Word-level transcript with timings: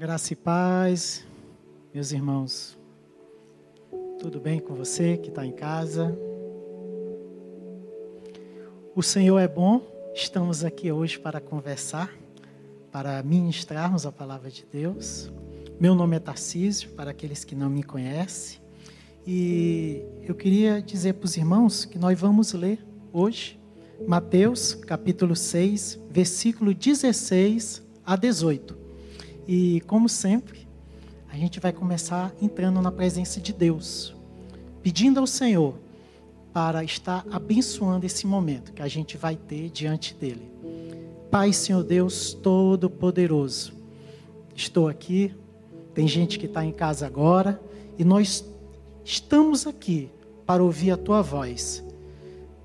Graça 0.00 0.32
e 0.32 0.36
paz, 0.36 1.26
meus 1.92 2.10
irmãos. 2.10 2.78
Tudo 4.18 4.40
bem 4.40 4.58
com 4.58 4.74
você 4.74 5.18
que 5.18 5.28
está 5.28 5.44
em 5.44 5.52
casa? 5.52 6.18
O 8.96 9.02
Senhor 9.02 9.38
é 9.38 9.46
bom, 9.46 9.82
estamos 10.14 10.64
aqui 10.64 10.90
hoje 10.90 11.18
para 11.18 11.38
conversar, 11.38 12.10
para 12.90 13.22
ministrarmos 13.22 14.06
a 14.06 14.10
palavra 14.10 14.50
de 14.50 14.64
Deus. 14.72 15.30
Meu 15.78 15.94
nome 15.94 16.16
é 16.16 16.18
Tarcísio, 16.18 16.88
para 16.92 17.10
aqueles 17.10 17.44
que 17.44 17.54
não 17.54 17.68
me 17.68 17.82
conhecem, 17.82 18.58
e 19.26 20.02
eu 20.22 20.34
queria 20.34 20.80
dizer 20.80 21.12
para 21.12 21.26
os 21.26 21.36
irmãos 21.36 21.84
que 21.84 21.98
nós 21.98 22.18
vamos 22.18 22.54
ler 22.54 22.82
hoje 23.12 23.60
Mateus 24.08 24.72
capítulo 24.72 25.36
6, 25.36 26.00
versículo 26.08 26.72
16 26.72 27.86
a 28.02 28.16
18. 28.16 28.79
E, 29.46 29.80
como 29.82 30.08
sempre, 30.08 30.68
a 31.32 31.36
gente 31.36 31.60
vai 31.60 31.72
começar 31.72 32.32
entrando 32.40 32.80
na 32.80 32.90
presença 32.90 33.40
de 33.40 33.52
Deus, 33.52 34.14
pedindo 34.82 35.20
ao 35.20 35.26
Senhor 35.26 35.74
para 36.52 36.82
estar 36.82 37.24
abençoando 37.30 38.04
esse 38.04 38.26
momento 38.26 38.72
que 38.72 38.82
a 38.82 38.88
gente 38.88 39.16
vai 39.16 39.36
ter 39.36 39.70
diante 39.70 40.14
dele. 40.14 40.50
Pai, 41.30 41.52
Senhor 41.52 41.84
Deus 41.84 42.34
Todo-Poderoso, 42.34 43.72
estou 44.54 44.88
aqui, 44.88 45.32
tem 45.94 46.08
gente 46.08 46.38
que 46.38 46.46
está 46.46 46.64
em 46.64 46.72
casa 46.72 47.06
agora, 47.06 47.60
e 47.96 48.04
nós 48.04 48.44
estamos 49.04 49.66
aqui 49.66 50.10
para 50.44 50.62
ouvir 50.62 50.90
a 50.90 50.96
tua 50.96 51.22
voz. 51.22 51.84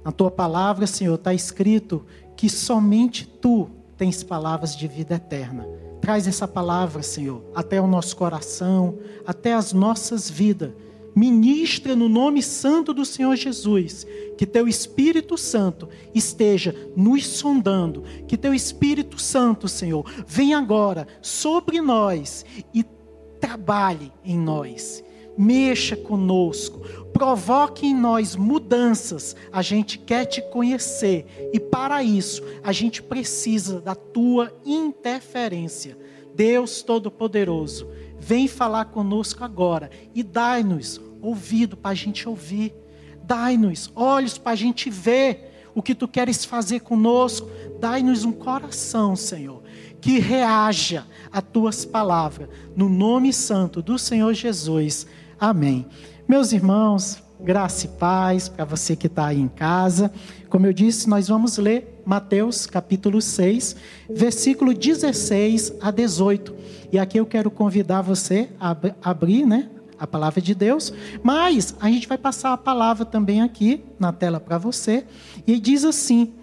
Na 0.04 0.12
tua 0.12 0.32
palavra, 0.32 0.88
Senhor, 0.88 1.16
está 1.16 1.34
escrito 1.34 2.04
que 2.36 2.50
somente 2.50 3.28
tu 3.28 3.70
tens 3.98 4.24
palavras 4.24 4.76
de 4.76 4.88
vida 4.88 5.16
eterna. 5.16 5.68
Traz 6.06 6.28
essa 6.28 6.48
palavra, 6.48 7.02
Senhor, 7.02 7.42
até 7.56 7.82
o 7.82 7.88
nosso 7.88 8.16
coração, 8.16 9.00
até 9.26 9.56
as 9.56 9.74
nossas 9.74 10.30
vidas. 10.30 10.72
Ministra 11.16 11.96
no 11.96 12.08
nome 12.08 12.44
santo 12.44 12.94
do 12.94 13.04
Senhor 13.04 13.36
Jesus, 13.36 14.06
que 14.38 14.46
teu 14.46 14.68
Espírito 14.68 15.36
Santo 15.36 15.90
esteja 16.14 16.76
nos 16.96 17.26
sondando, 17.26 18.04
que 18.28 18.38
teu 18.38 18.54
Espírito 18.54 19.20
Santo, 19.20 19.68
Senhor, 19.68 20.06
venha 20.28 20.60
agora 20.60 21.08
sobre 21.24 21.82
nós 21.82 22.46
e 22.72 22.86
trabalhe 23.40 24.14
em 24.24 24.38
nós. 24.38 25.04
Mexa 25.38 25.96
conosco, 25.96 26.80
provoque 27.14 27.88
em 27.88 27.96
nós 27.96 28.36
mudanças. 28.36 29.36
A 29.52 29.62
gente 29.62 29.98
quer 29.98 30.26
te 30.26 30.42
conhecer 30.42 31.50
e 31.54 31.60
para 31.60 32.04
isso 32.04 32.44
a 32.64 32.72
gente 32.72 33.02
precisa 33.02 33.80
da 33.80 33.96
tua 33.96 34.54
interferência. 34.66 35.98
Deus 36.36 36.82
Todo-Poderoso, 36.82 37.88
vem 38.20 38.48
falar 38.48 38.86
conosco 38.86 39.44
agora 39.44 39.90
e 40.14 40.22
dai-nos 40.22 41.00
ouvido 41.22 41.78
para 41.78 41.92
a 41.92 41.96
gente 41.96 42.28
ouvir, 42.28 42.76
dai-nos 43.24 43.92
olhos 43.96 44.38
para 44.38 44.52
a 44.52 44.56
gente 44.56 44.90
ver 44.90 45.70
o 45.74 45.82
que 45.82 45.96
tu 45.96 46.08
queres 46.08 46.46
fazer 46.46 46.82
conosco, 46.82 47.50
dai-nos 47.80 48.24
um 48.24 48.32
coração, 48.32 49.16
Senhor, 49.16 49.62
que 50.00 50.20
reaja 50.20 51.06
a 51.32 51.42
tuas 51.42 51.84
palavras, 51.84 52.50
no 52.76 52.88
nome 52.88 53.34
santo 53.34 53.82
do 53.82 53.98
Senhor 53.98 54.34
Jesus. 54.34 55.08
Amém. 55.40 55.86
Meus 56.28 56.54
irmãos, 56.54 57.22
graça 57.42 57.86
e 57.86 57.90
paz 57.90 58.48
para 58.48 58.64
você 58.64 58.96
que 58.96 59.08
está 59.08 59.28
aí 59.28 59.40
em 59.40 59.50
casa. 59.50 60.12
Como 60.50 60.66
eu 60.66 60.72
disse, 60.72 61.10
nós 61.10 61.28
vamos 61.28 61.58
ler 61.58 62.02
Mateus 62.06 62.66
capítulo 62.66 63.22
6, 63.22 63.76
versículo 64.10 64.74
16 64.74 65.74
a 65.82 65.92
18. 65.92 66.56
E 66.92 66.98
aqui 66.98 67.20
eu 67.20 67.26
quero 67.26 67.52
convidar 67.52 68.02
você 68.02 68.50
a 68.60 68.76
abrir, 69.04 69.46
né? 69.46 69.70
A 70.00 70.08
palavra 70.08 70.42
de 70.42 70.54
Deus, 70.54 70.94
mas 71.24 71.76
a 71.80 71.90
gente 71.90 72.08
vai 72.08 72.18
passar 72.18 72.52
a 72.52 72.58
palavra 72.58 73.06
também 73.06 73.42
aqui 73.42 73.82
na 73.98 74.12
tela 74.12 74.42
para 74.42 74.58
você, 74.58 75.06
e 75.48 75.58
diz 75.58 75.86
assim: 75.86 76.34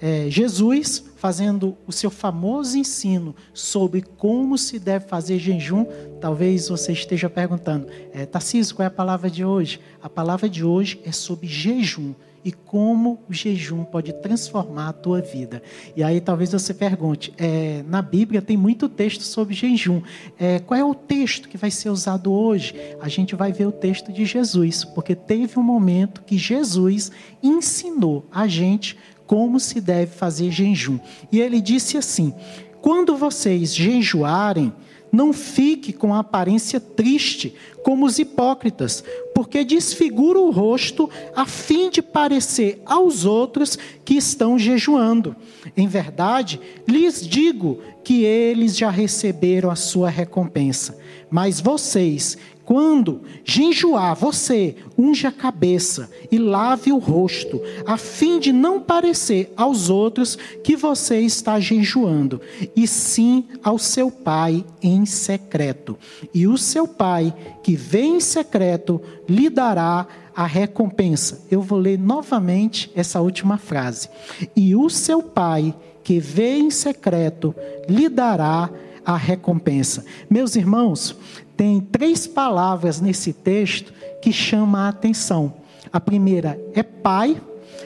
é, 0.00 0.30
Jesus 0.30 1.11
fazendo 1.22 1.78
o 1.86 1.92
seu 1.92 2.10
famoso 2.10 2.76
ensino 2.76 3.32
sobre 3.54 4.02
como 4.02 4.58
se 4.58 4.76
deve 4.76 5.06
fazer 5.06 5.38
jejum, 5.38 5.86
talvez 6.20 6.68
você 6.68 6.90
esteja 6.90 7.30
perguntando, 7.30 7.86
é, 8.12 8.26
Tarcísio, 8.26 8.74
qual 8.74 8.82
é 8.82 8.88
a 8.88 8.90
palavra 8.90 9.30
de 9.30 9.44
hoje? 9.44 9.78
A 10.02 10.10
palavra 10.10 10.48
de 10.48 10.64
hoje 10.64 11.00
é 11.04 11.12
sobre 11.12 11.46
jejum 11.46 12.12
e 12.44 12.50
como 12.50 13.20
o 13.28 13.32
jejum 13.32 13.84
pode 13.84 14.12
transformar 14.14 14.88
a 14.88 14.92
tua 14.92 15.20
vida. 15.20 15.62
E 15.94 16.02
aí 16.02 16.20
talvez 16.20 16.50
você 16.50 16.74
pergunte, 16.74 17.32
é, 17.38 17.84
na 17.86 18.02
Bíblia 18.02 18.42
tem 18.42 18.56
muito 18.56 18.88
texto 18.88 19.22
sobre 19.22 19.54
jejum. 19.54 20.02
É, 20.36 20.58
qual 20.58 20.78
é 20.78 20.84
o 20.84 20.92
texto 20.92 21.48
que 21.48 21.56
vai 21.56 21.70
ser 21.70 21.90
usado 21.90 22.32
hoje? 22.32 22.74
A 23.00 23.08
gente 23.08 23.36
vai 23.36 23.52
ver 23.52 23.66
o 23.66 23.72
texto 23.72 24.12
de 24.12 24.24
Jesus, 24.24 24.84
porque 24.84 25.14
teve 25.14 25.56
um 25.56 25.62
momento 25.62 26.22
que 26.24 26.36
Jesus 26.36 27.12
ensinou 27.40 28.26
a 28.32 28.48
gente 28.48 28.98
como 29.32 29.58
se 29.58 29.80
deve 29.80 30.12
fazer 30.12 30.50
jejum. 30.50 30.98
E 31.32 31.40
ele 31.40 31.58
disse 31.58 31.96
assim: 31.96 32.34
Quando 32.82 33.16
vocês 33.16 33.74
jejuarem, 33.74 34.70
não 35.10 35.32
fique 35.32 35.90
com 35.90 36.12
a 36.12 36.18
aparência 36.18 36.78
triste, 36.78 37.54
como 37.82 38.04
os 38.04 38.18
hipócritas, 38.18 39.02
porque 39.34 39.64
desfigura 39.64 40.38
o 40.38 40.50
rosto 40.50 41.08
a 41.34 41.46
fim 41.46 41.88
de 41.88 42.02
parecer 42.02 42.82
aos 42.84 43.24
outros 43.24 43.78
que 44.04 44.16
estão 44.16 44.58
jejuando. 44.58 45.34
Em 45.74 45.88
verdade, 45.88 46.60
lhes 46.86 47.26
digo 47.26 47.78
que 48.04 48.24
eles 48.24 48.76
já 48.76 48.90
receberam 48.90 49.70
a 49.70 49.76
sua 49.76 50.10
recompensa. 50.10 50.98
Mas 51.30 51.58
vocês 51.58 52.36
quando 52.64 53.22
jejuar, 53.44 54.14
você 54.14 54.76
unge 54.96 55.26
a 55.26 55.32
cabeça 55.32 56.10
e 56.30 56.38
lave 56.38 56.92
o 56.92 56.98
rosto, 56.98 57.60
a 57.84 57.96
fim 57.96 58.38
de 58.38 58.52
não 58.52 58.80
parecer 58.80 59.52
aos 59.56 59.90
outros 59.90 60.38
que 60.62 60.76
você 60.76 61.20
está 61.20 61.58
jejuando, 61.58 62.40
e 62.76 62.86
sim 62.86 63.44
ao 63.62 63.78
seu 63.78 64.10
pai 64.10 64.64
em 64.80 65.04
secreto. 65.04 65.98
E 66.32 66.46
o 66.46 66.56
seu 66.56 66.86
pai, 66.86 67.34
que 67.62 67.74
vem 67.74 68.16
em 68.16 68.20
secreto, 68.20 69.02
lhe 69.28 69.50
dará 69.50 70.06
a 70.34 70.46
recompensa. 70.46 71.44
Eu 71.50 71.60
vou 71.62 71.78
ler 71.78 71.98
novamente 71.98 72.90
essa 72.94 73.20
última 73.20 73.58
frase. 73.58 74.08
E 74.54 74.74
o 74.74 74.88
seu 74.88 75.22
pai, 75.22 75.74
que 76.04 76.18
vê 76.18 76.56
em 76.56 76.70
secreto, 76.70 77.54
lhe 77.88 78.08
dará 78.08 78.70
a 79.04 79.16
recompensa. 79.16 80.04
Meus 80.30 80.56
irmãos, 80.56 81.16
tem 81.56 81.80
três 81.80 82.26
palavras 82.26 83.00
nesse 83.00 83.32
texto 83.32 83.92
que 84.20 84.32
chamam 84.32 84.80
a 84.80 84.88
atenção. 84.88 85.54
A 85.92 86.00
primeira 86.00 86.58
é 86.74 86.82
pai, 86.82 87.40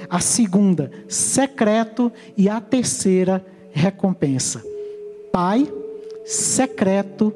a 0.09 0.21
segunda, 0.21 0.91
secreto, 1.09 2.13
e 2.37 2.49
a 2.49 2.61
terceira, 2.61 3.45
recompensa. 3.73 4.63
Pai, 5.33 5.71
secreto 6.25 7.33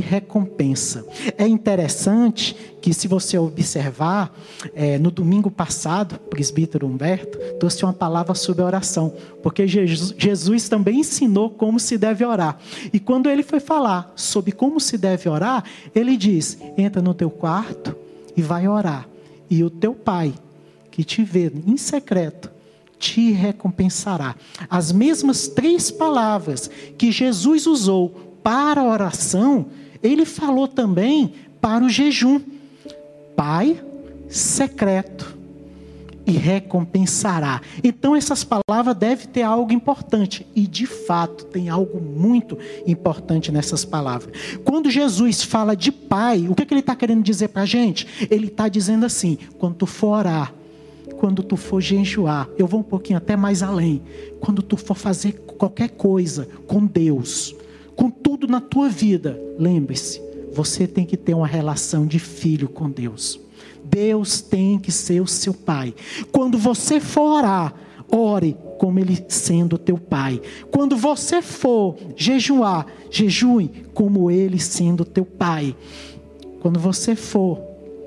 recompensa. 0.00 1.06
É 1.36 1.46
interessante 1.46 2.56
que, 2.80 2.92
se 2.92 3.08
você 3.08 3.38
observar, 3.38 4.34
é, 4.74 4.98
no 4.98 5.10
domingo 5.10 5.50
passado, 5.50 6.16
o 6.26 6.28
presbítero 6.28 6.86
Humberto 6.86 7.38
trouxe 7.58 7.84
uma 7.84 7.92
palavra 7.92 8.34
sobre 8.34 8.62
oração, 8.62 9.14
porque 9.42 9.66
Jesus, 9.66 10.14
Jesus 10.18 10.68
também 10.68 11.00
ensinou 11.00 11.50
como 11.50 11.80
se 11.80 11.96
deve 11.96 12.24
orar. 12.24 12.58
E 12.92 13.00
quando 13.00 13.30
ele 13.30 13.42
foi 13.42 13.60
falar 13.60 14.12
sobre 14.14 14.52
como 14.52 14.78
se 14.78 14.98
deve 14.98 15.28
orar, 15.28 15.64
ele 15.94 16.16
diz: 16.16 16.58
entra 16.76 17.00
no 17.00 17.14
teu 17.14 17.30
quarto 17.30 17.96
e 18.36 18.42
vai 18.42 18.68
orar, 18.68 19.08
e 19.48 19.64
o 19.64 19.70
teu 19.70 19.94
pai, 19.94 20.34
que 20.90 21.04
te 21.04 21.22
vê 21.22 21.50
em 21.66 21.76
secreto, 21.76 22.50
te 22.98 23.32
recompensará. 23.32 24.34
As 24.68 24.92
mesmas 24.92 25.48
três 25.48 25.90
palavras 25.90 26.70
que 26.96 27.10
Jesus 27.12 27.66
usou 27.66 28.38
para 28.42 28.82
a 28.82 28.84
oração, 28.84 29.66
ele 30.04 30.26
falou 30.26 30.68
também 30.68 31.32
para 31.60 31.82
o 31.82 31.88
jejum. 31.88 32.40
Pai 33.34 33.82
secreto 34.28 35.36
e 36.26 36.32
recompensará. 36.32 37.60
Então 37.82 38.16
essas 38.16 38.44
palavras 38.44 38.96
devem 38.96 39.26
ter 39.26 39.42
algo 39.42 39.72
importante 39.72 40.46
e 40.54 40.66
de 40.66 40.86
fato 40.86 41.44
tem 41.46 41.68
algo 41.68 42.00
muito 42.00 42.58
importante 42.86 43.52
nessas 43.52 43.84
palavras. 43.84 44.34
Quando 44.64 44.90
Jesus 44.90 45.42
fala 45.42 45.76
de 45.76 45.92
Pai, 45.92 46.48
o 46.48 46.54
que, 46.54 46.62
é 46.62 46.66
que 46.66 46.74
ele 46.74 46.80
está 46.80 46.96
querendo 46.96 47.22
dizer 47.22 47.48
para 47.48 47.62
a 47.62 47.66
gente? 47.66 48.06
Ele 48.30 48.46
está 48.46 48.68
dizendo 48.68 49.04
assim: 49.04 49.38
quando 49.58 49.74
tu 49.74 49.86
for 49.86 50.18
orar, 50.18 50.54
quando 51.18 51.42
tu 51.42 51.56
for 51.56 51.80
jejuar, 51.80 52.48
eu 52.58 52.66
vou 52.66 52.80
um 52.80 52.84
pouquinho 52.84 53.18
até 53.18 53.36
mais 53.36 53.62
além. 53.62 54.02
Quando 54.40 54.62
tu 54.62 54.76
for 54.76 54.96
fazer 54.96 55.32
qualquer 55.58 55.90
coisa 55.90 56.48
com 56.66 56.84
Deus, 56.86 57.54
com 57.96 58.10
tudo 58.10 58.46
na 58.46 58.60
tua 58.60 58.88
vida, 58.88 59.40
lembre-se, 59.58 60.20
você 60.52 60.86
tem 60.86 61.04
que 61.04 61.16
ter 61.16 61.34
uma 61.34 61.46
relação 61.46 62.06
de 62.06 62.18
filho 62.18 62.68
com 62.68 62.90
Deus. 62.90 63.40
Deus 63.84 64.40
tem 64.40 64.78
que 64.78 64.90
ser 64.90 65.20
o 65.20 65.26
seu 65.26 65.52
pai. 65.52 65.94
Quando 66.32 66.56
você 66.56 67.00
for 67.00 67.38
orar, 67.38 67.74
ore 68.10 68.56
como 68.78 68.98
ele 68.98 69.24
sendo 69.28 69.76
teu 69.76 69.98
pai. 69.98 70.40
Quando 70.70 70.96
você 70.96 71.42
for 71.42 71.96
jejuar, 72.16 72.86
jejue 73.10 73.70
como 73.92 74.30
ele 74.30 74.58
sendo 74.58 75.04
teu 75.04 75.24
pai. 75.24 75.76
Quando 76.60 76.78
você 76.78 77.14
for 77.14 77.60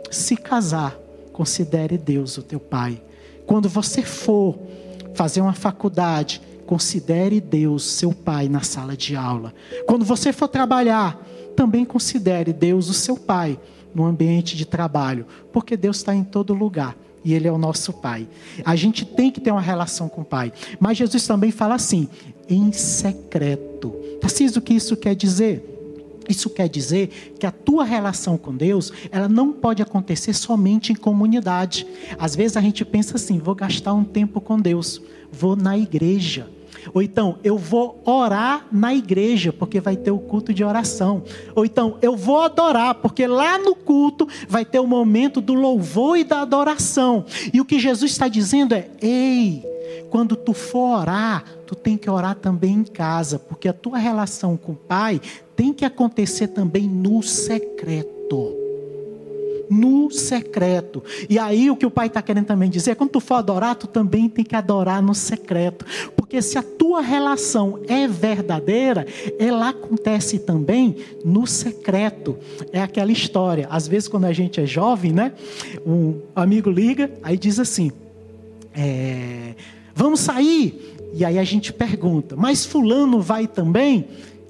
se 0.09 0.35
casar, 0.35 0.97
considere 1.31 1.97
Deus 1.97 2.37
o 2.37 2.41
teu 2.41 2.59
pai. 2.59 3.01
Quando 3.45 3.69
você 3.69 4.01
for 4.01 4.57
fazer 5.13 5.41
uma 5.41 5.53
faculdade, 5.53 6.41
considere 6.67 7.41
Deus 7.41 7.83
seu 7.83 8.13
pai 8.13 8.47
na 8.47 8.61
sala 8.61 8.95
de 8.95 9.15
aula. 9.15 9.53
Quando 9.87 10.05
você 10.05 10.31
for 10.31 10.47
trabalhar, 10.47 11.19
também 11.55 11.83
considere 11.83 12.53
Deus 12.53 12.89
o 12.89 12.93
seu 12.93 13.17
pai 13.17 13.59
no 13.95 14.05
ambiente 14.05 14.55
de 14.55 14.65
trabalho, 14.65 15.25
porque 15.51 15.75
Deus 15.75 15.97
está 15.97 16.13
em 16.13 16.23
todo 16.23 16.53
lugar 16.53 16.95
e 17.25 17.33
Ele 17.33 17.47
é 17.47 17.51
o 17.51 17.57
nosso 17.57 17.91
Pai. 17.91 18.27
A 18.63 18.75
gente 18.75 19.03
tem 19.03 19.31
que 19.31 19.41
ter 19.41 19.51
uma 19.51 19.59
relação 19.59 20.07
com 20.07 20.21
o 20.21 20.25
Pai. 20.25 20.53
Mas 20.79 20.97
Jesus 20.97 21.25
também 21.25 21.51
fala 21.51 21.75
assim, 21.75 22.07
em 22.47 22.71
secreto. 22.71 23.89
Tarcísio, 24.21 24.59
o 24.59 24.61
que 24.61 24.73
isso 24.73 24.95
quer 24.95 25.15
dizer? 25.15 25.73
Isso 26.29 26.49
quer 26.49 26.69
dizer 26.69 27.35
que 27.39 27.45
a 27.45 27.51
tua 27.51 27.83
relação 27.83 28.37
com 28.37 28.55
Deus, 28.55 28.91
ela 29.11 29.27
não 29.27 29.51
pode 29.51 29.81
acontecer 29.81 30.33
somente 30.33 30.91
em 30.91 30.95
comunidade. 30.95 31.87
Às 32.19 32.35
vezes 32.35 32.55
a 32.55 32.61
gente 32.61 32.85
pensa 32.85 33.15
assim, 33.15 33.39
vou 33.39 33.55
gastar 33.55 33.93
um 33.93 34.03
tempo 34.03 34.39
com 34.39 34.59
Deus, 34.59 35.01
vou 35.31 35.55
na 35.55 35.77
igreja. 35.77 36.49
Ou 36.93 37.01
então, 37.01 37.37
eu 37.43 37.57
vou 37.57 38.01
orar 38.05 38.67
na 38.71 38.93
igreja, 38.93 39.51
porque 39.51 39.79
vai 39.79 39.95
ter 39.95 40.11
o 40.11 40.19
culto 40.19 40.53
de 40.53 40.63
oração. 40.63 41.23
Ou 41.55 41.65
então, 41.65 41.97
eu 42.01 42.15
vou 42.15 42.41
adorar, 42.41 42.95
porque 42.95 43.25
lá 43.27 43.57
no 43.57 43.75
culto 43.75 44.27
vai 44.47 44.65
ter 44.65 44.79
o 44.79 44.87
momento 44.87 45.41
do 45.41 45.53
louvor 45.53 46.17
e 46.17 46.23
da 46.23 46.41
adoração. 46.41 47.25
E 47.53 47.61
o 47.61 47.65
que 47.65 47.79
Jesus 47.79 48.11
está 48.11 48.27
dizendo 48.27 48.73
é: 48.73 48.89
ei, 49.01 49.63
quando 50.09 50.35
tu 50.35 50.53
for 50.53 50.99
orar, 50.99 51.43
tu 51.65 51.75
tem 51.75 51.97
que 51.97 52.09
orar 52.09 52.35
também 52.35 52.73
em 52.73 52.83
casa, 52.83 53.39
porque 53.39 53.67
a 53.67 53.73
tua 53.73 53.97
relação 53.97 54.57
com 54.57 54.71
o 54.73 54.75
Pai 54.75 55.21
tem 55.55 55.73
que 55.73 55.85
acontecer 55.85 56.49
também 56.49 56.87
no 56.87 57.21
secreto 57.23 58.66
no 59.69 60.09
secreto. 60.11 61.03
E 61.29 61.37
aí 61.37 61.69
o 61.69 61.75
que 61.75 61.85
o 61.85 61.91
pai 61.91 62.07
está 62.07 62.21
querendo 62.21 62.45
também 62.45 62.69
dizer, 62.69 62.95
quando 62.95 63.11
tu 63.11 63.19
for 63.19 63.35
adorar, 63.35 63.75
tu 63.75 63.87
também 63.87 64.29
tem 64.29 64.43
que 64.43 64.55
adorar 64.55 65.01
no 65.01 65.13
secreto. 65.13 65.85
Porque 66.15 66.41
se 66.41 66.57
a 66.57 66.63
tua 66.63 67.01
relação 67.01 67.79
é 67.87 68.07
verdadeira, 68.07 69.05
ela 69.39 69.69
acontece 69.69 70.39
também 70.39 70.95
no 71.23 71.45
secreto. 71.45 72.37
É 72.71 72.81
aquela 72.81 73.11
história. 73.11 73.67
Às 73.69 73.87
vezes 73.87 74.07
quando 74.07 74.25
a 74.25 74.33
gente 74.33 74.59
é 74.59 74.65
jovem, 74.65 75.11
né? 75.11 75.33
Um 75.85 76.19
amigo 76.35 76.69
liga, 76.69 77.11
aí 77.23 77.37
diz 77.37 77.59
assim: 77.59 77.91
é, 78.75 79.55
vamos 79.95 80.19
sair. 80.19 80.95
E 81.13 81.23
aí 81.25 81.39
a 81.39 81.43
gente 81.43 81.71
pergunta, 81.73 82.35
mas 82.35 82.65
fulano 82.65 83.21
vai 83.21 83.47
também? 83.47 84.05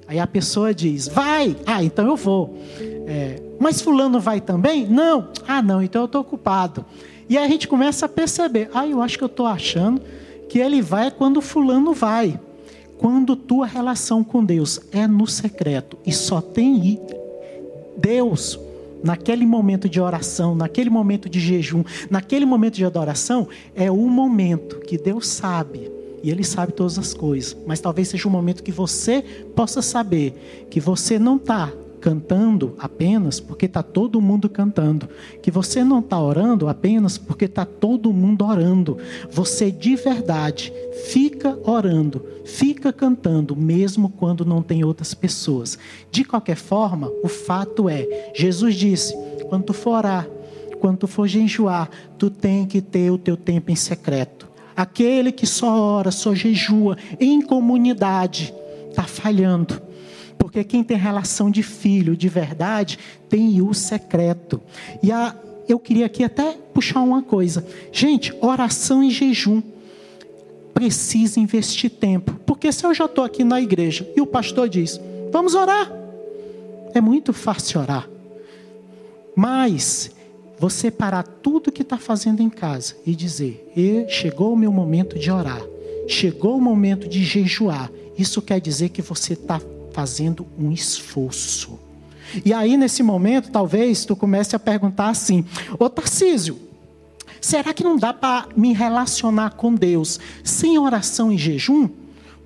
Aí 0.06 0.18
a 0.18 0.26
pessoa 0.26 0.74
diz, 0.74 1.06
vai. 1.06 1.56
Ah, 1.66 1.84
então 1.84 2.06
eu 2.06 2.16
vou. 2.16 2.58
É, 3.06 3.47
mas 3.58 3.80
fulano 3.80 4.20
vai 4.20 4.40
também? 4.40 4.86
Não. 4.86 5.28
Ah, 5.46 5.62
não, 5.62 5.82
então 5.82 6.02
eu 6.02 6.06
estou 6.06 6.20
ocupado. 6.20 6.84
E 7.28 7.36
aí 7.36 7.44
a 7.44 7.48
gente 7.48 7.68
começa 7.68 8.06
a 8.06 8.08
perceber, 8.08 8.70
ah, 8.72 8.86
eu 8.86 9.02
acho 9.02 9.18
que 9.18 9.24
eu 9.24 9.28
estou 9.28 9.46
achando 9.46 10.00
que 10.48 10.58
ele 10.58 10.80
vai 10.80 11.10
quando 11.10 11.40
fulano 11.40 11.92
vai. 11.92 12.40
Quando 12.96 13.36
tua 13.36 13.66
relação 13.66 14.24
com 14.24 14.44
Deus 14.44 14.80
é 14.90 15.06
no 15.06 15.26
secreto 15.26 15.98
e 16.04 16.12
só 16.12 16.40
tem 16.40 17.00
Deus 17.96 18.58
naquele 19.02 19.46
momento 19.46 19.88
de 19.88 20.00
oração, 20.00 20.54
naquele 20.54 20.90
momento 20.90 21.28
de 21.28 21.38
jejum, 21.38 21.84
naquele 22.10 22.44
momento 22.44 22.74
de 22.74 22.84
adoração, 22.84 23.46
é 23.74 23.90
o 23.90 24.08
momento 24.08 24.80
que 24.80 24.98
Deus 24.98 25.28
sabe 25.28 25.90
e 26.22 26.30
Ele 26.30 26.42
sabe 26.42 26.72
todas 26.72 26.98
as 26.98 27.14
coisas. 27.14 27.56
Mas 27.66 27.78
talvez 27.78 28.08
seja 28.08 28.26
um 28.26 28.32
momento 28.32 28.62
que 28.62 28.72
você 28.72 29.22
possa 29.54 29.80
saber 29.82 30.66
que 30.70 30.80
você 30.80 31.18
não 31.18 31.36
está 31.36 31.72
cantando 32.00 32.74
apenas 32.78 33.40
porque 33.40 33.66
está 33.66 33.82
todo 33.82 34.20
mundo 34.20 34.48
cantando, 34.48 35.08
que 35.42 35.50
você 35.50 35.84
não 35.84 35.98
está 36.00 36.20
orando 36.20 36.68
apenas 36.68 37.18
porque 37.18 37.44
está 37.44 37.64
todo 37.64 38.12
mundo 38.12 38.44
orando. 38.44 38.98
Você 39.30 39.70
de 39.70 39.96
verdade 39.96 40.72
fica 41.06 41.58
orando, 41.64 42.24
fica 42.44 42.92
cantando, 42.92 43.54
mesmo 43.54 44.08
quando 44.08 44.44
não 44.44 44.62
tem 44.62 44.84
outras 44.84 45.14
pessoas. 45.14 45.78
De 46.10 46.24
qualquer 46.24 46.56
forma, 46.56 47.10
o 47.22 47.28
fato 47.28 47.88
é: 47.88 48.32
Jesus 48.34 48.74
disse, 48.74 49.14
quando 49.48 49.64
tu 49.64 49.72
for 49.72 49.98
orar, 49.98 50.28
quando 50.80 50.98
tu 50.98 51.08
for 51.08 51.26
jejuar, 51.26 51.90
tu 52.16 52.30
tem 52.30 52.66
que 52.66 52.80
ter 52.80 53.10
o 53.10 53.18
teu 53.18 53.36
tempo 53.36 53.70
em 53.70 53.76
secreto. 53.76 54.48
Aquele 54.76 55.32
que 55.32 55.46
só 55.46 55.76
ora, 55.76 56.12
só 56.12 56.34
jejua 56.34 56.96
em 57.18 57.42
comunidade, 57.42 58.54
está 58.88 59.02
falhando 59.02 59.87
porque 60.48 60.64
quem 60.64 60.82
tem 60.82 60.96
relação 60.96 61.50
de 61.50 61.62
filho 61.62 62.16
de 62.16 62.26
verdade 62.26 62.98
tem 63.28 63.60
o 63.60 63.74
secreto. 63.74 64.58
E 65.02 65.12
a, 65.12 65.36
eu 65.68 65.78
queria 65.78 66.06
aqui 66.06 66.24
até 66.24 66.56
puxar 66.72 67.02
uma 67.02 67.20
coisa. 67.20 67.66
Gente, 67.92 68.34
oração 68.40 69.04
e 69.04 69.10
jejum 69.10 69.60
precisa 70.72 71.38
investir 71.38 71.90
tempo. 71.90 72.32
Porque 72.46 72.72
se 72.72 72.82
eu 72.86 72.94
já 72.94 73.04
estou 73.04 73.24
aqui 73.24 73.44
na 73.44 73.60
igreja 73.60 74.10
e 74.16 74.22
o 74.22 74.26
pastor 74.26 74.70
diz, 74.70 74.98
vamos 75.30 75.54
orar. 75.54 75.92
É 76.94 77.00
muito 77.02 77.34
fácil 77.34 77.82
orar. 77.82 78.08
Mas 79.36 80.10
você 80.58 80.90
parar 80.90 81.24
tudo 81.24 81.70
que 81.70 81.82
está 81.82 81.98
fazendo 81.98 82.40
em 82.40 82.48
casa 82.48 82.96
e 83.06 83.14
dizer: 83.14 83.70
chegou 84.08 84.54
o 84.54 84.56
meu 84.56 84.72
momento 84.72 85.18
de 85.18 85.30
orar, 85.30 85.62
chegou 86.08 86.56
o 86.56 86.60
momento 86.60 87.06
de 87.06 87.22
jejuar. 87.22 87.92
Isso 88.16 88.40
quer 88.40 88.62
dizer 88.62 88.88
que 88.88 89.02
você 89.02 89.34
está 89.34 89.60
fazendo 89.98 90.46
um 90.56 90.70
esforço. 90.70 91.76
E 92.44 92.52
aí, 92.52 92.76
nesse 92.76 93.02
momento, 93.02 93.50
talvez 93.50 94.04
tu 94.04 94.14
comece 94.14 94.54
a 94.54 94.58
perguntar 94.58 95.08
assim: 95.08 95.44
Ô 95.76 95.90
Tarcísio, 95.90 96.56
será 97.40 97.74
que 97.74 97.82
não 97.82 97.96
dá 97.96 98.14
para 98.14 98.46
me 98.54 98.72
relacionar 98.72 99.56
com 99.56 99.74
Deus 99.74 100.20
sem 100.44 100.78
oração 100.78 101.32
e 101.32 101.36
jejum? 101.36 101.88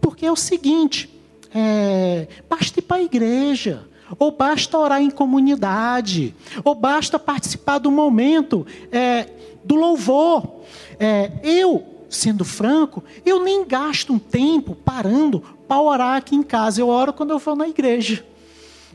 Porque 0.01 0.25
é 0.25 0.33
o 0.33 0.37
seguinte: 0.37 1.15
é, 1.55 2.27
basta 2.49 2.79
ir 2.79 2.83
para 2.85 2.97
a 2.97 3.03
igreja, 3.03 3.87
ou 4.19 4.31
basta 4.31 4.79
orar 4.79 5.03
em 5.03 5.11
comunidade, 5.11 6.35
ou 6.65 6.75
basta 6.75 7.19
participar 7.19 7.77
do 7.77 7.91
momento 7.91 8.67
é, 8.91 9.29
do 9.63 9.75
louvor. 9.75 10.63
É, 10.99 11.31
eu, 11.43 11.85
sendo 12.13 12.45
franco, 12.45 13.03
eu 13.25 13.43
nem 13.43 13.65
gasto 13.65 14.13
um 14.13 14.19
tempo 14.19 14.75
parando 14.75 15.43
para 15.67 15.81
orar 15.81 16.17
aqui 16.17 16.37
em 16.37 16.43
casa. 16.43 16.81
Eu 16.81 16.89
oro 16.89 17.13
quando 17.13 17.31
eu 17.31 17.39
vou 17.39 17.57
na 17.57 17.69
igreja. 17.69 18.25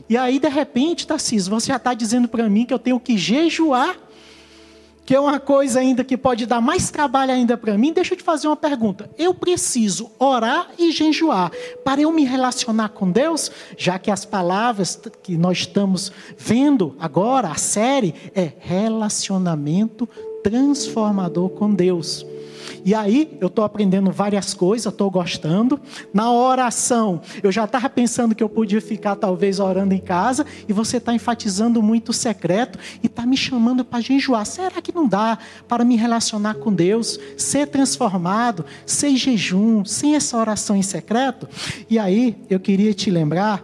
E 0.07 0.15
aí, 0.15 0.39
de 0.39 0.47
repente, 0.47 1.07
Tarcísio, 1.07 1.49
você 1.49 1.67
já 1.67 1.77
está 1.77 1.93
dizendo 1.93 2.27
para 2.27 2.47
mim 2.47 2.65
que 2.65 2.73
eu 2.73 2.79
tenho 2.79 2.99
que 2.99 3.17
jejuar, 3.17 3.97
que 5.05 5.15
é 5.15 5.19
uma 5.19 5.39
coisa 5.39 5.79
ainda 5.79 6.03
que 6.03 6.17
pode 6.17 6.45
dar 6.45 6.61
mais 6.61 6.91
trabalho 6.91 7.31
ainda 7.31 7.57
para 7.57 7.77
mim. 7.77 7.93
Deixa 7.93 8.13
eu 8.13 8.17
te 8.17 8.23
fazer 8.23 8.47
uma 8.47 8.55
pergunta. 8.55 9.09
Eu 9.17 9.33
preciso 9.33 10.11
orar 10.19 10.69
e 10.77 10.91
jejuar 10.91 11.51
para 11.83 12.01
eu 12.01 12.11
me 12.11 12.25
relacionar 12.25 12.89
com 12.89 13.09
Deus, 13.09 13.49
já 13.77 13.97
que 13.97 14.11
as 14.11 14.25
palavras 14.25 14.99
que 15.23 15.37
nós 15.37 15.59
estamos 15.59 16.11
vendo 16.37 16.95
agora, 16.99 17.49
a 17.49 17.55
série, 17.55 18.13
é 18.35 18.51
relacionamento 18.59 20.07
transformador 20.43 21.49
com 21.49 21.73
Deus. 21.73 22.25
E 22.83 22.93
aí 22.93 23.37
eu 23.39 23.47
estou 23.47 23.63
aprendendo 23.63 24.11
várias 24.11 24.53
coisas, 24.53 24.91
estou 24.91 25.09
gostando. 25.09 25.79
Na 26.13 26.31
oração, 26.31 27.21
eu 27.43 27.51
já 27.51 27.65
estava 27.65 27.89
pensando 27.89 28.33
que 28.33 28.43
eu 28.43 28.49
podia 28.49 28.81
ficar 28.81 29.15
talvez 29.15 29.59
orando 29.59 29.93
em 29.93 29.99
casa, 29.99 30.45
e 30.67 30.73
você 30.73 30.97
está 30.97 31.13
enfatizando 31.13 31.81
muito 31.81 32.09
o 32.09 32.13
secreto 32.13 32.79
e 33.03 33.07
está 33.07 33.25
me 33.25 33.37
chamando 33.37 33.83
para 33.83 34.01
jejuar. 34.01 34.45
Será 34.45 34.81
que 34.81 34.93
não 34.93 35.07
dá 35.07 35.37
para 35.67 35.83
me 35.83 35.95
relacionar 35.95 36.55
com 36.55 36.73
Deus, 36.73 37.19
ser 37.37 37.67
transformado, 37.67 38.65
sem 38.85 39.15
jejum, 39.15 39.83
sem 39.85 40.15
essa 40.15 40.37
oração 40.37 40.75
em 40.75 40.81
secreto? 40.81 41.47
E 41.89 41.99
aí 41.99 42.35
eu 42.49 42.59
queria 42.59 42.93
te 42.93 43.09
lembrar 43.09 43.63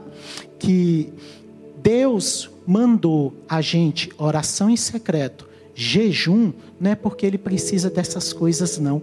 que 0.60 1.13
Deus 1.81 2.50
mandou 2.65 3.33
a 3.48 3.62
gente 3.62 4.10
oração 4.17 4.69
em 4.69 4.77
secreto 4.77 5.52
jejum 5.75 6.51
não 6.80 6.92
é 6.92 6.96
porque 6.96 7.25
ele 7.25 7.38
precisa 7.38 7.89
dessas 7.89 8.32
coisas, 8.32 8.77
não. 8.77 9.01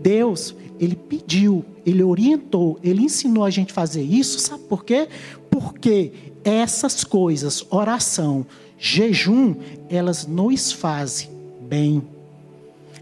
Deus, 0.00 0.54
ele 0.78 0.96
pediu, 0.96 1.64
ele 1.84 2.02
orientou, 2.02 2.78
ele 2.82 3.02
ensinou 3.02 3.44
a 3.44 3.50
gente 3.50 3.72
fazer 3.72 4.02
isso, 4.02 4.38
sabe 4.38 4.64
por 4.64 4.84
quê? 4.84 5.08
Porque 5.50 6.12
essas 6.44 7.02
coisas, 7.04 7.64
oração, 7.70 8.46
jejum, 8.78 9.54
elas 9.88 10.26
nos 10.26 10.72
fazem 10.72 11.30
bem. 11.60 12.02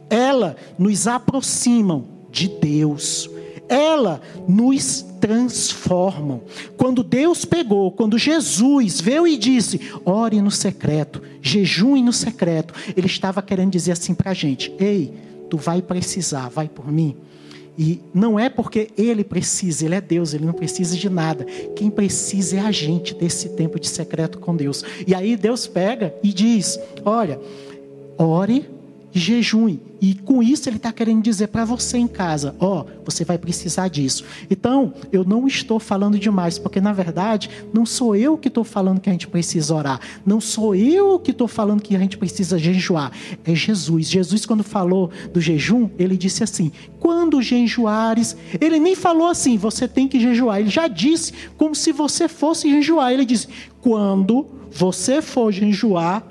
Elas 0.09 0.57
nos 0.79 1.07
aproximam 1.07 2.05
de 2.31 2.49
Deus. 2.49 3.29
Ela 3.69 4.21
nos 4.47 5.05
transformam. 5.21 6.43
Quando 6.77 7.03
Deus 7.03 7.45
pegou, 7.45 7.91
quando 7.91 8.19
Jesus 8.19 9.01
veio 9.01 9.27
e 9.27 9.37
disse: 9.37 9.81
ore 10.05 10.41
no 10.41 10.51
secreto, 10.51 11.23
jejum 11.41 12.03
no 12.03 12.13
secreto, 12.13 12.75
Ele 12.97 13.07
estava 13.07 13.41
querendo 13.43 13.73
dizer 13.73 13.93
assim 13.93 14.15
para 14.15 14.33
a 14.33 14.35
gente: 14.35 14.73
ei, 14.79 15.13
tu 15.49 15.57
vai 15.57 15.81
precisar, 15.81 16.49
vai 16.49 16.69
por 16.69 16.91
mim. 16.91 17.17
E 17.77 18.01
não 18.13 18.39
é 18.39 18.49
porque 18.49 18.91
ele 18.97 19.25
precisa, 19.25 19.85
ele 19.85 19.97
é 19.97 20.01
Deus, 20.01 20.33
ele 20.33 20.45
não 20.45 20.53
precisa 20.53 20.97
de 20.97 21.09
nada. 21.09 21.45
Quem 21.75 21.91
precisa 21.91 22.57
é 22.57 22.61
a 22.61 22.71
gente 22.71 23.15
desse 23.15 23.49
tempo 23.51 23.81
de 23.81 23.89
secreto 23.89 24.39
com 24.39 24.55
Deus. 24.55 24.85
E 25.07 25.15
aí 25.15 25.37
Deus 25.37 25.67
pega 25.67 26.15
e 26.23 26.33
diz: 26.33 26.79
Olha, 27.05 27.41
ore 28.17 28.74
jejum. 29.15 29.79
E 30.01 30.13
com 30.13 30.43
isso 30.43 30.69
ele 30.69 30.77
está 30.77 30.93
querendo 30.93 31.23
dizer 31.23 31.47
para 31.47 31.65
você 31.65 31.97
em 31.97 32.09
casa: 32.09 32.55
ó, 32.59 32.81
oh, 32.81 33.05
você 33.05 33.25
vai 33.25 33.39
precisar 33.39 33.89
disso. 33.89 34.25
Então, 34.51 34.93
eu 35.13 35.25
não 35.25 35.47
estou 35.47 35.79
falando 35.79 36.19
demais, 36.19 36.59
porque 36.59 36.81
na 36.81 36.93
verdade 36.93 37.49
não 37.73 37.87
sou 37.87 38.17
eu 38.17 38.37
que 38.37 38.49
estou 38.49 38.65
falando 38.65 39.01
que 39.01 39.09
a 39.09 39.13
gente 39.13 39.29
precisa 39.29 39.75
orar, 39.75 40.01
não 40.27 40.41
sou 40.41 40.75
eu 40.75 41.19
que 41.19 41.31
estou 41.31 41.47
falando 41.47 41.81
que 41.81 41.95
a 41.95 41.99
gente 41.99 42.19
precisa 42.19 42.59
jejuar, 42.59 43.13
é 43.45 43.55
Jesus. 43.55 44.11
Jesus, 44.11 44.45
quando 44.45 44.65
falou 44.65 45.11
do 45.33 45.41
jejum, 45.41 45.89
ele 45.99 46.17
disse 46.17 46.43
assim: 46.43 46.73
quando 46.99 47.41
jejuares, 47.41 48.37
ele 48.61 48.81
nem 48.81 48.97
falou 48.97 49.29
assim, 49.29 49.57
você 49.57 49.87
tem 49.87 50.09
que 50.09 50.19
jejuar, 50.19 50.61
ele 50.61 50.71
já 50.71 50.89
disse 50.89 51.33
como 51.57 51.75
se 51.75 51.93
você 51.93 52.29
fosse 52.29 52.69
jejuar. 52.69 53.13
Ele 53.13 53.25
disse: 53.25 53.49
quando 53.81 54.47
você 54.71 55.23
for 55.23 55.53
jejuar, 55.53 56.27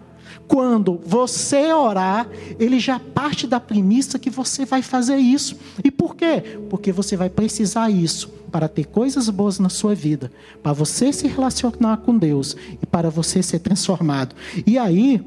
quando 0.53 1.01
você 1.03 1.73
orar, 1.73 2.29
ele 2.59 2.79
já 2.79 2.99
parte 2.99 3.47
da 3.47 3.59
premissa 3.59 4.19
que 4.19 4.29
você 4.29 4.65
vai 4.65 4.83
fazer 4.83 5.15
isso. 5.15 5.57
E 5.83 5.89
por 5.89 6.15
quê? 6.15 6.59
Porque 6.69 6.91
você 6.91 7.17
vai 7.17 7.27
precisar 7.27 7.89
isso 7.89 8.29
para 8.51 8.67
ter 8.67 8.85
coisas 8.85 9.27
boas 9.31 9.57
na 9.57 9.67
sua 9.67 9.95
vida, 9.95 10.31
para 10.61 10.71
você 10.71 11.11
se 11.11 11.27
relacionar 11.27 11.97
com 11.97 12.15
Deus 12.15 12.55
e 12.79 12.85
para 12.85 13.09
você 13.09 13.41
ser 13.41 13.57
transformado. 13.57 14.35
E 14.67 14.77
aí, 14.77 15.25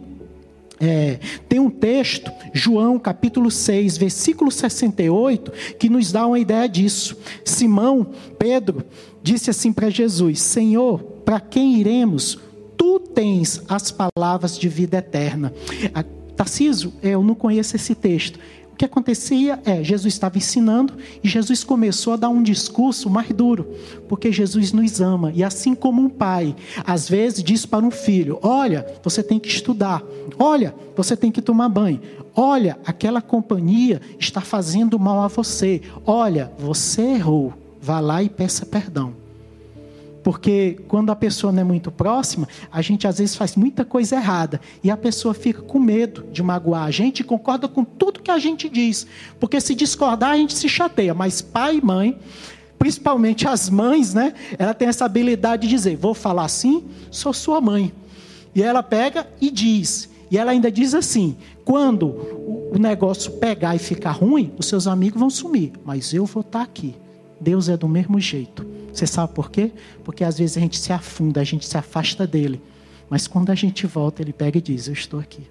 é, 0.78 1.18
tem 1.48 1.58
um 1.58 1.70
texto, 1.70 2.30
João 2.54 2.96
capítulo 2.96 3.50
6, 3.50 3.98
versículo 3.98 4.52
68, 4.52 5.52
que 5.76 5.88
nos 5.88 6.12
dá 6.12 6.24
uma 6.24 6.38
ideia 6.38 6.68
disso. 6.68 7.16
Simão, 7.44 8.06
Pedro, 8.38 8.84
disse 9.24 9.50
assim 9.50 9.72
para 9.72 9.90
Jesus: 9.90 10.40
Senhor, 10.40 11.00
para 11.24 11.40
quem 11.40 11.80
iremos? 11.80 12.38
Tu 12.76 13.00
tens 13.00 13.62
as 13.68 13.90
palavras 13.90 14.58
de 14.58 14.68
vida 14.68 14.98
eterna. 14.98 15.52
Tarcísio, 16.36 16.92
eu 17.02 17.22
não 17.22 17.34
conheço 17.34 17.76
esse 17.76 17.94
texto. 17.94 18.38
O 18.72 18.76
que 18.76 18.84
acontecia 18.84 19.58
é, 19.64 19.82
Jesus 19.82 20.12
estava 20.12 20.36
ensinando 20.36 20.92
e 21.24 21.28
Jesus 21.28 21.64
começou 21.64 22.12
a 22.12 22.16
dar 22.16 22.28
um 22.28 22.42
discurso 22.42 23.08
mais 23.08 23.28
duro, 23.28 23.66
porque 24.06 24.30
Jesus 24.30 24.70
nos 24.70 25.00
ama. 25.00 25.32
E 25.34 25.42
assim 25.42 25.74
como 25.74 26.02
um 26.02 26.10
pai, 26.10 26.54
às 26.84 27.08
vezes 27.08 27.42
diz 27.42 27.64
para 27.64 27.82
um 27.82 27.90
filho: 27.90 28.38
Olha, 28.42 28.86
você 29.02 29.22
tem 29.22 29.38
que 29.38 29.48
estudar, 29.48 30.02
olha, 30.38 30.74
você 30.94 31.16
tem 31.16 31.32
que 31.32 31.40
tomar 31.40 31.70
banho, 31.70 32.02
olha, 32.34 32.78
aquela 32.84 33.22
companhia 33.22 33.98
está 34.18 34.42
fazendo 34.42 34.98
mal 34.98 35.20
a 35.20 35.28
você, 35.28 35.80
olha, 36.04 36.52
você 36.58 37.00
errou, 37.00 37.54
vá 37.80 37.98
lá 37.98 38.22
e 38.22 38.28
peça 38.28 38.66
perdão. 38.66 39.25
Porque 40.26 40.78
quando 40.88 41.10
a 41.10 41.14
pessoa 41.14 41.52
não 41.52 41.60
é 41.60 41.64
muito 41.64 41.88
próxima, 41.88 42.48
a 42.72 42.82
gente 42.82 43.06
às 43.06 43.18
vezes 43.18 43.36
faz 43.36 43.54
muita 43.54 43.84
coisa 43.84 44.16
errada. 44.16 44.60
E 44.82 44.90
a 44.90 44.96
pessoa 44.96 45.32
fica 45.32 45.62
com 45.62 45.78
medo 45.78 46.24
de 46.32 46.42
magoar 46.42 46.82
a 46.82 46.90
gente 46.90 47.20
e 47.20 47.22
concorda 47.22 47.68
com 47.68 47.84
tudo 47.84 48.20
que 48.20 48.32
a 48.32 48.38
gente 48.40 48.68
diz. 48.68 49.06
Porque 49.38 49.60
se 49.60 49.72
discordar, 49.72 50.30
a 50.30 50.36
gente 50.36 50.52
se 50.52 50.68
chateia. 50.68 51.14
Mas 51.14 51.40
pai 51.40 51.76
e 51.76 51.80
mãe, 51.80 52.18
principalmente 52.76 53.46
as 53.46 53.70
mães, 53.70 54.14
né? 54.14 54.34
Ela 54.58 54.74
tem 54.74 54.88
essa 54.88 55.04
habilidade 55.04 55.62
de 55.62 55.68
dizer: 55.68 55.96
vou 55.96 56.12
falar 56.12 56.46
assim, 56.46 56.82
sou 57.08 57.32
sua 57.32 57.60
mãe. 57.60 57.92
E 58.52 58.64
ela 58.64 58.82
pega 58.82 59.28
e 59.40 59.48
diz. 59.48 60.10
E 60.28 60.36
ela 60.36 60.50
ainda 60.50 60.72
diz 60.72 60.92
assim: 60.92 61.36
quando 61.64 62.08
o 62.74 62.78
negócio 62.80 63.30
pegar 63.30 63.76
e 63.76 63.78
ficar 63.78 64.10
ruim, 64.10 64.52
os 64.58 64.66
seus 64.66 64.88
amigos 64.88 65.20
vão 65.20 65.30
sumir. 65.30 65.70
Mas 65.84 66.12
eu 66.12 66.24
vou 66.24 66.40
estar 66.40 66.62
aqui. 66.62 66.96
Deus 67.40 67.68
é 67.68 67.76
do 67.76 67.86
mesmo 67.86 68.18
jeito. 68.18 68.74
Você 68.96 69.06
sabe 69.06 69.34
por 69.34 69.50
quê? 69.50 69.72
Porque 70.02 70.24
às 70.24 70.38
vezes 70.38 70.56
a 70.56 70.60
gente 70.60 70.78
se 70.78 70.90
afunda, 70.90 71.40
a 71.40 71.44
gente 71.44 71.66
se 71.66 71.76
afasta 71.76 72.26
dele. 72.26 72.62
Mas 73.10 73.26
quando 73.26 73.50
a 73.50 73.54
gente 73.54 73.86
volta, 73.86 74.22
ele 74.22 74.32
pega 74.32 74.56
e 74.56 74.60
diz: 74.60 74.86
Eu 74.86 74.94
estou 74.94 75.20
aqui. 75.20 75.42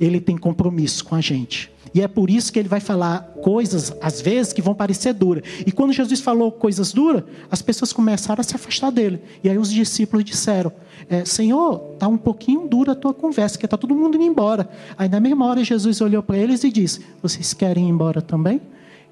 Ele 0.00 0.18
tem 0.18 0.38
compromisso 0.38 1.04
com 1.04 1.14
a 1.14 1.20
gente. 1.20 1.70
E 1.92 2.00
é 2.00 2.08
por 2.08 2.30
isso 2.30 2.50
que 2.50 2.58
ele 2.58 2.70
vai 2.70 2.80
falar 2.80 3.34
coisas, 3.42 3.92
às 4.00 4.18
vezes, 4.20 4.52
que 4.52 4.62
vão 4.62 4.74
parecer 4.74 5.12
duras. 5.12 5.44
E 5.66 5.70
quando 5.70 5.92
Jesus 5.92 6.20
falou 6.20 6.50
coisas 6.50 6.90
duras, 6.90 7.22
as 7.50 7.60
pessoas 7.60 7.92
começaram 7.92 8.40
a 8.40 8.44
se 8.44 8.56
afastar 8.56 8.90
dele. 8.90 9.20
E 9.44 9.50
aí 9.50 9.58
os 9.58 9.70
discípulos 9.70 10.24
disseram: 10.24 10.72
é, 11.06 11.26
Senhor, 11.26 11.90
está 11.92 12.08
um 12.08 12.16
pouquinho 12.16 12.66
dura 12.66 12.92
a 12.92 12.94
tua 12.94 13.12
conversa, 13.12 13.58
que 13.58 13.66
está 13.66 13.76
todo 13.76 13.94
mundo 13.94 14.16
indo 14.16 14.24
embora. 14.24 14.70
Aí 14.96 15.08
na 15.08 15.20
mesma 15.20 15.44
hora 15.44 15.62
Jesus 15.62 16.00
olhou 16.00 16.22
para 16.22 16.38
eles 16.38 16.64
e 16.64 16.72
disse: 16.72 17.04
Vocês 17.22 17.52
querem 17.52 17.86
ir 17.86 17.90
embora 17.90 18.22
também? 18.22 18.62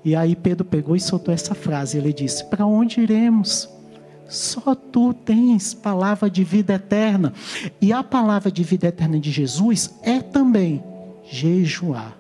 E 0.04 0.14
aí 0.14 0.36
Pedro 0.36 0.64
pegou 0.64 0.96
e 0.96 1.00
soltou 1.00 1.32
essa 1.32 1.54
frase. 1.54 1.98
Ele 1.98 2.12
disse: 2.12 2.44
Para 2.44 2.66
onde 2.66 3.00
iremos? 3.00 3.68
Só 4.28 4.74
tu 4.74 5.14
tens 5.14 5.72
palavra 5.72 6.28
de 6.28 6.44
vida 6.44 6.74
eterna. 6.74 7.32
E 7.80 7.92
a 7.92 8.04
palavra 8.04 8.50
de 8.50 8.62
vida 8.62 8.88
eterna 8.88 9.18
de 9.18 9.30
Jesus 9.30 9.94
é 10.02 10.20
também 10.20 10.82
jejuar 11.30 12.16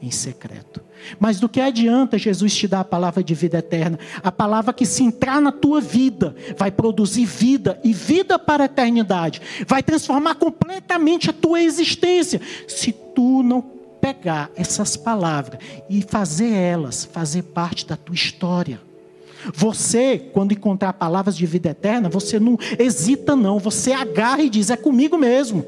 em 0.00 0.10
secreto. 0.10 0.80
Mas 1.18 1.40
do 1.40 1.48
que 1.48 1.60
adianta 1.60 2.18
Jesus 2.18 2.54
te 2.54 2.68
dar 2.68 2.80
a 2.80 2.84
palavra 2.84 3.22
de 3.22 3.34
vida 3.34 3.58
eterna? 3.58 3.98
A 4.22 4.30
palavra 4.30 4.72
que 4.72 4.84
se 4.84 5.02
entrar 5.02 5.40
na 5.40 5.52
tua 5.52 5.80
vida 5.80 6.34
vai 6.56 6.70
produzir 6.70 7.24
vida 7.24 7.80
e 7.82 7.92
vida 7.92 8.38
para 8.38 8.64
a 8.64 8.66
eternidade. 8.66 9.40
Vai 9.66 9.82
transformar 9.82 10.34
completamente 10.34 11.30
a 11.30 11.32
tua 11.32 11.62
existência. 11.62 12.40
Se 12.66 12.92
tu 12.92 13.42
não 13.42 13.77
pegar 14.08 14.50
essas 14.56 14.96
palavras 14.96 15.60
e 15.88 16.02
fazer 16.02 16.50
elas 16.50 17.04
fazer 17.04 17.42
parte 17.42 17.86
da 17.86 17.96
tua 17.96 18.14
história. 18.14 18.80
Você, 19.54 20.18
quando 20.32 20.52
encontrar 20.52 20.92
palavras 20.94 21.36
de 21.36 21.46
vida 21.46 21.70
eterna, 21.70 22.08
você 22.08 22.40
não 22.40 22.58
hesita 22.78 23.36
não, 23.36 23.58
você 23.58 23.92
agarra 23.92 24.42
e 24.42 24.50
diz: 24.50 24.70
é 24.70 24.76
comigo 24.76 25.16
mesmo. 25.16 25.64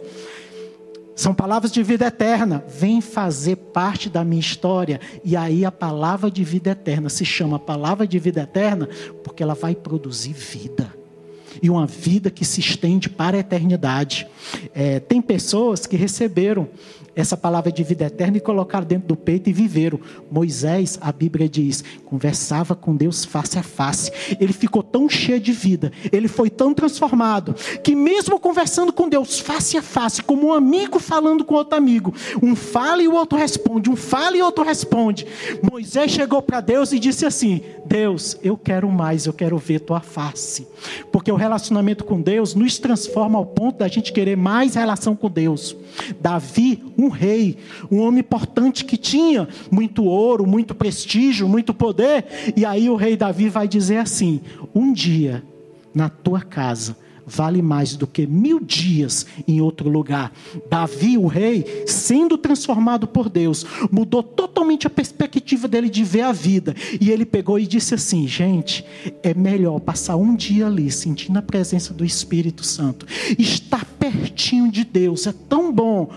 São 1.14 1.35
palavras 1.35 1.70
de 1.70 1.82
vida 1.82 2.06
eterna. 2.06 2.64
Vem 2.66 3.02
fazer 3.02 3.56
parte 3.56 4.09
da 4.09 4.25
minha 4.25 4.40
história. 4.40 4.99
E 5.23 5.37
aí 5.37 5.66
a 5.66 5.70
palavra 5.70 6.30
de 6.30 6.42
vida 6.42 6.70
eterna 6.70 7.11
se 7.11 7.26
chama 7.26 7.59
palavra 7.59 8.06
de 8.06 8.18
vida 8.18 8.40
eterna 8.40 8.88
porque 9.23 9.42
ela 9.42 9.54
vai 9.54 9.75
produzir 9.75 10.32
vida. 10.32 10.92
E 11.62 11.68
uma 11.68 11.87
vida 11.87 12.30
que 12.30 12.44
se 12.44 12.61
estende 12.61 13.11
para 13.11 13.37
a 13.37 13.40
eternidade. 13.40 14.26
É, 14.75 14.99
tem 14.99 15.20
pessoas 15.20 15.87
que 15.87 15.94
receberam 15.94 16.68
essa 17.20 17.36
palavra 17.36 17.70
de 17.70 17.82
vida 17.82 18.06
eterna 18.06 18.36
e 18.36 18.40
colocaram 18.40 18.86
dentro 18.86 19.08
do 19.08 19.16
peito 19.16 19.48
e 19.48 19.52
viveram. 19.52 20.00
Moisés, 20.30 20.98
a 21.00 21.12
Bíblia 21.12 21.48
diz, 21.48 21.84
conversava 22.04 22.74
com 22.74 22.96
Deus 22.96 23.24
face 23.24 23.58
a 23.58 23.62
face. 23.62 24.10
Ele 24.40 24.52
ficou 24.52 24.82
tão 24.82 25.08
cheio 25.08 25.40
de 25.40 25.52
vida, 25.52 25.92
ele 26.12 26.28
foi 26.28 26.50
tão 26.50 26.72
transformado, 26.72 27.54
que 27.82 27.94
mesmo 27.94 28.38
conversando 28.40 28.92
com 28.92 29.08
Deus 29.08 29.38
face 29.38 29.76
a 29.76 29.82
face, 29.82 30.22
como 30.22 30.48
um 30.48 30.52
amigo 30.52 30.98
falando 30.98 31.44
com 31.44 31.54
outro 31.54 31.76
amigo, 31.76 32.14
um 32.42 32.56
fala 32.56 33.02
e 33.02 33.08
o 33.08 33.14
outro 33.14 33.38
responde, 33.38 33.90
um 33.90 33.96
fala 33.96 34.36
e 34.36 34.42
o 34.42 34.44
outro 34.44 34.64
responde. 34.64 35.26
Moisés 35.70 36.10
chegou 36.10 36.42
para 36.42 36.60
Deus 36.60 36.92
e 36.92 36.98
disse 36.98 37.26
assim: 37.26 37.62
Deus, 37.84 38.36
eu 38.42 38.56
quero 38.56 38.90
mais, 38.90 39.26
eu 39.26 39.32
quero 39.32 39.58
ver 39.58 39.80
tua 39.80 40.00
face. 40.00 40.66
Porque 41.12 41.30
o 41.30 41.36
relacionamento 41.36 42.04
com 42.04 42.20
Deus 42.20 42.54
nos 42.54 42.78
transforma 42.78 43.38
ao 43.38 43.46
ponto 43.46 43.78
da 43.78 43.88
gente 43.88 44.12
querer 44.12 44.36
mais 44.36 44.74
relação 44.74 45.14
com 45.14 45.30
Deus. 45.30 45.76
Davi, 46.20 46.82
um 46.96 47.08
rei, 47.11 47.59
um 47.90 48.00
homem 48.00 48.21
importante 48.21 48.85
que 48.85 48.97
tinha 48.97 49.49
muito 49.71 50.05
ouro, 50.05 50.47
muito 50.47 50.75
prestígio, 50.75 51.49
muito 51.49 51.75
poder. 51.75 52.25
E 52.57 52.64
aí 52.64 52.88
o 52.88 52.97
rei 52.97 53.17
Davi 53.17 53.49
vai 53.49 53.69
dizer 53.69 53.99
assim: 53.99 54.40
um 54.75 54.93
dia 54.93 55.43
na 55.95 56.09
tua 56.09 56.40
casa 56.40 56.97
vale 57.31 57.62
mais 57.62 57.95
do 57.95 58.07
que 58.07 58.26
mil 58.26 58.59
dias 58.61 59.25
em 59.47 59.61
outro 59.61 59.88
lugar. 59.88 60.33
Davi, 60.69 61.17
o 61.17 61.26
rei, 61.26 61.85
sendo 61.87 62.37
transformado 62.37 63.07
por 63.07 63.29
Deus, 63.29 63.64
mudou 63.90 64.23
totalmente 64.23 64.87
a 64.87 64.90
perspectiva 64.90 65.69
dele 65.69 65.88
de 65.88 66.02
ver 66.02 66.23
a 66.23 66.33
vida. 66.33 66.75
E 67.00 67.11
ele 67.11 67.25
pegou 67.25 67.59
e 67.59 67.67
disse 67.67 67.95
assim: 67.95 68.26
gente, 68.26 68.85
é 69.23 69.33
melhor 69.33 69.79
passar 69.81 70.17
um 70.17 70.35
dia 70.35 70.67
ali, 70.67 70.90
sentindo 70.90 71.38
a 71.38 71.43
presença 71.43 71.95
do 71.95 72.05
Espírito 72.05 72.64
Santo, 72.64 73.07
estar 73.38 73.85
pertinho 73.85 74.71
de 74.71 74.85
Deus, 74.85 75.26
é 75.26 75.35
tão 75.49 75.73
bom 75.73 76.11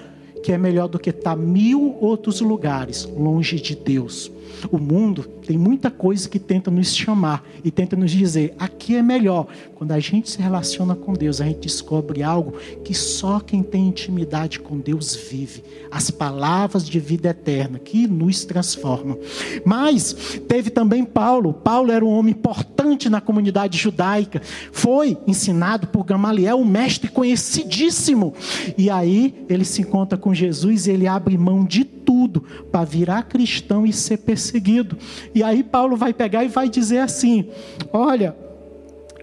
que 0.44 0.52
é 0.52 0.58
melhor 0.58 0.88
do 0.88 1.00
que 1.00 1.10
estar 1.10 1.36
mil 1.36 1.98
outros 2.00 2.42
lugares 2.42 3.06
longe 3.18 3.60
de 3.60 3.76
Deus. 3.76 4.30
O 4.72 4.78
mundo 4.78 5.24
tem 5.46 5.58
muita 5.58 5.92
coisa 5.92 6.28
que 6.30 6.40
tenta 6.40 6.72
nos 6.72 6.96
chamar 6.96 7.44
e 7.64 7.72
tenta 7.72 7.96
nos 7.96 8.12
dizer: 8.12 8.54
aqui 8.58 8.96
é 8.96 9.02
melhor. 9.02 9.48
Quando 9.76 9.92
a 9.92 10.00
gente 10.00 10.30
se 10.30 10.42
relaciona 10.42 10.96
com 10.96 11.14
Deus, 11.14 11.42
a 11.42 11.46
gente 11.46 11.62
descobre 11.62 12.24
algo 12.24 12.54
que 12.84 12.94
só 12.94 13.40
quem 13.40 13.62
tem 13.62 13.88
intimidade 13.88 14.60
com 14.60 14.80
Deus 14.80 15.16
vive. 15.16 15.64
As 15.92 16.10
palavras 16.10 16.88
de 16.88 17.00
vida 17.00 17.30
eterna 17.30 17.80
que 17.80 18.08
nos 18.08 18.46
transformam. 18.46 19.18
Mas 19.66 20.14
teve 20.48 20.70
também 20.70 21.04
Paulo. 21.04 21.54
Paulo 21.54 21.92
era 21.92 22.04
um 22.04 22.10
homem 22.10 22.32
importante 22.32 23.10
na 23.10 23.20
comunidade 23.20 23.78
judaica. 23.78 24.42
Foi 24.72 25.18
ensinado 25.28 25.88
por 25.88 26.06
Gamaliel, 26.06 26.58
um 26.58 26.66
mestre 26.66 27.10
conhecidíssimo. 27.10 28.34
E 28.78 28.90
aí 28.90 29.46
ele 29.50 29.66
se 29.66 29.82
encontra 29.82 30.18
com 30.18 30.34
Jesus 30.34 30.88
e 30.88 30.92
ele 30.92 31.08
abre 31.08 31.38
mão 31.38 31.66
de 31.66 31.84
tudo 31.84 32.44
para 32.72 32.84
virar 32.84 33.24
cristão 33.24 33.86
e 33.86 33.94
ser 33.94 34.18
perseguido. 34.34 34.98
E 35.34 35.44
aí 35.44 35.64
Paulo 35.64 35.96
vai 35.96 36.12
pegar 36.14 36.44
e 36.44 36.48
vai 36.48 36.68
dizer 36.68 37.00
assim: 37.00 37.50
olha, 37.92 38.36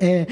é, 0.00 0.26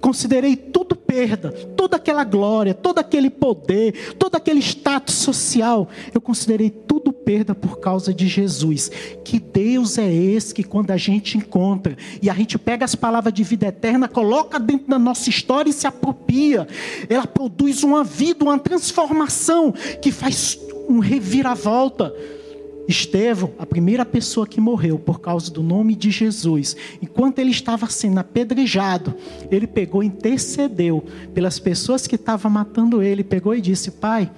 considerei 0.00 0.54
tudo 0.54 0.94
perda, 0.94 1.50
toda 1.50 1.96
aquela 1.96 2.24
glória, 2.24 2.74
todo 2.74 2.98
aquele 2.98 3.30
poder, 3.30 4.14
todo 4.18 4.34
aquele 4.34 4.60
status 4.60 5.14
social, 5.14 5.88
eu 6.12 6.20
considerei 6.20 6.68
tudo 6.68 7.12
perda 7.12 7.54
por 7.54 7.80
causa 7.80 8.12
de 8.12 8.28
Jesus. 8.28 8.90
Que 9.24 9.38
Deus 9.38 9.96
é 9.96 10.12
esse 10.12 10.52
que 10.52 10.62
quando 10.62 10.90
a 10.90 10.98
gente 10.98 11.38
encontra 11.38 11.96
e 12.20 12.28
a 12.28 12.34
gente 12.34 12.58
pega 12.58 12.84
as 12.84 12.94
palavras 12.94 13.32
de 13.32 13.42
vida 13.42 13.66
eterna, 13.66 14.06
coloca 14.06 14.60
dentro 14.60 14.88
da 14.88 14.98
nossa 14.98 15.30
história 15.30 15.70
e 15.70 15.72
se 15.72 15.86
apropria, 15.86 16.68
ela 17.08 17.26
produz 17.26 17.82
uma 17.82 18.04
vida, 18.04 18.44
uma 18.44 18.58
transformação 18.58 19.72
que 20.02 20.12
faz 20.12 20.58
um 20.88 20.98
reviravolta 20.98 22.12
Estevão, 22.86 23.52
a 23.58 23.64
primeira 23.64 24.04
pessoa 24.04 24.46
que 24.46 24.60
morreu 24.60 24.98
por 24.98 25.20
causa 25.20 25.50
do 25.50 25.62
nome 25.62 25.94
de 25.94 26.10
Jesus, 26.10 26.76
enquanto 27.00 27.38
ele 27.38 27.50
estava 27.50 27.86
sendo 27.88 28.18
apedrejado, 28.18 29.14
ele 29.50 29.66
pegou 29.66 30.02
e 30.02 30.06
intercedeu 30.06 31.02
pelas 31.32 31.58
pessoas 31.58 32.06
que 32.06 32.16
estavam 32.16 32.50
matando 32.50 33.02
ele, 33.02 33.24
pegou 33.24 33.54
e 33.54 33.60
disse: 33.60 33.90
Pai, 33.90 34.30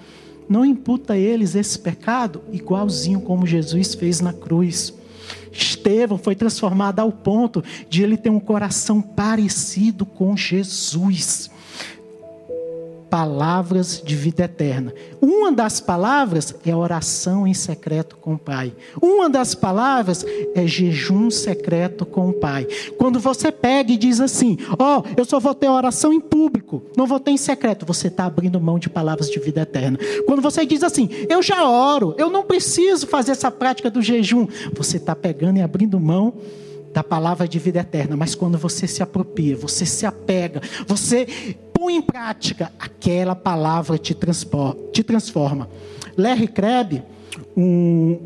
não 0.49 0.65
imputa 0.65 1.15
a 1.15 1.19
eles 1.19 1.55
esse 1.57 1.79
pecado, 1.79 2.43
igualzinho 2.53 3.21
como 3.21 3.47
Jesus 3.47 3.95
fez 3.95 4.21
na 4.21 4.33
cruz. 4.33 4.95
Estevão 5.51 6.19
foi 6.19 6.37
transformado 6.37 7.01
ao 7.01 7.11
ponto 7.11 7.65
de 7.89 8.03
ele 8.03 8.17
ter 8.17 8.31
um 8.31 8.39
coração 8.39 9.03
parecido 9.03 10.07
com 10.07 10.37
Jesus 10.37 11.51
palavras 13.11 14.03
de 14.05 14.15
vida 14.15 14.45
eterna. 14.45 14.93
Uma 15.21 15.53
das 15.53 15.81
palavras 15.81 16.55
é 16.65 16.75
oração 16.75 17.47
em 17.47 17.55
secreto 17.55 18.17
com 18.17 18.35
o 18.35 18.39
Pai. 18.39 18.73
Uma 19.01 19.31
das 19.31 19.55
palavras 19.55 20.25
é 20.55 20.67
jejum 20.67 21.31
secreto 21.31 22.05
com 22.05 22.29
o 22.29 22.33
Pai. 22.33 22.67
Quando 22.99 23.21
você 23.21 23.51
pega 23.53 23.93
e 23.93 23.97
diz 23.97 24.21
assim: 24.21 24.59
Ó, 24.79 24.99
oh, 24.99 25.05
eu 25.17 25.25
só 25.25 25.39
vou 25.39 25.55
ter 25.55 25.69
oração 25.69 26.13
em 26.13 26.21
público, 26.21 26.83
não 26.97 27.07
vou 27.07 27.21
ter 27.21 27.31
em 27.31 27.37
secreto, 27.37 27.87
você 27.87 28.09
está 28.09 28.27
abrindo 28.27 28.61
mão 28.61 28.79
de 28.79 28.91
palavras 28.91 29.31
de 29.31 29.39
vida 29.39 29.63
eterna. 29.63 29.99
Quando 30.27 30.43
você 30.43 30.67
diz 30.67 30.83
assim: 30.83 31.09
Eu 31.29 31.43
já 31.43 31.69
oro, 31.69 32.15
eu 32.19 32.31
não 32.31 32.45
preciso 32.45 33.07
fazer 33.07 33.33
essa 33.33 33.51
prática 33.51 33.91
do 33.91 34.03
jejum, 34.03 34.47
você 34.75 34.97
está 34.97 35.15
pegando 35.15 35.59
e 35.59 35.63
abrindo 35.63 35.99
mão 36.01 36.35
da 36.97 37.05
palavra 37.05 37.47
de 37.47 37.59
vida 37.59 37.81
eterna, 37.81 38.17
mas 38.17 38.35
quando 38.35 38.57
você 38.57 38.87
se 38.87 39.03
apropria, 39.03 39.55
você 39.55 39.85
se 39.85 40.07
apega, 40.07 40.63
você 40.87 41.27
põe 41.79 41.97
em 41.97 42.03
prática, 42.03 42.73
aquela 42.79 43.35
palavra 43.35 43.99
te, 43.99 44.17
te 44.93 45.03
transforma. 45.03 45.69
Larry 46.17 46.49
Crabb, 46.49 47.03
um 47.57 48.19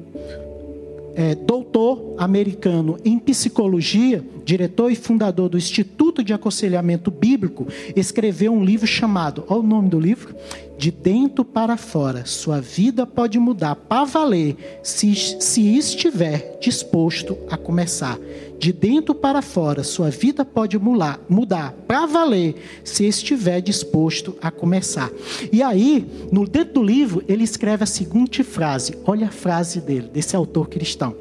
é, 1.16 1.34
doutor 1.34 2.14
americano 2.16 2.96
em 3.04 3.18
psicologia, 3.18 4.24
diretor 4.44 4.90
e 4.90 4.96
fundador 4.96 5.48
do 5.48 5.58
Instituto 5.58 6.22
de 6.22 6.32
Aconselhamento 6.32 7.10
Bíblico, 7.10 7.66
escreveu 7.96 8.52
um 8.52 8.64
livro 8.64 8.86
chamado, 8.86 9.44
olha 9.48 9.60
o 9.60 9.66
nome 9.66 9.88
do 9.88 9.98
livro, 9.98 10.34
De 10.80 10.90
Dentro 10.90 11.44
para 11.44 11.76
Fora. 11.76 12.24
Sua 12.24 12.58
vida 12.58 13.04
pode 13.04 13.38
mudar 13.38 13.76
para 13.76 14.04
valer 14.04 14.80
se, 14.82 15.14
se 15.14 15.76
estiver 15.76 16.56
disposto 16.58 17.36
a 17.50 17.58
começar. 17.58 18.18
De 18.58 18.72
dentro 18.72 19.14
para 19.14 19.42
fora, 19.42 19.84
sua 19.84 20.08
vida 20.08 20.42
pode 20.42 20.78
mudar, 20.78 21.20
mudar 21.28 21.72
para 21.86 22.06
valer 22.06 22.54
se 22.82 23.06
estiver 23.06 23.60
disposto 23.60 24.34
a 24.40 24.50
começar. 24.50 25.10
E 25.52 25.62
aí, 25.62 26.06
no 26.32 26.48
dentro 26.48 26.74
do 26.74 26.82
livro, 26.82 27.22
ele 27.28 27.44
escreve 27.44 27.84
a 27.84 27.86
seguinte 27.86 28.42
frase. 28.42 28.96
Olha 29.04 29.26
a 29.26 29.30
frase 29.30 29.82
dele, 29.82 30.08
desse 30.08 30.34
autor 30.34 30.70
cristão. 30.70 31.14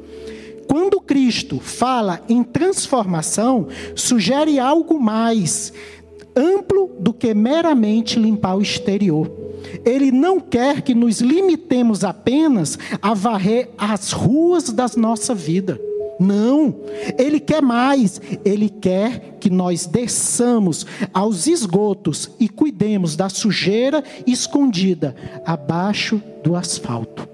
Quando 0.66 1.02
Cristo 1.02 1.60
fala 1.60 2.22
em 2.30 2.42
transformação, 2.42 3.68
sugere 3.94 4.58
algo 4.58 4.98
mais 4.98 5.70
amplo 6.34 6.90
do 6.98 7.12
que 7.12 7.34
meramente 7.34 8.18
limpar 8.18 8.56
o 8.56 8.62
exterior. 8.62 9.39
Ele 9.84 10.10
não 10.10 10.40
quer 10.40 10.82
que 10.82 10.94
nos 10.94 11.20
limitemos 11.20 12.04
apenas 12.04 12.78
a 13.00 13.14
varrer 13.14 13.70
as 13.78 14.12
ruas 14.12 14.70
da 14.70 14.86
nossa 14.96 15.34
vida. 15.34 15.80
Não, 16.18 16.74
ele 17.16 17.40
quer 17.40 17.62
mais. 17.62 18.20
Ele 18.44 18.68
quer 18.68 19.38
que 19.40 19.48
nós 19.48 19.86
desçamos 19.86 20.84
aos 21.14 21.46
esgotos 21.46 22.30
e 22.38 22.46
cuidemos 22.46 23.16
da 23.16 23.30
sujeira 23.30 24.04
escondida 24.26 25.16
abaixo 25.46 26.22
do 26.44 26.54
asfalto. 26.54 27.26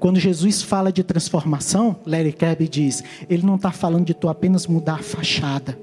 Quando 0.00 0.18
Jesus 0.18 0.62
fala 0.62 0.92
de 0.92 1.02
transformação, 1.02 1.96
Larry 2.06 2.32
Crabb 2.32 2.66
diz, 2.68 3.02
ele 3.28 3.44
não 3.44 3.56
está 3.56 3.72
falando 3.72 4.06
de 4.06 4.14
tu 4.14 4.28
apenas 4.28 4.66
mudar 4.66 5.00
a 5.00 5.02
fachada. 5.02 5.78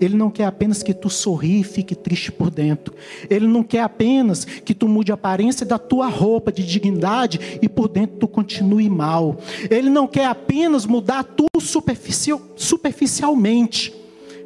Ele 0.00 0.16
não 0.16 0.30
quer 0.30 0.44
apenas 0.44 0.82
que 0.82 0.92
tu 0.92 1.08
sorri 1.08 1.60
e 1.60 1.64
fique 1.64 1.94
triste 1.94 2.30
por 2.30 2.50
dentro. 2.50 2.94
Ele 3.28 3.46
não 3.46 3.62
quer 3.62 3.80
apenas 3.80 4.44
que 4.44 4.74
tu 4.74 4.88
mude 4.88 5.10
a 5.10 5.14
aparência 5.14 5.64
da 5.64 5.78
tua 5.78 6.08
roupa 6.08 6.52
de 6.52 6.64
dignidade 6.64 7.58
e 7.62 7.68
por 7.68 7.88
dentro 7.88 8.16
tu 8.16 8.28
continue 8.28 8.88
mal. 8.88 9.36
Ele 9.70 9.88
não 9.88 10.06
quer 10.06 10.26
apenas 10.26 10.86
mudar 10.86 11.24
tu 11.24 11.46
superficial, 11.60 12.40
superficialmente. 12.56 13.94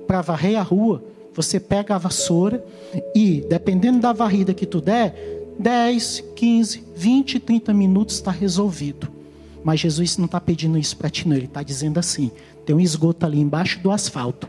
Para 0.06 0.22
varrer 0.22 0.58
a 0.58 0.62
rua, 0.62 1.04
você 1.34 1.60
pega 1.60 1.94
a 1.94 1.98
vassoura 1.98 2.64
e, 3.14 3.44
dependendo 3.48 4.00
da 4.00 4.12
varrida 4.12 4.52
que 4.52 4.66
tu 4.66 4.80
der, 4.80 5.14
10, 5.58 6.24
15, 6.34 6.84
20, 6.96 7.38
30 7.38 7.74
minutos 7.74 8.16
está 8.16 8.30
resolvido. 8.30 9.08
Mas 9.62 9.80
Jesus 9.80 10.16
não 10.16 10.24
está 10.24 10.40
pedindo 10.40 10.78
isso 10.78 10.96
para 10.96 11.10
ti, 11.10 11.28
não. 11.28 11.36
Ele 11.36 11.44
está 11.44 11.62
dizendo 11.62 11.98
assim: 11.98 12.30
tem 12.64 12.74
um 12.74 12.80
esgoto 12.80 13.26
ali 13.26 13.38
embaixo 13.38 13.78
do 13.80 13.90
asfalto 13.90 14.48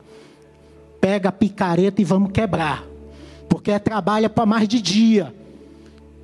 pega 1.01 1.29
a 1.29 1.31
picareta 1.31 2.01
e 2.01 2.05
vamos 2.05 2.31
quebrar. 2.31 2.85
Porque 3.49 3.71
é 3.71 3.79
trabalho 3.79 4.29
para 4.29 4.45
mais 4.45 4.67
de 4.67 4.79
dia. 4.79 5.35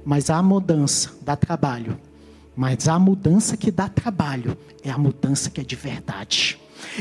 Mas 0.06 0.30
a 0.30 0.42
mudança 0.42 1.12
dá 1.22 1.36
trabalho. 1.36 2.00
Mas 2.56 2.88
a 2.88 2.98
mudança 2.98 3.58
que 3.58 3.72
dá 3.72 3.90
trabalho 3.90 4.58
é 4.84 4.90
a 4.90 4.98
mudança 4.98 5.50
que 5.50 5.60
é 5.60 5.64
de 5.64 5.76
verdade. 5.76 6.58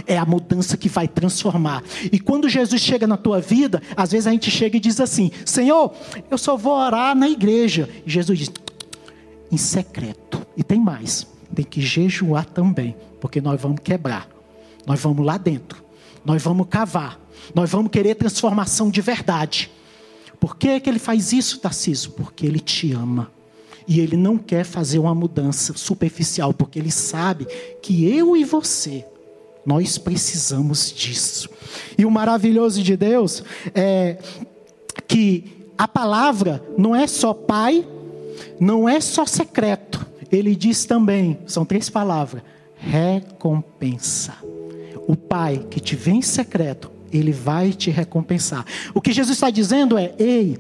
É 0.07 0.19
a 0.19 0.25
mudança 0.25 0.77
que 0.77 0.89
vai 0.89 1.07
transformar. 1.07 1.85
E 2.11 2.19
quando 2.19 2.49
Jesus 2.49 2.81
chega 2.81 3.07
na 3.07 3.17
tua 3.17 3.41
vida, 3.41 3.81
às 3.97 4.11
vezes 4.11 4.27
a 4.27 4.33
gente 4.33 4.51
chega 4.51 4.77
e 4.77 4.81
diz 4.81 5.01
assim: 5.01 5.31
Senhor, 5.45 5.95
eu 6.31 6.39
só 6.39 6.57
vou 6.57 6.73
orar 6.73 7.15
na 7.15 7.29
igreja. 7.29 7.89
E 8.05 8.11
Jesus 8.11 8.39
diz: 8.39 8.51
em 9.51 9.57
secreto. 9.57 10.45
E 10.57 10.63
tem 10.63 10.81
mais: 10.81 11.27
tem 11.55 11.65
que 11.65 11.81
jejuar 11.81 12.45
também, 12.47 12.97
porque 13.21 13.41
nós 13.41 13.61
vamos 13.61 13.81
quebrar. 13.81 14.29
Nós 14.87 15.01
vamos 15.01 15.25
lá 15.25 15.37
dentro. 15.37 15.83
Nós 16.25 16.43
vamos 16.43 16.67
cavar. 16.69 17.21
Nós 17.55 17.71
vamos 17.71 17.91
querer 17.91 18.15
transformação 18.15 18.91
de 18.91 19.01
verdade. 19.01 19.71
Por 20.39 20.57
que, 20.57 20.81
que 20.81 20.89
ele 20.89 20.99
faz 20.99 21.33
isso, 21.33 21.59
Tarcísio? 21.59 22.11
Porque 22.13 22.47
ele 22.47 22.61
te 22.61 22.93
ama. 22.93 23.31
E 23.89 24.01
ele 24.01 24.17
não 24.17 24.37
quer 24.37 24.65
fazer 24.65 24.99
uma 24.99 25.15
mudança 25.15 25.73
superficial, 25.77 26.53
porque 26.53 26.79
ele 26.79 26.91
sabe 26.91 27.47
que 27.81 28.13
eu 28.13 28.37
e 28.37 28.45
você, 28.45 29.05
nós 29.65 29.97
precisamos 29.97 30.93
disso. 30.93 31.49
E 31.97 32.05
o 32.05 32.11
maravilhoso 32.11 32.83
de 32.83 32.97
Deus 32.97 33.45
é 33.75 34.19
que 35.07 35.69
a 35.79 35.87
palavra 35.87 36.63
não 36.77 36.97
é 36.97 37.07
só 37.07 37.33
pai, 37.33 37.87
não 38.59 38.89
é 38.89 39.01
só 39.01 39.25
secreto. 39.25 40.05
Ele 40.33 40.57
diz 40.57 40.85
também, 40.85 41.39
são 41.47 41.65
três 41.65 41.89
palavras: 41.89 42.43
recompensa. 42.77 44.35
O 45.07 45.15
pai 45.15 45.65
que 45.71 45.79
te 45.79 45.95
vem 45.95 46.19
em 46.19 46.23
secreto 46.23 46.91
ele 47.17 47.33
vai 47.33 47.73
te 47.73 47.91
recompensar. 47.91 48.65
O 48.95 49.01
que 49.01 49.13
Jesus 49.13 49.37
está 49.37 49.51
dizendo 49.51 49.97
é: 49.99 50.15
ei, 50.19 50.59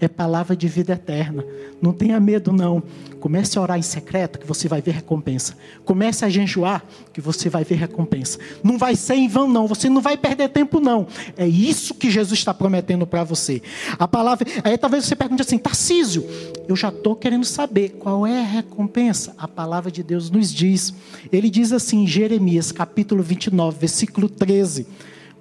é 0.00 0.08
palavra 0.08 0.56
de 0.56 0.68
vida 0.68 0.92
eterna. 0.92 1.44
Não 1.80 1.92
tenha 1.92 2.18
medo, 2.18 2.52
não. 2.52 2.82
Comece 3.20 3.58
a 3.58 3.62
orar 3.62 3.78
em 3.78 3.82
secreto, 3.82 4.38
que 4.38 4.46
você 4.46 4.68
vai 4.68 4.82
ver 4.82 4.92
recompensa. 4.92 5.56
Comece 5.84 6.24
a 6.24 6.28
jejuar, 6.28 6.84
que 7.12 7.20
você 7.20 7.48
vai 7.48 7.64
ver 7.64 7.76
recompensa. 7.76 8.38
Não 8.62 8.76
vai 8.76 8.96
ser 8.96 9.14
em 9.14 9.28
vão, 9.28 9.48
não. 9.48 9.66
Você 9.66 9.88
não 9.88 10.00
vai 10.00 10.16
perder 10.16 10.50
tempo, 10.50 10.80
não. 10.80 11.06
É 11.36 11.46
isso 11.46 11.94
que 11.94 12.10
Jesus 12.10 12.38
está 12.38 12.52
prometendo 12.52 13.06
para 13.06 13.24
você. 13.24 13.62
A 13.98 14.06
palavra. 14.06 14.46
Aí 14.62 14.76
talvez 14.76 15.04
você 15.04 15.16
pergunte 15.16 15.42
assim, 15.42 15.58
Tarcísio, 15.58 16.26
eu 16.68 16.76
já 16.76 16.88
estou 16.88 17.16
querendo 17.16 17.44
saber 17.44 17.90
qual 17.98 18.26
é 18.26 18.40
a 18.40 18.44
recompensa. 18.44 19.34
A 19.38 19.48
palavra 19.48 19.90
de 19.90 20.02
Deus 20.02 20.28
nos 20.28 20.52
diz. 20.52 20.92
Ele 21.32 21.48
diz 21.48 21.72
assim 21.72 22.02
em 22.02 22.06
Jeremias, 22.06 22.72
capítulo 22.72 23.22
29, 23.22 23.78
versículo 23.78 24.28
13. 24.28 24.86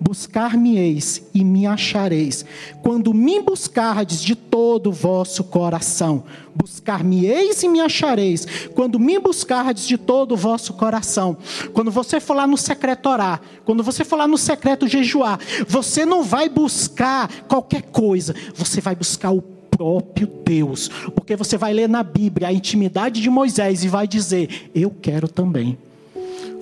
Buscar-me-eis 0.05 1.23
e 1.33 1.45
me 1.45 1.65
achareis, 1.65 2.43
quando 2.81 3.13
me 3.13 3.39
buscardes 3.39 4.21
de 4.21 4.35
todo 4.35 4.87
o 4.87 4.91
vosso 4.91 5.45
coração. 5.45 6.25
Buscar-me-eis 6.53 7.63
e 7.63 7.69
me 7.69 7.79
achareis, 7.79 8.45
quando 8.75 8.99
me 8.99 9.17
buscardes 9.17 9.87
de 9.87 9.97
todo 9.97 10.33
o 10.33 10.37
vosso 10.37 10.73
coração. 10.73 11.37
Quando 11.71 11.89
você 11.89 12.19
for 12.19 12.33
lá 12.33 12.45
no 12.45 12.57
secreto 12.57 13.07
orar, 13.07 13.41
quando 13.63 13.81
você 13.81 14.03
for 14.03 14.17
lá 14.17 14.27
no 14.27 14.37
secreto 14.37 14.89
jejuar, 14.89 15.39
você 15.69 16.05
não 16.05 16.21
vai 16.21 16.49
buscar 16.49 17.29
qualquer 17.47 17.83
coisa, 17.83 18.35
você 18.53 18.81
vai 18.81 18.97
buscar 18.97 19.31
o 19.31 19.41
próprio 19.41 20.27
Deus, 20.43 20.89
porque 21.15 21.37
você 21.37 21.57
vai 21.57 21.73
ler 21.73 21.87
na 21.87 22.03
Bíblia 22.03 22.49
a 22.49 22.53
intimidade 22.53 23.21
de 23.21 23.29
Moisés 23.29 23.85
e 23.85 23.87
vai 23.87 24.05
dizer: 24.05 24.69
Eu 24.75 24.93
quero 25.01 25.29
também. 25.29 25.77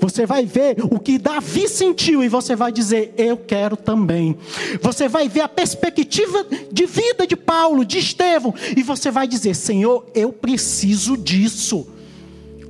Você 0.01 0.25
vai 0.25 0.47
ver 0.47 0.77
o 0.83 0.99
que 0.99 1.19
Davi 1.19 1.69
sentiu 1.69 2.23
e 2.23 2.27
você 2.27 2.55
vai 2.55 2.71
dizer: 2.71 3.13
Eu 3.15 3.37
quero 3.37 3.77
também. 3.77 4.35
Você 4.81 5.07
vai 5.07 5.29
ver 5.29 5.41
a 5.41 5.47
perspectiva 5.47 6.43
de 6.71 6.87
vida 6.87 7.27
de 7.27 7.35
Paulo, 7.35 7.85
de 7.85 7.99
Estevão, 7.99 8.53
e 8.75 8.81
você 8.81 9.11
vai 9.11 9.27
dizer: 9.27 9.55
Senhor, 9.55 10.07
eu 10.15 10.33
preciso 10.33 11.15
disso. 11.15 11.87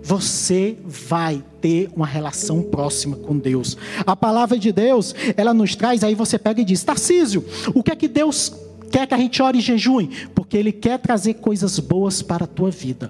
Você 0.04 0.76
vai 0.84 1.42
ter 1.62 1.90
uma 1.96 2.06
relação 2.06 2.62
próxima 2.64 3.16
com 3.16 3.38
Deus. 3.38 3.78
A 4.06 4.16
palavra 4.16 4.60
de 4.60 4.74
Deus, 4.74 5.16
ela 5.38 5.54
nos 5.54 5.74
traz, 5.74 6.04
aí 6.04 6.14
você 6.14 6.38
pega 6.38 6.60
e 6.60 6.66
diz: 6.66 6.84
Tarcísio, 6.84 7.46
o 7.74 7.82
que 7.82 7.92
é 7.92 7.96
que 7.96 8.10
Deus 8.10 8.52
quer 8.92 9.08
que 9.08 9.14
a 9.14 9.18
gente 9.18 9.42
ore 9.42 9.60
e 9.60 9.62
jejue? 9.62 10.10
Porque 10.36 10.58
Ele 10.58 10.74
quer 10.74 11.00
trazer 11.00 11.36
coisas 11.36 11.80
boas 11.80 12.22
para 12.22 12.44
a 12.44 12.48
tua 12.48 12.70
vida. 12.70 13.10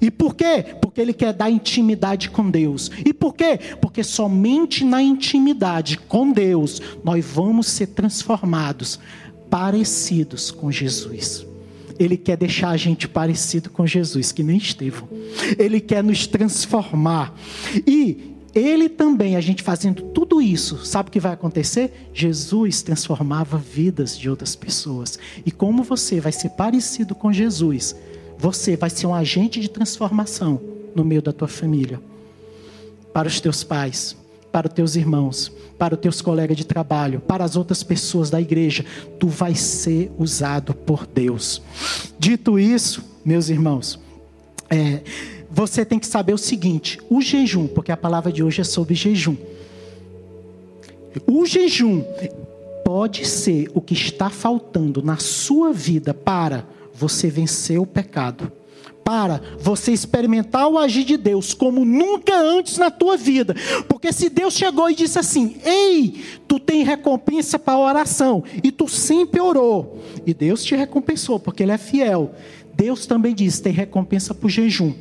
E 0.00 0.10
por 0.10 0.34
quê? 0.34 0.64
Porque 0.80 1.00
Ele 1.00 1.12
quer 1.12 1.32
dar 1.32 1.50
intimidade 1.50 2.30
com 2.30 2.50
Deus. 2.50 2.90
E 3.04 3.12
por 3.12 3.34
quê? 3.34 3.58
Porque 3.80 4.02
somente 4.02 4.84
na 4.84 5.02
intimidade 5.02 5.98
com 5.98 6.30
Deus 6.32 6.80
nós 7.02 7.24
vamos 7.24 7.66
ser 7.68 7.88
transformados, 7.88 8.98
parecidos 9.50 10.50
com 10.50 10.70
Jesus. 10.70 11.46
Ele 11.98 12.16
quer 12.16 12.36
deixar 12.36 12.70
a 12.70 12.76
gente 12.76 13.06
parecido 13.06 13.70
com 13.70 13.86
Jesus, 13.86 14.32
que 14.32 14.42
nem 14.42 14.56
Estevão. 14.56 15.08
Ele 15.58 15.80
quer 15.80 16.02
nos 16.02 16.26
transformar. 16.26 17.34
E 17.86 18.34
ele 18.54 18.88
também, 18.88 19.34
a 19.34 19.40
gente 19.40 19.62
fazendo 19.62 20.02
tudo 20.02 20.40
isso, 20.40 20.84
sabe 20.84 21.08
o 21.08 21.12
que 21.12 21.18
vai 21.18 21.32
acontecer? 21.32 22.10
Jesus 22.14 22.82
transformava 22.82 23.58
vidas 23.58 24.16
de 24.16 24.30
outras 24.30 24.54
pessoas. 24.54 25.18
E 25.44 25.50
como 25.50 25.82
você 25.82 26.20
vai 26.20 26.30
ser 26.30 26.50
parecido 26.50 27.14
com 27.14 27.32
Jesus, 27.32 27.96
você 28.44 28.76
vai 28.76 28.90
ser 28.90 29.06
um 29.06 29.14
agente 29.14 29.58
de 29.58 29.70
transformação 29.70 30.60
no 30.94 31.02
meio 31.02 31.22
da 31.22 31.32
tua 31.32 31.48
família, 31.48 31.98
para 33.10 33.26
os 33.26 33.40
teus 33.40 33.64
pais, 33.64 34.14
para 34.52 34.66
os 34.68 34.74
teus 34.74 34.96
irmãos, 34.96 35.50
para 35.78 35.94
os 35.94 36.00
teus 36.02 36.20
colegas 36.20 36.54
de 36.54 36.66
trabalho, 36.66 37.20
para 37.20 37.42
as 37.42 37.56
outras 37.56 37.82
pessoas 37.82 38.28
da 38.28 38.38
igreja. 38.38 38.84
Tu 39.18 39.28
vai 39.28 39.54
ser 39.54 40.12
usado 40.18 40.74
por 40.74 41.06
Deus. 41.06 41.62
Dito 42.18 42.58
isso, 42.58 43.02
meus 43.24 43.48
irmãos, 43.48 43.98
é, 44.68 45.00
você 45.50 45.82
tem 45.82 45.98
que 45.98 46.06
saber 46.06 46.34
o 46.34 46.38
seguinte: 46.38 47.00
o 47.08 47.22
jejum, 47.22 47.66
porque 47.66 47.92
a 47.92 47.96
palavra 47.96 48.30
de 48.30 48.42
hoje 48.42 48.60
é 48.60 48.64
sobre 48.64 48.94
jejum. 48.94 49.36
O 51.26 51.46
jejum 51.46 52.04
pode 52.84 53.24
ser 53.24 53.70
o 53.72 53.80
que 53.80 53.94
está 53.94 54.28
faltando 54.28 55.02
na 55.02 55.16
sua 55.16 55.72
vida 55.72 56.12
para 56.12 56.73
você 56.94 57.28
vencer 57.28 57.78
o 57.78 57.86
pecado, 57.86 58.50
para 59.04 59.40
você 59.60 59.92
experimentar 59.92 60.66
o 60.66 60.78
agir 60.78 61.04
de 61.04 61.16
Deus 61.18 61.52
como 61.52 61.84
nunca 61.84 62.34
antes 62.34 62.78
na 62.78 62.90
tua 62.90 63.16
vida. 63.16 63.54
Porque 63.86 64.12
se 64.12 64.30
Deus 64.30 64.54
chegou 64.54 64.90
e 64.90 64.94
disse 64.94 65.18
assim: 65.18 65.56
"Ei, 65.64 66.22
tu 66.48 66.58
tem 66.58 66.82
recompensa 66.82 67.58
para 67.58 67.74
a 67.74 67.78
oração", 67.78 68.42
e 68.62 68.72
tu 68.72 68.88
sempre 68.88 69.40
orou, 69.40 70.02
e 70.24 70.32
Deus 70.32 70.64
te 70.64 70.74
recompensou, 70.74 71.38
porque 71.38 71.62
ele 71.62 71.72
é 71.72 71.78
fiel. 71.78 72.32
Deus 72.74 73.06
também 73.06 73.34
disse: 73.34 73.62
"Tem 73.62 73.72
recompensa 73.72 74.34
para 74.34 74.46
o 74.46 74.50
jejum". 74.50 74.94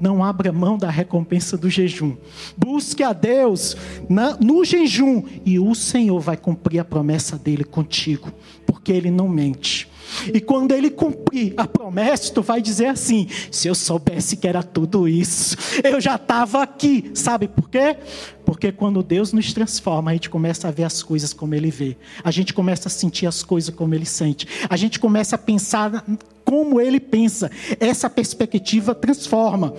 Não 0.00 0.24
abra 0.24 0.52
mão 0.52 0.76
da 0.76 0.90
recompensa 0.90 1.56
do 1.56 1.70
jejum. 1.70 2.16
Busque 2.56 3.02
a 3.02 3.12
Deus 3.12 3.76
na, 4.08 4.36
no 4.40 4.64
jejum 4.64 5.22
e 5.46 5.58
o 5.58 5.72
Senhor 5.74 6.18
vai 6.18 6.36
cumprir 6.36 6.80
a 6.80 6.84
promessa 6.84 7.38
dele 7.38 7.62
contigo, 7.62 8.32
porque 8.66 8.90
ele 8.92 9.10
não 9.10 9.28
mente. 9.28 9.88
E 10.32 10.40
quando 10.40 10.72
ele 10.72 10.90
cumprir 10.90 11.54
a 11.56 11.66
promessa, 11.66 12.32
tu 12.32 12.42
vai 12.42 12.60
dizer 12.60 12.86
assim: 12.86 13.28
se 13.50 13.68
eu 13.68 13.74
soubesse 13.74 14.36
que 14.36 14.46
era 14.46 14.62
tudo 14.62 15.08
isso, 15.08 15.56
eu 15.82 16.00
já 16.00 16.16
estava 16.16 16.62
aqui. 16.62 17.10
Sabe 17.14 17.48
por 17.48 17.68
quê? 17.68 17.96
Porque 18.44 18.70
quando 18.70 19.02
Deus 19.02 19.32
nos 19.32 19.52
transforma, 19.52 20.10
a 20.10 20.14
gente 20.14 20.28
começa 20.28 20.68
a 20.68 20.70
ver 20.70 20.84
as 20.84 21.02
coisas 21.02 21.32
como 21.32 21.54
Ele 21.54 21.70
vê, 21.70 21.96
a 22.22 22.30
gente 22.30 22.52
começa 22.52 22.88
a 22.88 22.90
sentir 22.90 23.26
as 23.26 23.42
coisas 23.42 23.74
como 23.74 23.94
Ele 23.94 24.04
sente, 24.04 24.46
a 24.68 24.76
gente 24.76 24.98
começa 24.98 25.36
a 25.36 25.38
pensar 25.38 26.04
como 26.44 26.80
Ele 26.80 27.00
pensa. 27.00 27.50
Essa 27.80 28.10
perspectiva 28.10 28.94
transforma. 28.94 29.74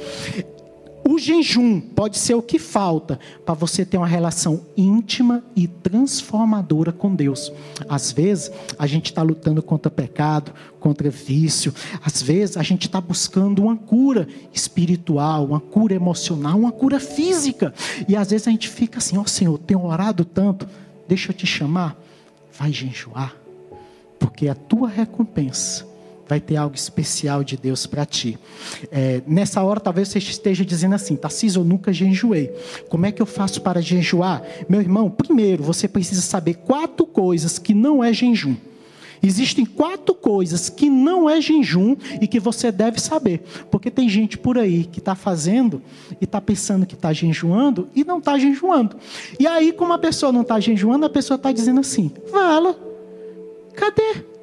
O 1.07 1.19
jejum 1.19 1.79
pode 1.79 2.17
ser 2.17 2.33
o 2.33 2.41
que 2.41 2.57
falta 2.57 3.19
para 3.45 3.53
você 3.53 3.85
ter 3.85 3.95
uma 3.95 4.07
relação 4.07 4.65
íntima 4.75 5.43
e 5.55 5.67
transformadora 5.67 6.91
com 6.91 7.13
Deus. 7.13 7.53
Às 7.87 8.11
vezes, 8.11 8.51
a 8.79 8.87
gente 8.87 9.11
está 9.11 9.21
lutando 9.21 9.61
contra 9.61 9.91
pecado, 9.91 10.51
contra 10.79 11.07
vício. 11.11 11.71
Às 12.03 12.23
vezes, 12.23 12.57
a 12.57 12.63
gente 12.63 12.87
está 12.87 12.99
buscando 12.99 13.61
uma 13.61 13.77
cura 13.77 14.27
espiritual, 14.51 15.45
uma 15.45 15.59
cura 15.59 15.93
emocional, 15.93 16.57
uma 16.57 16.71
cura 16.71 16.99
física. 16.99 17.71
E 18.09 18.15
às 18.15 18.31
vezes 18.31 18.47
a 18.47 18.51
gente 18.51 18.67
fica 18.67 18.97
assim: 18.97 19.15
Ó 19.15 19.21
oh, 19.21 19.27
Senhor, 19.27 19.59
tenho 19.59 19.85
orado 19.85 20.25
tanto, 20.25 20.67
deixa 21.07 21.29
eu 21.29 21.35
te 21.35 21.45
chamar. 21.45 21.95
Vai 22.57 22.73
jejuar, 22.73 23.35
porque 24.17 24.47
a 24.47 24.55
tua 24.55 24.89
recompensa 24.89 25.85
vai 26.27 26.39
ter 26.39 26.55
algo 26.55 26.75
especial 26.75 27.43
de 27.43 27.57
Deus 27.57 27.85
para 27.85 28.05
ti. 28.05 28.37
É, 28.91 29.21
nessa 29.27 29.61
hora, 29.63 29.79
talvez 29.79 30.09
você 30.09 30.19
esteja 30.19 30.65
dizendo 30.65 30.95
assim: 30.95 31.15
Tarcísio, 31.15 31.61
eu 31.61 31.65
nunca 31.65 31.93
jejuei. 31.93 32.51
Como 32.89 33.05
é 33.05 33.11
que 33.11 33.21
eu 33.21 33.25
faço 33.25 33.61
para 33.61 33.81
jejuar? 33.81 34.43
Meu 34.67 34.81
irmão, 34.81 35.09
primeiro 35.09 35.63
você 35.63 35.87
precisa 35.87 36.21
saber 36.21 36.55
quatro 36.55 37.05
coisas 37.05 37.59
que 37.59 37.73
não 37.73 38.03
é 38.03 38.11
jejum. 38.11 38.55
Existem 39.23 39.65
quatro 39.65 40.13
coisas 40.13 40.69
que 40.69 40.87
não 40.87 41.27
é 41.27 41.41
jejum 41.41 41.95
e 42.21 42.27
que 42.27 42.39
você 42.39 42.71
deve 42.71 42.99
saber. 43.01 43.41
Porque 43.71 43.89
tem 43.89 44.07
gente 44.07 44.37
por 44.37 44.57
aí 44.57 44.83
que 44.83 44.99
está 44.99 45.15
fazendo 45.15 45.81
e 46.21 46.25
está 46.25 46.39
pensando 46.39 46.85
que 46.85 46.93
está 46.93 47.11
jejuando 47.11 47.89
e 47.95 48.03
não 48.03 48.19
está 48.19 48.37
jejuando. 48.37 48.97
E 49.39 49.47
aí, 49.47 49.71
como 49.71 49.93
a 49.93 49.97
pessoa 49.97 50.31
não 50.31 50.41
está 50.41 50.59
jejuando, 50.59 51.05
a 51.05 51.09
pessoa 51.09 51.37
está 51.37 51.51
dizendo 51.51 51.79
assim: 51.79 52.11
Vala, 52.31 52.77
cadê? 53.73 54.34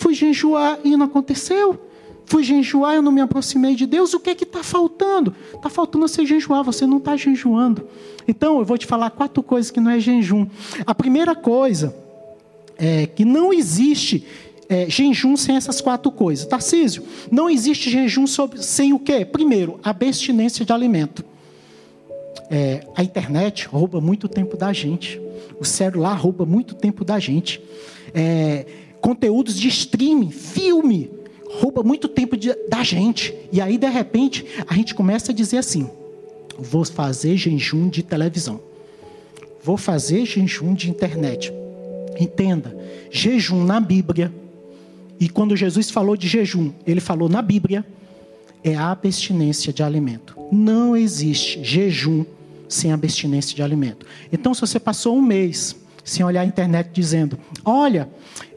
Fui 0.00 0.14
jejuar 0.14 0.78
e 0.82 0.96
não 0.96 1.04
aconteceu. 1.04 1.78
Fui 2.24 2.42
jejuar 2.42 2.94
eu 2.94 3.02
não 3.02 3.12
me 3.12 3.20
aproximei 3.20 3.74
de 3.74 3.84
Deus. 3.84 4.14
O 4.14 4.18
que 4.18 4.30
é 4.30 4.34
que 4.34 4.44
está 4.44 4.62
faltando? 4.62 5.34
Está 5.54 5.68
faltando 5.68 6.08
você 6.08 6.24
jejuar, 6.24 6.64
você 6.64 6.86
não 6.86 6.96
está 6.96 7.18
jejuando. 7.18 7.86
Então, 8.26 8.58
eu 8.58 8.64
vou 8.64 8.78
te 8.78 8.86
falar 8.86 9.10
quatro 9.10 9.42
coisas 9.42 9.70
que 9.70 9.78
não 9.78 9.90
é 9.90 10.00
jejum. 10.00 10.46
A 10.86 10.94
primeira 10.94 11.34
coisa 11.34 11.94
é 12.78 13.06
que 13.08 13.26
não 13.26 13.52
existe 13.52 14.26
é, 14.70 14.88
jejum 14.88 15.36
sem 15.36 15.56
essas 15.56 15.82
quatro 15.82 16.10
coisas. 16.10 16.46
Tarcísio, 16.46 17.04
não 17.30 17.50
existe 17.50 17.90
jejum 17.90 18.26
sobre, 18.26 18.62
sem 18.62 18.94
o 18.94 18.98
quê? 18.98 19.22
Primeiro, 19.26 19.78
abstinência 19.84 20.64
de 20.64 20.72
alimento. 20.72 21.22
É, 22.48 22.86
a 22.96 23.02
internet 23.02 23.66
rouba 23.66 24.00
muito 24.00 24.28
tempo 24.28 24.56
da 24.56 24.72
gente. 24.72 25.20
O 25.60 25.64
celular 25.66 26.14
rouba 26.14 26.46
muito 26.46 26.74
tempo 26.74 27.04
da 27.04 27.18
gente. 27.18 27.60
É, 28.14 28.64
conteúdos 29.00 29.58
de 29.58 29.68
streaming, 29.68 30.30
filme, 30.30 31.10
rouba 31.48 31.82
muito 31.82 32.08
tempo 32.08 32.36
de, 32.36 32.54
da 32.68 32.82
gente. 32.82 33.34
E 33.52 33.60
aí, 33.60 33.76
de 33.76 33.88
repente, 33.88 34.44
a 34.66 34.74
gente 34.74 34.94
começa 34.94 35.32
a 35.32 35.34
dizer 35.34 35.58
assim: 35.58 35.88
vou 36.58 36.84
fazer 36.84 37.36
jejum 37.36 37.88
de 37.88 38.02
televisão, 38.02 38.60
vou 39.62 39.76
fazer 39.76 40.24
jejum 40.24 40.74
de 40.74 40.90
internet. 40.90 41.52
Entenda, 42.18 42.76
jejum 43.10 43.64
na 43.64 43.80
Bíblia, 43.80 44.32
e 45.18 45.28
quando 45.28 45.56
Jesus 45.56 45.90
falou 45.90 46.16
de 46.16 46.26
jejum, 46.26 46.72
ele 46.86 47.00
falou 47.00 47.28
na 47.28 47.42
Bíblia, 47.42 47.84
é 48.64 48.74
a 48.74 48.90
abstinência 48.90 49.72
de 49.72 49.82
alimento. 49.82 50.34
Não 50.50 50.96
existe 50.96 51.62
jejum 51.62 52.24
sem 52.68 52.92
abstinência 52.92 53.54
de 53.54 53.62
alimento. 53.62 54.06
Então, 54.32 54.54
se 54.54 54.60
você 54.60 54.78
passou 54.78 55.16
um 55.16 55.22
mês 55.22 55.76
sem 56.10 56.24
olhar 56.24 56.42
a 56.42 56.44
internet 56.44 56.90
dizendo: 56.92 57.38
Olha, 57.64 58.08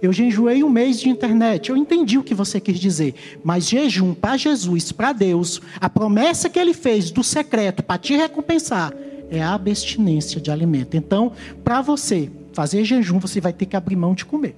eu 0.02 0.12
jejuei 0.12 0.64
um 0.64 0.70
mês 0.70 1.00
de 1.00 1.10
internet. 1.10 1.70
Eu 1.70 1.78
entendi 1.78 2.18
o 2.18 2.24
que 2.24 2.34
você 2.34 2.60
quis 2.60 2.80
dizer. 2.80 3.14
Mas 3.44 3.70
jejum 3.70 4.14
para 4.14 4.38
Jesus, 4.38 4.92
para 4.92 5.14
Deus, 5.14 5.62
a 5.80 5.90
promessa 5.90 6.50
que 6.50 6.60
ele 6.60 6.74
fez 6.74 7.12
do 7.12 7.24
secreto 7.24 7.84
para 7.84 7.98
te 7.98 8.16
recompensar 8.16 8.94
é 9.30 9.42
a 9.42 9.54
abstinência 9.54 10.42
de 10.42 10.52
alimento. 10.52 10.96
Então, 10.96 11.32
para 11.64 11.82
você 11.82 12.30
fazer 12.54 12.84
jejum, 12.84 13.20
você 13.20 13.40
vai 13.40 13.54
ter 13.54 13.66
que 13.66 13.76
abrir 13.76 13.96
mão 13.96 14.14
de 14.14 14.26
comer. 14.26 14.56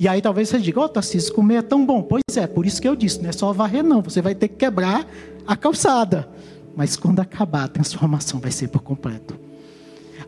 E 0.00 0.06
aí 0.06 0.22
talvez 0.22 0.48
você 0.48 0.58
diga, 0.58 0.80
ó, 0.80 0.84
oh, 0.84 0.88
Tarcísio, 0.88 1.34
comer 1.34 1.56
é 1.56 1.62
tão 1.62 1.84
bom. 1.84 2.02
Pois 2.02 2.36
é, 2.36 2.46
por 2.46 2.64
isso 2.64 2.80
que 2.80 2.86
eu 2.86 2.94
disse, 2.94 3.20
não 3.20 3.30
é 3.30 3.32
só 3.32 3.52
varrer, 3.52 3.82
não. 3.82 4.00
Você 4.00 4.22
vai 4.22 4.34
ter 4.34 4.46
que 4.46 4.54
quebrar 4.54 5.04
a 5.44 5.56
calçada. 5.56 6.28
Mas 6.76 6.96
quando 6.96 7.18
acabar, 7.18 7.64
a 7.64 7.68
transformação 7.68 8.38
vai 8.38 8.52
ser 8.52 8.68
por 8.68 8.80
completo. 8.80 9.47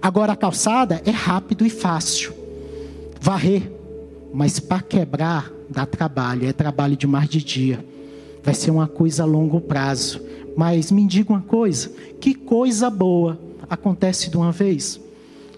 Agora 0.02 0.32
a 0.32 0.36
calçada 0.36 1.02
é 1.04 1.10
rápido 1.10 1.64
e 1.64 1.70
fácil. 1.70 2.32
Varrer. 3.20 3.70
Mas 4.32 4.60
para 4.60 4.80
quebrar 4.80 5.50
dá 5.68 5.84
trabalho, 5.84 6.48
é 6.48 6.52
trabalho 6.52 6.96
de 6.96 7.06
mais 7.06 7.28
de 7.28 7.42
dia. 7.42 7.84
Vai 8.42 8.54
ser 8.54 8.70
uma 8.70 8.86
coisa 8.86 9.22
a 9.22 9.26
longo 9.26 9.60
prazo. 9.60 10.20
Mas 10.56 10.90
me 10.90 11.06
diga 11.06 11.32
uma 11.32 11.42
coisa: 11.42 11.90
que 12.20 12.34
coisa 12.34 12.88
boa 12.88 13.38
acontece 13.68 14.30
de 14.30 14.36
uma 14.36 14.52
vez? 14.52 15.00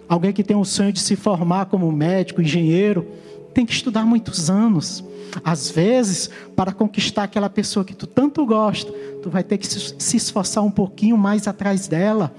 Alguém 0.09 0.33
que 0.33 0.45
tem 0.45 0.57
o 0.57 0.65
sonho 0.65 0.93
de 0.93 1.01
se 1.01 1.17
formar 1.17 1.67
como 1.67 1.91
médico, 1.91 2.43
engenheiro, 2.43 3.07
tem 3.55 3.65
que 3.65 3.73
estudar 3.73 4.05
muitos 4.05 4.51
anos. 4.51 5.03
Às 5.43 5.71
vezes, 5.71 6.29
para 6.55 6.73
conquistar 6.73 7.25
aquela 7.25 7.49
pessoa 7.49 7.85
que 7.85 7.95
tu 7.95 8.07
tanto 8.07 8.45
gosta, 8.45 8.93
tu 9.23 9.31
vai 9.31 9.43
ter 9.43 9.57
que 9.57 9.67
se 9.67 10.17
esforçar 10.17 10.63
um 10.63 10.71
pouquinho 10.71 11.17
mais 11.17 11.49
atrás 11.49 11.89
dela. 11.89 12.35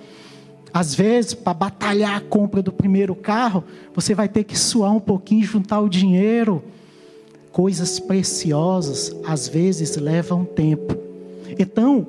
Às 0.74 0.96
vezes, 0.96 1.36
para 1.36 1.54
batalhar 1.54 2.18
a 2.18 2.22
compra 2.22 2.62
do 2.62 2.72
primeiro 2.72 3.14
carro, 3.14 3.64
você 3.94 4.16
vai 4.16 4.28
ter 4.28 4.44
que 4.44 4.58
suar 4.58 4.92
um 4.92 5.00
pouquinho, 5.00 5.44
juntar 5.44 5.80
o 5.80 5.88
dinheiro. 5.88 6.64
Coisas 7.52 8.00
preciosas, 8.00 9.16
às 9.24 9.48
vezes, 9.48 9.96
levam 9.98 10.44
tempo. 10.44 10.98
Então, 11.60 12.08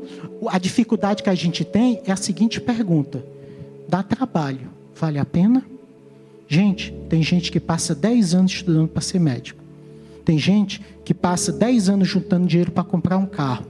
a 0.49 0.59
dificuldade 0.59 1.23
que 1.23 1.29
a 1.29 1.35
gente 1.35 1.63
tem 1.63 2.01
é 2.07 2.13
a 2.13 2.17
seguinte 2.17 2.59
pergunta: 2.59 3.23
dá 3.87 4.03
trabalho, 4.03 4.71
vale 4.97 5.19
a 5.19 5.27
pena? 5.27 5.63
Gente, 6.49 6.91
tem 7.11 7.23
gente 7.23 7.53
que 7.53 7.61
passa 7.61 7.95
10 7.95 8.35
anos 8.35 8.53
estudando 8.53 8.89
para 8.89 9.03
ser 9.03 9.19
médico. 9.19 9.61
Tem 10.25 10.39
gente 10.39 10.81
que 11.05 11.13
passa 11.13 11.53
10 11.53 11.91
anos 11.91 12.09
juntando 12.09 12.47
dinheiro 12.47 12.71
para 12.71 12.85
comprar 12.85 13.19
um 13.19 13.27
carro. 13.27 13.67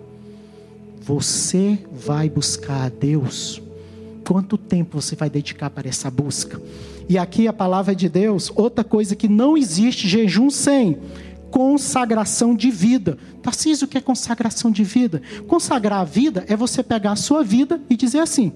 Você 1.01 1.79
vai 1.93 2.31
buscar 2.31 2.87
a 2.87 2.89
Deus? 2.89 3.64
Quanto 4.27 4.57
tempo 4.57 5.01
você 5.01 5.15
vai 5.15 5.29
dedicar 5.29 5.71
para 5.71 5.89
essa 5.89 6.11
busca? 6.11 6.61
E 7.09 7.19
aqui 7.19 7.47
a 7.47 7.53
palavra 7.53 7.95
de 7.95 8.09
Deus, 8.09 8.51
outra 8.55 8.83
coisa 8.83 9.15
que 9.15 9.29
não 9.29 9.57
existe 9.57 10.09
jejum 10.09 10.49
sem 10.49 10.99
consagração 11.51 12.55
de 12.55 12.71
vida. 12.71 13.17
Tarcísio, 13.43 13.87
o 13.87 13.89
que 13.89 13.99
é 13.99 14.01
consagração 14.01 14.71
de 14.71 14.83
vida? 14.83 15.23
Consagrar 15.47 16.01
a 16.01 16.05
vida 16.05 16.45
é 16.49 16.57
você 16.57 16.83
pegar 16.83 17.13
a 17.13 17.17
sua 17.17 17.45
vida 17.45 17.81
e 17.89 17.97
dizer 17.97 18.21
assim: 18.21 18.53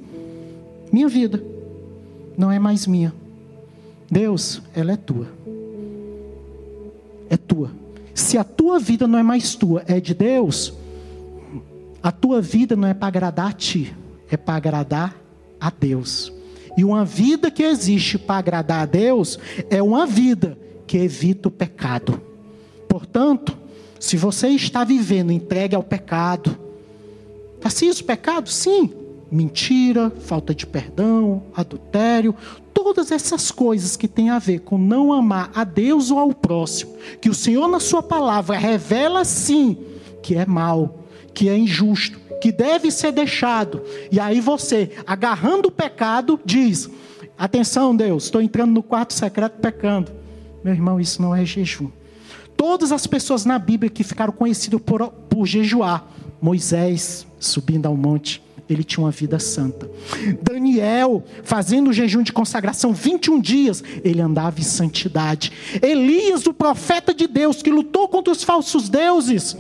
minha 0.90 1.07
vida 1.07 1.42
não 2.37 2.50
é 2.50 2.59
mais 2.59 2.87
minha. 2.87 3.14
Deus, 4.11 4.62
ela 4.74 4.92
é 4.92 4.96
tua. 4.96 5.28
É 7.28 7.37
tua. 7.37 7.70
Se 8.14 8.38
a 8.38 8.42
tua 8.42 8.81
vida 8.81 9.07
não 9.07 9.18
é 9.18 9.22
mais 9.22 9.54
tua, 9.54 9.85
é 9.87 10.00
de 10.00 10.14
Deus, 10.14 10.72
a 12.02 12.11
tua 12.11 12.40
vida 12.40 12.74
não 12.74 12.88
é 12.88 12.94
para 12.94 13.09
agradar 13.09 13.50
a 13.50 13.52
ti, 13.52 13.94
é 14.31 14.37
para 14.37 14.57
agradar 14.57 15.28
a 15.61 15.71
Deus. 15.71 16.33
E 16.77 16.85
uma 16.85 17.05
vida 17.05 17.51
que 17.51 17.62
existe 17.62 18.18
para 18.18 18.38
agradar 18.38 18.83
a 18.83 18.87
Deus 18.87 19.38
é 19.68 19.83
uma 19.83 20.07
vida 20.07 20.59
que 20.87 20.97
evita 20.97 21.49
o 21.49 21.51
pecado. 21.51 22.21
Portanto, 22.88 23.57
se 23.99 24.16
você 24.16 24.49
está 24.49 24.85
vivendo 24.85 25.33
entregue 25.33 25.75
ao 25.75 25.83
pecado, 25.83 26.57
assim 27.62 27.88
os 27.88 28.01
pecados? 28.01 28.55
Sim. 28.55 28.92
Mentira, 29.31 30.11
falta 30.21 30.55
de 30.55 30.66
perdão, 30.66 31.42
adultério, 31.55 32.35
todas 32.73 33.12
essas 33.12 33.51
coisas 33.51 33.94
que 33.94 34.09
têm 34.09 34.31
a 34.31 34.38
ver 34.38 34.61
com 34.61 34.79
não 34.79 35.12
amar 35.12 35.51
a 35.55 35.64
Deus 35.64 36.11
ou 36.11 36.18
ao 36.18 36.33
próximo, 36.33 36.94
que 37.21 37.29
o 37.29 37.35
Senhor 37.35 37.68
na 37.68 37.79
sua 37.79 38.03
palavra 38.03 38.57
revela 38.57 39.27
sim 39.27 39.77
que 40.23 40.35
é 40.35 40.47
mal, 40.47 41.05
que 41.35 41.49
é 41.49 41.57
injusto, 41.57 42.18
que 42.40 42.53
deve 42.53 42.90
ser 42.90 43.12
deixado. 43.12 43.83
E 44.11 44.18
aí 44.18 44.40
você, 44.40 44.90
agarrando 45.07 45.68
o 45.68 45.72
pecado, 45.72 46.40
diz: 46.44 46.88
Atenção, 47.37 47.94
Deus, 47.94 48.24
estou 48.24 48.40
entrando 48.40 48.72
no 48.72 48.83
quarto 48.83 49.14
secreto 49.14 49.61
pecando. 49.61 50.12
Meu 50.62 50.74
irmão, 50.74 51.01
isso 51.01 51.22
não 51.22 51.35
é 51.35 51.44
jejum. 51.44 51.90
Todas 52.57 52.90
as 52.90 53.07
pessoas 53.07 53.44
na 53.44 53.59
Bíblia 53.59 53.88
que 53.88 54.03
ficaram 54.03 54.33
conhecidas 54.33 54.81
por, 54.81 55.09
por 55.09 55.46
jejuar, 55.46 56.09
Moisés 56.40 57.27
subindo 57.38 57.87
ao 57.87 57.96
monte, 57.96 58.42
ele 58.68 58.85
tinha 58.85 59.05
uma 59.05 59.11
vida 59.11 59.38
santa. 59.38 59.90
Daniel, 60.42 61.24
fazendo 61.42 61.88
o 61.88 61.92
jejum 61.92 62.22
de 62.22 62.33
consagração 62.33 62.92
21 62.92 63.40
dias, 63.40 63.83
ele 64.05 64.20
andava 64.20 64.61
em 64.61 64.64
santidade. 64.64 65.53
Elias, 65.81 66.46
o 66.46 66.53
profeta 66.53 67.14
de 67.14 67.27
Deus, 67.27 67.62
que 67.62 67.70
lutou 67.70 68.09
contra 68.09 68.33
os 68.33 68.44
falsos 68.44 68.88
deuses, 68.88 69.57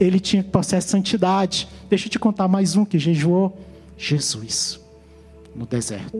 ele 0.00 0.20
tinha 0.20 0.42
que 0.42 0.50
processar 0.50 0.88
santidade. 0.88 1.68
Deixa 1.88 2.06
eu 2.06 2.10
te 2.10 2.18
contar 2.18 2.48
mais 2.48 2.76
um 2.76 2.84
que 2.84 2.98
jejuou: 2.98 3.58
Jesus, 3.96 4.80
no 5.54 5.66
deserto. 5.66 6.18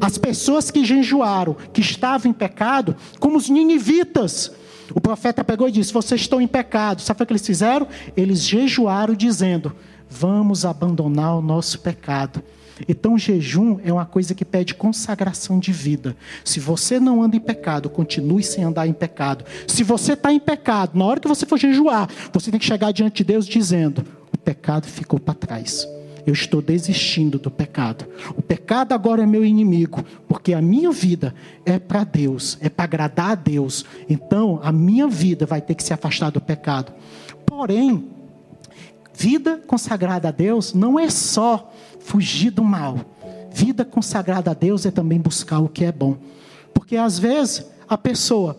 As 0.00 0.16
pessoas 0.16 0.70
que 0.70 0.84
jejuaram, 0.84 1.54
que 1.72 1.80
estavam 1.80 2.30
em 2.30 2.34
pecado, 2.34 2.96
como 3.18 3.36
os 3.36 3.50
ninivitas, 3.50 4.50
o 4.94 5.00
profeta 5.00 5.44
pegou 5.44 5.68
e 5.68 5.72
disse: 5.72 5.92
Vocês 5.92 6.22
estão 6.22 6.40
em 6.40 6.46
pecado. 6.46 7.02
Sabe 7.02 7.22
o 7.22 7.26
que 7.26 7.32
eles 7.32 7.46
fizeram? 7.46 7.86
Eles 8.16 8.42
jejuaram 8.42 9.14
dizendo: 9.14 9.72
Vamos 10.08 10.64
abandonar 10.64 11.36
o 11.36 11.42
nosso 11.42 11.80
pecado. 11.80 12.42
Então, 12.88 13.18
jejum 13.18 13.78
é 13.84 13.92
uma 13.92 14.06
coisa 14.06 14.34
que 14.34 14.44
pede 14.44 14.74
consagração 14.74 15.58
de 15.58 15.72
vida. 15.72 16.16
Se 16.44 16.60
você 16.60 16.98
não 16.98 17.22
anda 17.22 17.36
em 17.36 17.40
pecado, 17.40 17.90
continue 17.90 18.42
sem 18.42 18.64
andar 18.64 18.86
em 18.86 18.92
pecado. 18.92 19.44
Se 19.66 19.82
você 19.82 20.14
está 20.14 20.32
em 20.32 20.40
pecado, 20.40 20.98
na 20.98 21.04
hora 21.04 21.20
que 21.20 21.28
você 21.28 21.46
for 21.46 21.58
jejuar, 21.58 22.08
você 22.32 22.50
tem 22.50 22.60
que 22.60 22.66
chegar 22.66 22.92
diante 22.92 23.18
de 23.18 23.32
Deus 23.32 23.46
dizendo: 23.46 24.04
O 24.32 24.38
pecado 24.38 24.86
ficou 24.86 25.18
para 25.18 25.34
trás. 25.34 25.86
Eu 26.26 26.34
estou 26.34 26.60
desistindo 26.60 27.38
do 27.38 27.50
pecado. 27.50 28.06
O 28.36 28.42
pecado 28.42 28.92
agora 28.92 29.22
é 29.22 29.26
meu 29.26 29.44
inimigo, 29.44 30.04
porque 30.28 30.52
a 30.52 30.60
minha 30.60 30.90
vida 30.90 31.34
é 31.64 31.78
para 31.78 32.04
Deus, 32.04 32.58
é 32.60 32.68
para 32.68 32.84
agradar 32.84 33.30
a 33.30 33.34
Deus. 33.34 33.84
Então, 34.08 34.60
a 34.62 34.70
minha 34.70 35.08
vida 35.08 35.46
vai 35.46 35.60
ter 35.60 35.74
que 35.74 35.82
se 35.82 35.92
afastar 35.92 36.30
do 36.30 36.40
pecado. 36.40 36.92
Porém, 37.46 38.08
vida 39.14 39.60
consagrada 39.66 40.28
a 40.28 40.32
Deus 40.32 40.72
não 40.72 40.98
é 40.98 41.10
só 41.10 41.72
fugir 42.00 42.50
do 42.50 42.64
mal. 42.64 42.98
Vida 43.52 43.84
consagrada 43.84 44.50
a 44.50 44.54
Deus 44.54 44.84
é 44.84 44.90
também 44.90 45.20
buscar 45.20 45.60
o 45.60 45.68
que 45.68 45.84
é 45.84 45.92
bom. 45.92 46.16
Porque 46.74 46.96
às 46.96 47.18
vezes 47.18 47.66
a 47.88 47.96
pessoa 47.96 48.56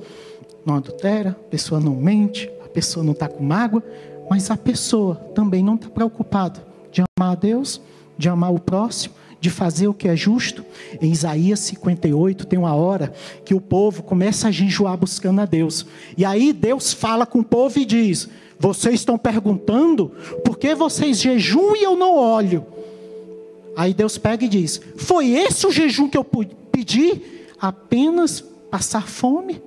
não 0.66 0.76
adultera, 0.76 1.32
a 1.32 1.50
pessoa 1.50 1.80
não 1.80 1.96
mente, 1.96 2.50
a 2.64 2.68
pessoa 2.68 3.04
não 3.04 3.14
está 3.14 3.28
com 3.28 3.44
mágoa, 3.44 3.84
mas 4.30 4.50
a 4.50 4.58
pessoa 4.58 5.16
também 5.36 5.64
não 5.64 5.76
está 5.76 5.90
preocupada 5.90 6.66
de 6.92 7.02
amar 7.18 7.34
a 7.34 7.36
Deus, 7.36 7.82
de 8.18 8.30
amar 8.30 8.54
o 8.54 8.60
próximo, 8.60 9.16
de 9.40 9.50
fazer 9.50 9.88
o 9.88 9.94
que 9.94 10.08
é 10.08 10.16
justo. 10.16 10.64
Em 11.02 11.12
Isaías 11.12 11.60
58 11.62 12.46
tem 12.46 12.60
uma 12.60 12.76
hora 12.76 13.12
que 13.44 13.54
o 13.54 13.60
povo 13.60 14.04
começa 14.04 14.48
a 14.48 14.52
jejuar 14.52 14.96
buscando 14.96 15.42
a 15.42 15.46
Deus. 15.46 15.86
E 16.16 16.24
aí 16.24 16.54
Deus 16.54 16.94
fala 16.94 17.26
com 17.26 17.40
o 17.40 17.44
povo 17.44 17.80
e 17.80 17.86
diz: 17.86 18.30
Vocês 18.60 18.96
estão 18.96 19.18
perguntando 19.18 20.12
por 20.46 20.58
que 20.58 20.76
vocês 20.76 21.20
jejuam 21.20 21.76
e 21.76 21.84
eu 21.84 21.96
não 21.96 22.16
olho? 22.16 22.66
Aí 23.76 23.94
Deus 23.94 24.18
pega 24.18 24.46
e 24.46 24.50
diz: 24.50 24.82
Foi 24.98 25.30
esse 25.30 25.66
o 25.66 25.72
jejum 25.72 26.10
que 26.10 26.18
eu 26.18 26.24
pedi? 26.24 27.22
Apenas 27.60 28.42
passar 28.70 29.08
fome? 29.08 29.62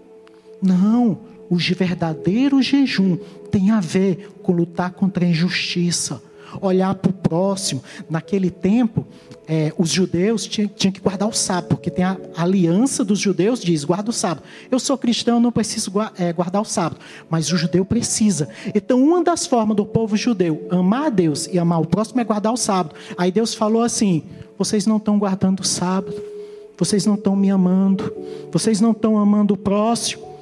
Não, 0.61 1.19
o 1.51 1.57
verdadeiro 1.57 2.63
jejum 2.63 3.17
tem 3.51 3.71
a 3.71 3.81
ver 3.81 4.31
com 4.43 4.53
lutar 4.53 4.93
contra 4.93 5.25
a 5.25 5.29
injustiça 5.29 6.23
olhar 6.61 6.95
para 6.95 7.11
o 7.11 7.15
próximo. 7.15 7.83
Naquele 8.09 8.51
tempo, 8.51 9.07
é, 9.47 9.73
os 9.77 9.91
judeus 9.91 10.47
tinham, 10.47 10.69
tinham, 10.69 10.93
que 10.93 11.01
guardar 11.01 11.29
o 11.29 11.33
sábado, 11.33 11.69
porque 11.69 11.91
tem 11.91 12.05
a, 12.05 12.17
a, 12.35 12.43
aliança 12.43 13.05
dos 13.05 13.19
judeus 13.19 13.61
diz, 13.61 13.85
guarda 13.85 14.11
o 14.11 14.13
sábado. 14.13 14.43
Eu 14.71 14.79
sou 14.79 14.97
cristão, 14.97 15.39
não 15.39 15.53
preciso 15.53 15.93
é, 16.19 16.33
guardar 16.33 16.63
o 16.63 16.65
sábado, 16.65 17.01
mas 17.29 17.53
o 17.53 17.57
judeu 17.57 17.85
precisa. 17.85 18.49
Então, 18.75 19.03
uma 19.03 19.23
das 19.23 19.47
formas 19.47 19.77
do 19.77 19.85
povo 19.85 20.17
judeu 20.17 20.67
amar 20.71 21.07
a 21.07 21.11
Deus 21.11 21.47
e 21.53 21.59
amar 21.59 21.81
o 21.81 21.87
próximo 21.87 22.21
é 22.21 22.25
guardar 22.25 22.53
o 22.53 22.57
sábado. 22.57 22.95
Aí 23.19 23.31
Deus 23.31 23.55
falou 23.55 23.83
assim: 23.83 24.23
vocês 24.59 24.87
não 24.87 24.97
estão 24.97 25.19
guardando 25.19 25.61
o 25.61 25.67
sábado, 25.67 26.17
vocês 26.79 27.05
não 27.05 27.15
estão 27.15 27.37
me 27.37 27.51
amando, 27.51 28.13
vocês 28.51 28.81
não 28.81 28.93
estão 28.93 29.19
amando 29.19 29.55
o 29.55 29.57
próximo. 29.57 30.34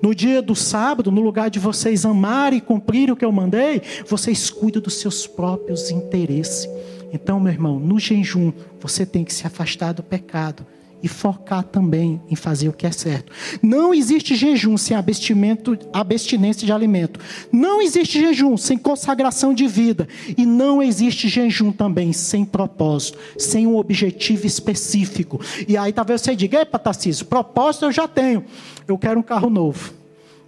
No 0.00 0.14
dia 0.14 0.40
do 0.40 0.54
sábado, 0.54 1.10
no 1.10 1.20
lugar 1.20 1.50
de 1.50 1.58
vocês 1.58 2.04
amarem 2.04 2.58
e 2.58 2.62
cumprirem 2.62 3.12
o 3.12 3.16
que 3.16 3.24
eu 3.24 3.32
mandei, 3.32 3.82
vocês 4.06 4.50
cuidam 4.50 4.80
dos 4.80 4.94
seus 4.94 5.26
próprios 5.26 5.90
interesses. 5.90 6.68
Então, 7.12 7.40
meu 7.40 7.52
irmão, 7.52 7.78
no 7.78 7.98
jejum, 7.98 8.52
você 8.80 9.04
tem 9.04 9.24
que 9.24 9.34
se 9.34 9.46
afastar 9.46 9.92
do 9.92 10.02
pecado 10.02 10.66
e 11.02 11.08
focar 11.08 11.62
também 11.62 12.20
em 12.28 12.36
fazer 12.36 12.68
o 12.68 12.72
que 12.72 12.86
é 12.86 12.92
certo. 12.92 13.32
Não 13.62 13.94
existe 13.94 14.34
jejum 14.34 14.76
sem 14.76 14.96
abstinência 14.96 16.66
de 16.66 16.72
alimento. 16.72 17.20
Não 17.52 17.80
existe 17.80 18.20
jejum 18.20 18.56
sem 18.56 18.76
consagração 18.76 19.54
de 19.54 19.66
vida. 19.66 20.08
E 20.36 20.44
não 20.44 20.82
existe 20.82 21.28
jejum 21.28 21.70
também 21.70 22.12
sem 22.12 22.44
propósito, 22.44 23.18
sem 23.36 23.66
um 23.66 23.76
objetivo 23.76 24.46
específico. 24.46 25.40
E 25.66 25.76
aí 25.76 25.92
talvez 25.92 26.20
você 26.20 26.34
diga, 26.34 26.60
epa, 26.60 26.78
Tarcísio, 26.78 27.26
propósito 27.26 27.84
eu 27.84 27.92
já 27.92 28.08
tenho. 28.08 28.44
Eu 28.86 28.98
quero 28.98 29.20
um 29.20 29.22
carro 29.22 29.50
novo. 29.50 29.97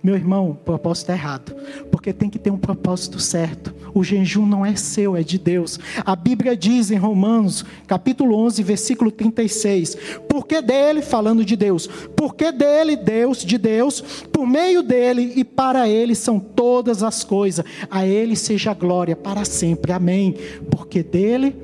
Meu 0.03 0.15
irmão, 0.15 0.51
o 0.51 0.55
propósito 0.55 1.11
é 1.11 1.15
errado, 1.15 1.55
porque 1.91 2.11
tem 2.11 2.31
que 2.31 2.39
ter 2.39 2.51
um 2.51 2.57
propósito 2.57 3.21
certo. 3.21 3.75
O 3.93 4.03
jejum 4.03 4.47
não 4.47 4.65
é 4.65 4.75
seu, 4.75 5.15
é 5.15 5.23
de 5.23 5.39
Deus. 5.39 5.79
A 6.07 6.17
Bíblia 6.17 6.57
diz 6.57 6.91
em 6.91 6.97
Romanos, 6.97 7.67
capítulo 7.87 8.35
11, 8.37 8.63
versículo 8.63 9.11
36, 9.11 9.97
porque 10.27 10.63
dele, 10.63 11.03
falando 11.03 11.45
de 11.45 11.55
Deus, 11.55 11.87
porque 12.17 12.51
dele, 12.51 12.97
Deus, 12.97 13.45
de 13.45 13.59
Deus, 13.59 14.01
por 14.33 14.47
meio 14.47 14.83
dele 14.83 15.35
e 15.37 15.45
para 15.45 15.87
ele 15.87 16.15
são 16.15 16.41
todas 16.41 17.03
as 17.03 17.23
coisas. 17.23 17.65
A 17.91 18.07
ele 18.07 18.37
seja 18.37 18.71
a 18.71 18.75
glória 18.75 19.15
para 19.15 19.45
sempre. 19.45 19.93
Amém. 19.93 20.35
Porque 20.71 21.03
dele, 21.03 21.55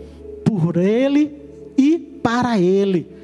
por 0.45 0.77
ele 0.77 1.33
e 1.79 1.99
para 1.99 2.59
ele 2.59 3.17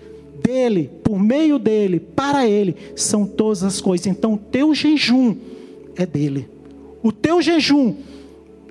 dele, 0.43 0.91
por 1.13 1.23
meio 1.23 1.59
dele, 1.59 2.01
para 2.01 2.49
ele, 2.49 2.75
são 2.97 3.27
todas 3.27 3.63
as 3.63 3.83
coisas. 3.83 4.07
Então, 4.07 4.33
o 4.33 4.39
teu 4.39 4.75
jejum 4.75 5.37
é 5.95 6.07
dele. 6.07 6.49
O 7.03 7.13
teu 7.13 7.43
jejum 7.43 7.97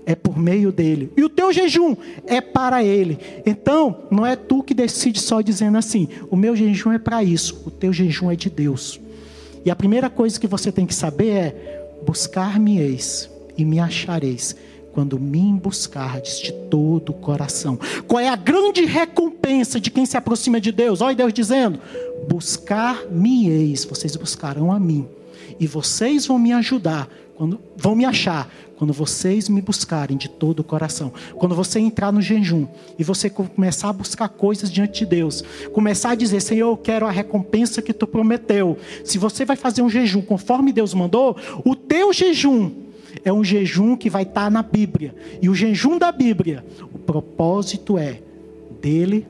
é 0.08 0.16
por 0.16 0.36
meio 0.36 0.72
dele. 0.72 1.12
E 1.16 1.24
o 1.24 1.30
teu 1.30 1.54
jejum 1.54 1.96
é 2.26 2.42
para 2.42 2.84
ele. 2.84 3.20
Então, 3.46 3.96
não 4.10 4.26
é 4.26 4.36
tu 4.36 4.64
que 4.64 4.74
decide 4.74 5.20
só 5.20 5.40
dizendo 5.40 5.78
assim: 5.78 6.08
o 6.32 6.36
meu 6.36 6.56
jejum 6.56 6.92
é 6.92 6.98
para 6.98 7.24
isso, 7.24 7.62
o 7.64 7.70
teu 7.70 7.94
jejum 7.94 8.32
é 8.32 8.36
de 8.36 8.50
Deus. 8.50 9.00
E 9.64 9.70
a 9.70 9.76
primeira 9.76 10.10
coisa 10.10 10.40
que 10.40 10.48
você 10.48 10.72
tem 10.72 10.88
que 10.88 10.96
saber 10.96 11.30
é: 11.30 11.86
buscar-me-eis 12.08 13.30
e 13.56 13.64
me 13.64 13.80
achareis 13.80 14.56
quando 14.94 15.20
me 15.20 15.54
buscardes 15.54 16.40
de 16.40 16.52
todo 16.52 17.10
o 17.10 17.14
coração. 17.14 17.80
Qual 18.08 18.20
é 18.20 18.28
a 18.28 18.36
grande 18.36 18.86
recompensa 18.86 19.80
de 19.80 19.90
quem 19.90 20.06
se 20.06 20.18
aproxima 20.18 20.60
de 20.60 20.72
Deus? 20.72 21.02
Olha 21.02 21.16
Deus 21.16 21.34
dizendo: 21.34 21.80
buscar-me-eis, 22.28 23.86
vocês 23.86 24.16
buscarão 24.16 24.72
a 24.72 24.80
mim, 24.80 25.08
e 25.60 25.68
vocês 25.68 26.26
vão 26.26 26.38
me 26.38 26.52
ajudar, 26.54 27.10
quando, 27.36 27.60
vão 27.76 27.96
me 27.96 28.06
achar, 28.06 28.52
quando 28.78 28.94
vocês 28.94 29.48
me 29.48 29.62
buscarem 29.62 30.18
de 30.18 30.28
todo 30.28 30.62
o 30.62 30.64
coração. 30.64 31.14
Quando 31.36 31.54
você 31.54 31.80
entrar 31.80 32.12
no 32.12 32.22
jejum 32.22 32.66
e 32.98 33.04
você 33.04 33.30
começar 33.30 33.90
a 33.90 33.94
buscar 33.94 34.28
coisas 34.28 34.72
diante 34.72 35.00
de 35.00 35.06
Deus, 35.06 35.44
começar 35.72 36.12
a 36.12 36.16
dizer: 36.16 36.42
Senhor, 36.42 36.70
eu 36.70 36.78
quero 36.78 37.06
a 37.06 37.12
recompensa 37.12 37.82
que 37.82 37.94
tu 37.94 38.08
prometeu. 38.08 38.78
Se 39.06 39.18
você 39.18 39.46
vai 39.46 39.56
fazer 39.56 39.82
um 39.82 39.90
jejum 39.90 40.22
conforme 40.22 40.74
Deus 40.74 40.94
mandou, 40.94 41.38
o 41.64 41.76
teu 41.76 42.12
jejum 42.12 42.72
é 43.24 43.32
um 43.32 43.44
jejum 43.44 43.96
que 43.96 44.10
vai 44.10 44.24
estar 44.24 44.50
na 44.50 44.64
Bíblia. 44.64 45.14
E 45.42 45.50
o 45.50 45.56
jejum 45.56 45.98
da 45.98 46.12
Bíblia, 46.12 46.66
o 46.94 46.98
propósito 46.98 47.98
é 47.98 48.20
dele, 48.82 49.28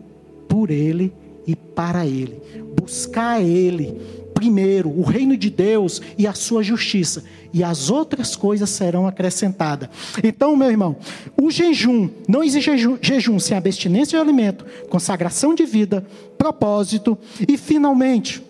por 0.48 0.70
ele 0.70 1.14
e 1.46 1.56
para 1.56 2.06
ele. 2.06 2.42
Buscar 2.76 3.42
ele 3.42 4.00
primeiro, 4.42 4.90
o 4.90 5.04
reino 5.04 5.38
de 5.38 5.52
Deus 5.52 6.02
e 6.18 6.26
a 6.26 6.34
sua 6.34 6.64
justiça, 6.64 7.24
e 7.54 7.64
as 7.64 7.92
outras 7.92 8.36
coisas 8.36 8.72
serão 8.72 9.06
acrescentadas. 9.06 9.88
Então, 10.24 10.56
meu 10.56 10.72
irmão, 10.72 10.96
o 11.40 11.52
jejum, 11.52 12.10
não 12.28 12.44
existe 12.44 12.72
jejum, 12.72 12.98
jejum 13.00 13.38
sem 13.38 13.56
abstinência 13.56 14.18
de 14.18 14.24
alimento, 14.24 14.66
consagração 14.90 15.54
de 15.54 15.64
vida, 15.64 16.04
propósito 16.40 17.16
e 17.48 17.56
finalmente, 17.56 18.42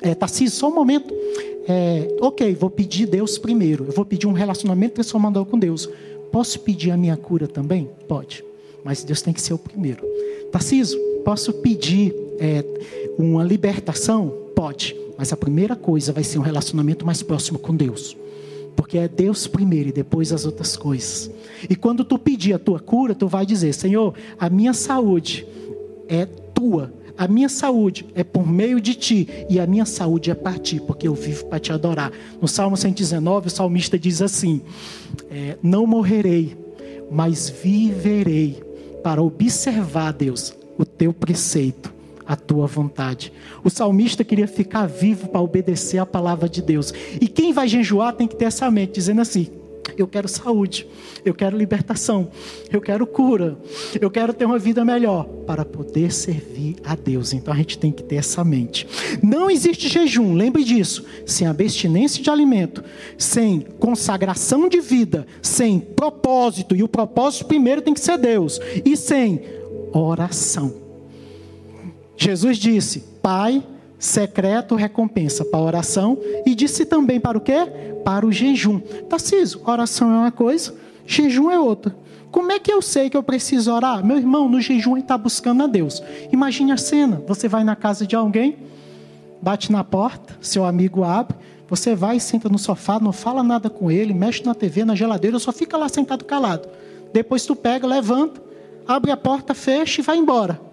é, 0.00 0.12
Tarcísio, 0.12 0.58
só 0.58 0.68
um 0.68 0.74
momento. 0.74 1.14
É, 1.68 2.16
ok, 2.20 2.54
vou 2.54 2.70
pedir 2.70 3.06
Deus 3.06 3.38
primeiro. 3.38 3.84
Eu 3.84 3.92
vou 3.92 4.04
pedir 4.04 4.26
um 4.26 4.32
relacionamento 4.32 4.94
transformador 4.94 5.44
com 5.46 5.58
Deus. 5.58 5.88
Posso 6.30 6.60
pedir 6.60 6.90
a 6.90 6.96
minha 6.96 7.16
cura 7.16 7.46
também? 7.46 7.88
Pode. 8.08 8.44
Mas 8.84 9.04
Deus 9.04 9.22
tem 9.22 9.32
que 9.32 9.40
ser 9.40 9.54
o 9.54 9.58
primeiro. 9.58 10.04
Tarcísio, 10.50 10.98
posso 11.24 11.52
pedir 11.54 12.14
é, 12.38 12.64
uma 13.18 13.44
libertação? 13.44 14.28
Pode. 14.56 14.96
Mas 15.16 15.32
a 15.32 15.36
primeira 15.36 15.76
coisa 15.76 16.12
vai 16.12 16.24
ser 16.24 16.38
um 16.38 16.42
relacionamento 16.42 17.06
mais 17.06 17.22
próximo 17.22 17.58
com 17.58 17.74
Deus. 17.76 18.16
Porque 18.74 18.98
é 18.98 19.06
Deus 19.06 19.46
primeiro 19.46 19.90
e 19.90 19.92
depois 19.92 20.32
as 20.32 20.46
outras 20.46 20.76
coisas. 20.76 21.30
E 21.68 21.76
quando 21.76 22.04
tu 22.04 22.18
pedir 22.18 22.54
a 22.54 22.58
tua 22.58 22.80
cura, 22.80 23.14
tu 23.14 23.28
vai 23.28 23.44
dizer: 23.44 23.72
Senhor, 23.74 24.14
a 24.38 24.48
minha 24.48 24.72
saúde 24.72 25.46
é 26.08 26.24
tua 26.26 26.92
a 27.16 27.28
minha 27.28 27.48
saúde 27.48 28.06
é 28.14 28.24
por 28.24 28.46
meio 28.46 28.80
de 28.80 28.94
ti 28.94 29.28
e 29.48 29.60
a 29.60 29.66
minha 29.66 29.84
saúde 29.84 30.30
é 30.30 30.34
para 30.34 30.58
ti, 30.58 30.80
porque 30.80 31.06
eu 31.06 31.14
vivo 31.14 31.46
para 31.46 31.58
te 31.58 31.72
adorar. 31.72 32.12
No 32.40 32.48
Salmo 32.48 32.76
119, 32.76 33.48
o 33.48 33.50
salmista 33.50 33.98
diz 33.98 34.22
assim: 34.22 34.62
é, 35.30 35.56
Não 35.62 35.86
morrerei, 35.86 36.56
mas 37.10 37.48
viverei 37.48 38.62
para 39.02 39.22
observar, 39.22 40.12
Deus, 40.12 40.54
o 40.78 40.84
teu 40.84 41.12
preceito, 41.12 41.92
a 42.26 42.36
tua 42.36 42.66
vontade. 42.66 43.32
O 43.62 43.70
salmista 43.70 44.24
queria 44.24 44.48
ficar 44.48 44.86
vivo 44.86 45.28
para 45.28 45.40
obedecer 45.40 45.98
a 45.98 46.06
palavra 46.06 46.48
de 46.48 46.62
Deus. 46.62 46.92
E 47.20 47.28
quem 47.28 47.52
vai 47.52 47.68
jejuar 47.68 48.14
tem 48.14 48.26
que 48.26 48.36
ter 48.36 48.46
essa 48.46 48.70
mente, 48.70 48.94
dizendo 48.94 49.20
assim: 49.20 49.48
eu 49.96 50.06
quero 50.06 50.28
saúde, 50.28 50.86
eu 51.24 51.34
quero 51.34 51.56
libertação, 51.56 52.30
eu 52.70 52.80
quero 52.80 53.06
cura, 53.06 53.58
eu 54.00 54.10
quero 54.10 54.32
ter 54.32 54.44
uma 54.44 54.58
vida 54.58 54.84
melhor 54.84 55.24
para 55.46 55.64
poder 55.64 56.12
servir 56.12 56.76
a 56.84 56.94
Deus. 56.94 57.32
Então 57.32 57.52
a 57.52 57.56
gente 57.56 57.78
tem 57.78 57.92
que 57.92 58.02
ter 58.02 58.16
essa 58.16 58.44
mente. 58.44 58.86
Não 59.22 59.50
existe 59.50 59.88
jejum, 59.88 60.34
lembre 60.34 60.64
disso, 60.64 61.04
sem 61.26 61.46
abstinência 61.46 62.22
de 62.22 62.30
alimento, 62.30 62.82
sem 63.18 63.60
consagração 63.78 64.68
de 64.68 64.80
vida, 64.80 65.26
sem 65.40 65.80
propósito, 65.80 66.74
e 66.74 66.82
o 66.82 66.88
propósito 66.88 67.46
primeiro 67.46 67.82
tem 67.82 67.94
que 67.94 68.00
ser 68.00 68.18
Deus, 68.18 68.60
e 68.84 68.96
sem 68.96 69.42
oração. 69.92 70.74
Jesus 72.16 72.56
disse: 72.56 73.00
Pai, 73.20 73.62
secreto 74.02 74.74
recompensa 74.74 75.44
para 75.44 75.60
a 75.60 75.62
oração 75.62 76.18
e 76.44 76.56
disse 76.56 76.84
também 76.84 77.20
para 77.20 77.38
o 77.38 77.40
quê? 77.40 77.54
Para 78.04 78.26
o 78.26 78.32
jejum. 78.32 78.80
Tarcísio, 79.08 79.60
oração 79.64 80.10
é 80.10 80.16
uma 80.18 80.32
coisa, 80.32 80.74
jejum 81.06 81.48
é 81.48 81.58
outra. 81.58 81.94
Como 82.32 82.50
é 82.50 82.58
que 82.58 82.72
eu 82.72 82.82
sei 82.82 83.08
que 83.08 83.16
eu 83.16 83.22
preciso 83.22 83.72
orar? 83.72 84.04
Meu 84.04 84.16
irmão, 84.16 84.48
no 84.48 84.60
jejum 84.60 84.96
está 84.96 85.16
buscando 85.16 85.62
a 85.62 85.66
Deus. 85.68 86.02
Imagine 86.32 86.72
a 86.72 86.76
cena: 86.76 87.22
você 87.28 87.46
vai 87.46 87.62
na 87.62 87.76
casa 87.76 88.04
de 88.04 88.16
alguém, 88.16 88.56
bate 89.40 89.70
na 89.70 89.84
porta, 89.84 90.36
seu 90.40 90.64
amigo 90.64 91.04
abre, 91.04 91.36
você 91.68 91.94
vai, 91.94 92.18
senta 92.18 92.48
no 92.48 92.58
sofá, 92.58 92.98
não 92.98 93.12
fala 93.12 93.44
nada 93.44 93.70
com 93.70 93.88
ele, 93.88 94.12
mexe 94.12 94.44
na 94.44 94.52
TV, 94.54 94.84
na 94.84 94.96
geladeira, 94.96 95.38
só 95.38 95.52
fica 95.52 95.76
lá 95.76 95.88
sentado 95.88 96.24
calado. 96.24 96.68
Depois 97.12 97.46
tu 97.46 97.54
pega, 97.54 97.86
levanta, 97.86 98.42
abre 98.84 99.12
a 99.12 99.16
porta, 99.16 99.54
fecha 99.54 100.00
e 100.00 100.04
vai 100.04 100.16
embora. 100.16 100.71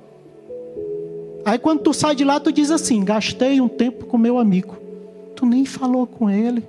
Aí 1.45 1.57
quando 1.57 1.81
tu 1.81 1.93
sai 1.93 2.15
de 2.15 2.23
lá, 2.23 2.39
tu 2.39 2.51
diz 2.51 2.71
assim: 2.71 3.03
gastei 3.03 3.61
um 3.61 3.67
tempo 3.67 4.05
com 4.05 4.17
meu 4.17 4.37
amigo. 4.37 4.77
Tu 5.35 5.45
nem 5.45 5.65
falou 5.65 6.05
com 6.05 6.29
ele. 6.29 6.63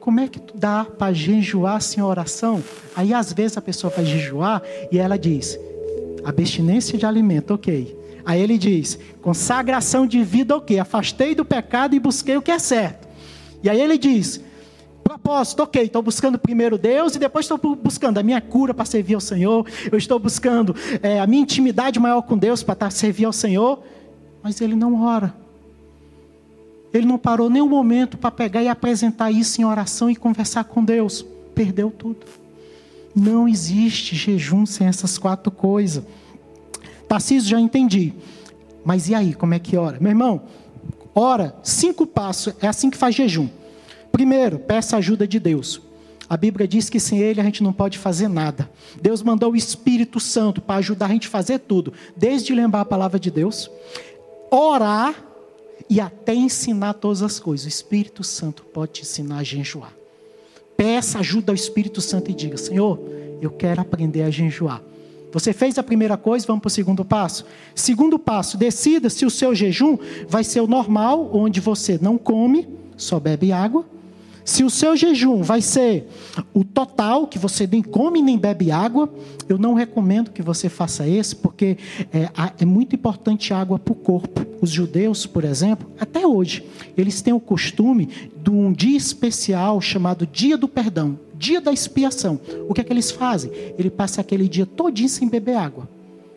Como 0.00 0.18
é 0.18 0.26
que 0.26 0.40
tu 0.40 0.56
dá 0.56 0.84
para 0.84 1.12
jejuar 1.12 1.80
sem 1.80 2.02
oração? 2.02 2.62
Aí 2.94 3.14
às 3.14 3.32
vezes 3.32 3.56
a 3.56 3.62
pessoa 3.62 3.92
vai 3.94 4.04
jejuar 4.04 4.62
e 4.90 4.98
ela 4.98 5.18
diz: 5.18 5.58
abstinência 6.24 6.98
de 6.98 7.06
alimento, 7.06 7.54
ok. 7.54 7.96
Aí 8.24 8.40
ele 8.40 8.58
diz: 8.58 8.98
consagração 9.20 10.06
de 10.06 10.22
vida, 10.22 10.56
ok. 10.56 10.78
Afastei 10.78 11.34
do 11.34 11.44
pecado 11.44 11.94
e 11.94 12.00
busquei 12.00 12.36
o 12.36 12.42
que 12.42 12.50
é 12.50 12.58
certo. 12.58 13.08
E 13.62 13.70
aí 13.70 13.80
ele 13.80 13.98
diz: 13.98 14.40
propósito, 15.12 15.62
ok, 15.62 15.82
estou 15.82 16.00
buscando 16.00 16.38
primeiro 16.38 16.78
Deus 16.78 17.14
e 17.14 17.18
depois 17.18 17.44
estou 17.44 17.58
buscando 17.76 18.18
a 18.18 18.22
minha 18.22 18.40
cura 18.40 18.72
para 18.72 18.84
servir 18.86 19.14
ao 19.14 19.20
Senhor, 19.20 19.66
eu 19.90 19.98
estou 19.98 20.18
buscando 20.18 20.74
é, 21.02 21.20
a 21.20 21.26
minha 21.26 21.42
intimidade 21.42 22.00
maior 22.00 22.22
com 22.22 22.38
Deus 22.38 22.62
para 22.62 22.88
servir 22.90 23.26
ao 23.26 23.32
Senhor, 23.32 23.82
mas 24.42 24.60
ele 24.60 24.74
não 24.74 25.02
ora. 25.02 25.34
Ele 26.94 27.06
não 27.06 27.18
parou 27.18 27.50
nenhum 27.50 27.68
momento 27.68 28.16
para 28.16 28.30
pegar 28.30 28.62
e 28.62 28.68
apresentar 28.68 29.30
isso 29.30 29.60
em 29.60 29.64
oração 29.64 30.10
e 30.10 30.16
conversar 30.16 30.64
com 30.64 30.84
Deus. 30.84 31.24
Perdeu 31.54 31.90
tudo. 31.90 32.26
Não 33.14 33.46
existe 33.46 34.14
jejum 34.14 34.64
sem 34.64 34.86
essas 34.86 35.18
quatro 35.18 35.50
coisas. 35.50 36.04
Tarcísio, 37.08 37.50
já 37.50 37.60
entendi. 37.60 38.12
Mas 38.84 39.08
e 39.08 39.14
aí, 39.14 39.34
como 39.34 39.54
é 39.54 39.58
que 39.58 39.76
ora? 39.76 39.98
Meu 40.00 40.10
irmão, 40.10 40.42
ora, 41.14 41.54
cinco 41.62 42.06
passos, 42.06 42.54
é 42.60 42.66
assim 42.66 42.90
que 42.90 42.96
faz 42.96 43.14
jejum. 43.14 43.48
Primeiro, 44.12 44.58
peça 44.58 44.98
ajuda 44.98 45.26
de 45.26 45.40
Deus. 45.40 45.80
A 46.28 46.36
Bíblia 46.36 46.68
diz 46.68 46.88
que 46.88 47.00
sem 47.00 47.18
Ele 47.18 47.40
a 47.40 47.44
gente 47.44 47.62
não 47.62 47.72
pode 47.72 47.98
fazer 47.98 48.28
nada. 48.28 48.70
Deus 49.00 49.22
mandou 49.22 49.52
o 49.52 49.56
Espírito 49.56 50.20
Santo 50.20 50.60
para 50.60 50.76
ajudar 50.76 51.06
a 51.06 51.08
gente 51.08 51.26
a 51.26 51.30
fazer 51.30 51.58
tudo, 51.58 51.92
desde 52.16 52.54
lembrar 52.54 52.82
a 52.82 52.86
palavra 52.86 53.18
de 53.18 53.30
Deus, 53.30 53.70
orar 54.50 55.14
e 55.90 56.00
até 56.00 56.34
ensinar 56.34 56.94
todas 56.94 57.22
as 57.22 57.40
coisas. 57.40 57.66
O 57.66 57.68
Espírito 57.68 58.22
Santo 58.22 58.62
pode 58.64 58.92
te 58.92 59.02
ensinar 59.02 59.38
a 59.38 59.42
jejuar. 59.42 59.92
Peça 60.76 61.18
ajuda 61.18 61.52
ao 61.52 61.56
Espírito 61.56 62.00
Santo 62.00 62.30
e 62.30 62.34
diga: 62.34 62.56
Senhor, 62.56 62.98
eu 63.40 63.50
quero 63.50 63.80
aprender 63.80 64.22
a 64.22 64.30
jejuar. 64.30 64.82
Você 65.32 65.52
fez 65.52 65.78
a 65.78 65.82
primeira 65.82 66.16
coisa, 66.16 66.46
vamos 66.46 66.60
para 66.60 66.68
o 66.68 66.70
segundo 66.70 67.04
passo. 67.04 67.44
Segundo 67.74 68.18
passo, 68.18 68.56
decida 68.56 69.08
se 69.08 69.24
o 69.24 69.30
seu 69.30 69.54
jejum 69.54 69.98
vai 70.28 70.44
ser 70.44 70.60
o 70.60 70.66
normal, 70.66 71.30
onde 71.32 71.60
você 71.60 71.98
não 72.00 72.18
come, 72.18 72.68
só 72.96 73.18
bebe 73.18 73.52
água 73.52 73.91
se 74.44 74.64
o 74.64 74.70
seu 74.70 74.96
jejum 74.96 75.42
vai 75.42 75.62
ser 75.62 76.08
o 76.52 76.64
total, 76.64 77.26
que 77.26 77.38
você 77.38 77.66
nem 77.66 77.82
come 77.82 78.20
nem 78.20 78.38
bebe 78.38 78.70
água, 78.70 79.12
eu 79.48 79.58
não 79.58 79.74
recomendo 79.74 80.30
que 80.30 80.42
você 80.42 80.68
faça 80.68 81.06
esse, 81.06 81.36
porque 81.36 81.76
é, 82.12 82.28
é 82.60 82.64
muito 82.64 82.94
importante 82.94 83.54
água 83.54 83.78
para 83.78 83.92
o 83.92 83.96
corpo. 83.96 84.44
Os 84.60 84.70
judeus, 84.70 85.26
por 85.26 85.44
exemplo, 85.44 85.90
até 85.98 86.26
hoje, 86.26 86.64
eles 86.96 87.20
têm 87.20 87.32
o 87.32 87.40
costume 87.40 88.08
de 88.42 88.50
um 88.50 88.72
dia 88.72 88.96
especial 88.96 89.80
chamado 89.80 90.26
Dia 90.26 90.56
do 90.56 90.68
Perdão, 90.68 91.18
Dia 91.34 91.60
da 91.60 91.72
Expiação. 91.72 92.40
O 92.68 92.74
que 92.74 92.80
é 92.80 92.84
que 92.84 92.92
eles 92.92 93.10
fazem? 93.10 93.50
Ele 93.78 93.90
passa 93.90 94.20
aquele 94.20 94.48
dia 94.48 94.66
todinho 94.66 95.08
sem 95.08 95.28
beber 95.28 95.56
água 95.56 95.88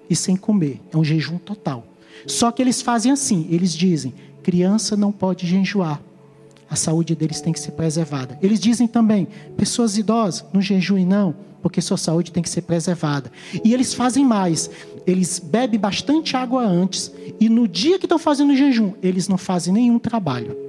e 0.09 0.15
sem 0.15 0.35
comer. 0.35 0.81
É 0.93 0.97
um 0.97 1.03
jejum 1.03 1.37
total. 1.37 1.85
Só 2.27 2.51
que 2.51 2.61
eles 2.61 2.81
fazem 2.81 3.11
assim, 3.11 3.47
eles 3.49 3.73
dizem, 3.73 4.13
criança 4.41 4.95
não 4.95 5.11
pode 5.11 5.45
jejuar 5.45 6.01
a 6.75 6.77
saúde 6.77 7.15
deles 7.15 7.39
tem 7.39 7.53
que 7.53 7.59
ser 7.59 7.71
preservada. 7.71 8.37
Eles 8.41 8.59
dizem 8.59 8.85
também, 8.85 9.27
pessoas 9.55 9.97
idosas, 9.97 10.45
não 10.53 10.61
jejuem 10.61 11.05
não, 11.05 11.33
porque 11.61 11.81
sua 11.81 11.97
saúde 11.97 12.33
tem 12.33 12.43
que 12.43 12.49
ser 12.49 12.61
preservada. 12.63 13.31
E 13.63 13.73
eles 13.73 13.93
fazem 13.93 14.25
mais, 14.25 14.69
eles 15.07 15.39
bebem 15.39 15.79
bastante 15.79 16.35
água 16.35 16.63
antes, 16.63 17.11
e 17.39 17.47
no 17.47 17.65
dia 17.65 17.97
que 17.97 18.05
estão 18.05 18.19
fazendo 18.19 18.55
jejum, 18.55 18.93
eles 19.01 19.27
não 19.29 19.37
fazem 19.37 19.73
nenhum 19.73 19.97
trabalho. 19.97 20.64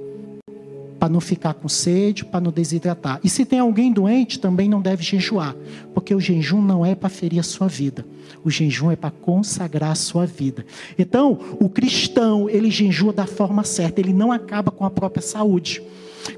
Para 0.99 1.09
não 1.09 1.19
ficar 1.19 1.53
com 1.53 1.67
sede, 1.69 2.25
para 2.25 2.41
não 2.41 2.51
desidratar. 2.51 3.19
E 3.23 3.29
se 3.29 3.45
tem 3.45 3.59
alguém 3.59 3.91
doente, 3.91 4.39
também 4.39 4.67
não 4.69 4.81
deve 4.81 5.03
jejuar, 5.03 5.55
porque 5.93 6.13
o 6.13 6.19
jejum 6.19 6.61
não 6.61 6.85
é 6.85 6.95
para 6.95 7.09
ferir 7.09 7.39
a 7.39 7.43
sua 7.43 7.67
vida. 7.67 8.05
O 8.43 8.49
jejum 8.49 8.91
é 8.91 8.95
para 8.95 9.11
consagrar 9.11 9.91
a 9.91 9.95
sua 9.95 10.25
vida. 10.25 10.65
Então, 10.97 11.39
o 11.59 11.69
cristão, 11.69 12.49
ele 12.49 12.71
jejua 12.71 13.13
da 13.13 13.25
forma 13.25 13.63
certa, 13.63 14.01
ele 14.01 14.13
não 14.13 14.31
acaba 14.31 14.71
com 14.71 14.85
a 14.85 14.89
própria 14.89 15.21
saúde. 15.21 15.81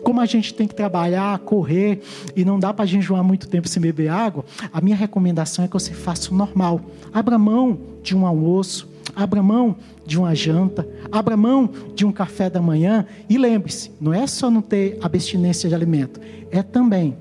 Como 0.03 0.21
a 0.21 0.25
gente 0.25 0.53
tem 0.53 0.67
que 0.67 0.75
trabalhar, 0.75 1.39
correr 1.39 2.01
e 2.35 2.45
não 2.45 2.59
dá 2.59 2.73
para 2.73 2.85
jejuar 2.85 3.23
muito 3.23 3.47
tempo 3.47 3.67
sem 3.67 3.81
beber 3.81 4.09
água, 4.09 4.45
a 4.71 4.79
minha 4.81 4.95
recomendação 4.95 5.65
é 5.65 5.67
que 5.67 5.73
você 5.73 5.93
faça 5.93 6.31
o 6.31 6.37
normal. 6.37 6.81
Abra 7.11 7.37
mão 7.39 7.79
de 8.03 8.15
um 8.15 8.25
almoço, 8.25 8.87
abra 9.15 9.41
mão 9.41 9.75
de 10.05 10.17
uma 10.17 10.33
janta, 10.35 10.87
abra 11.11 11.37
mão 11.37 11.69
de 11.95 12.05
um 12.05 12.11
café 12.11 12.49
da 12.49 12.61
manhã 12.61 13.05
e 13.29 13.37
lembre-se, 13.37 13.91
não 13.99 14.13
é 14.13 14.25
só 14.27 14.49
não 14.49 14.61
ter 14.61 14.97
abstinência 15.01 15.69
de 15.69 15.75
alimento, 15.75 16.19
é 16.51 16.61
também 16.61 17.17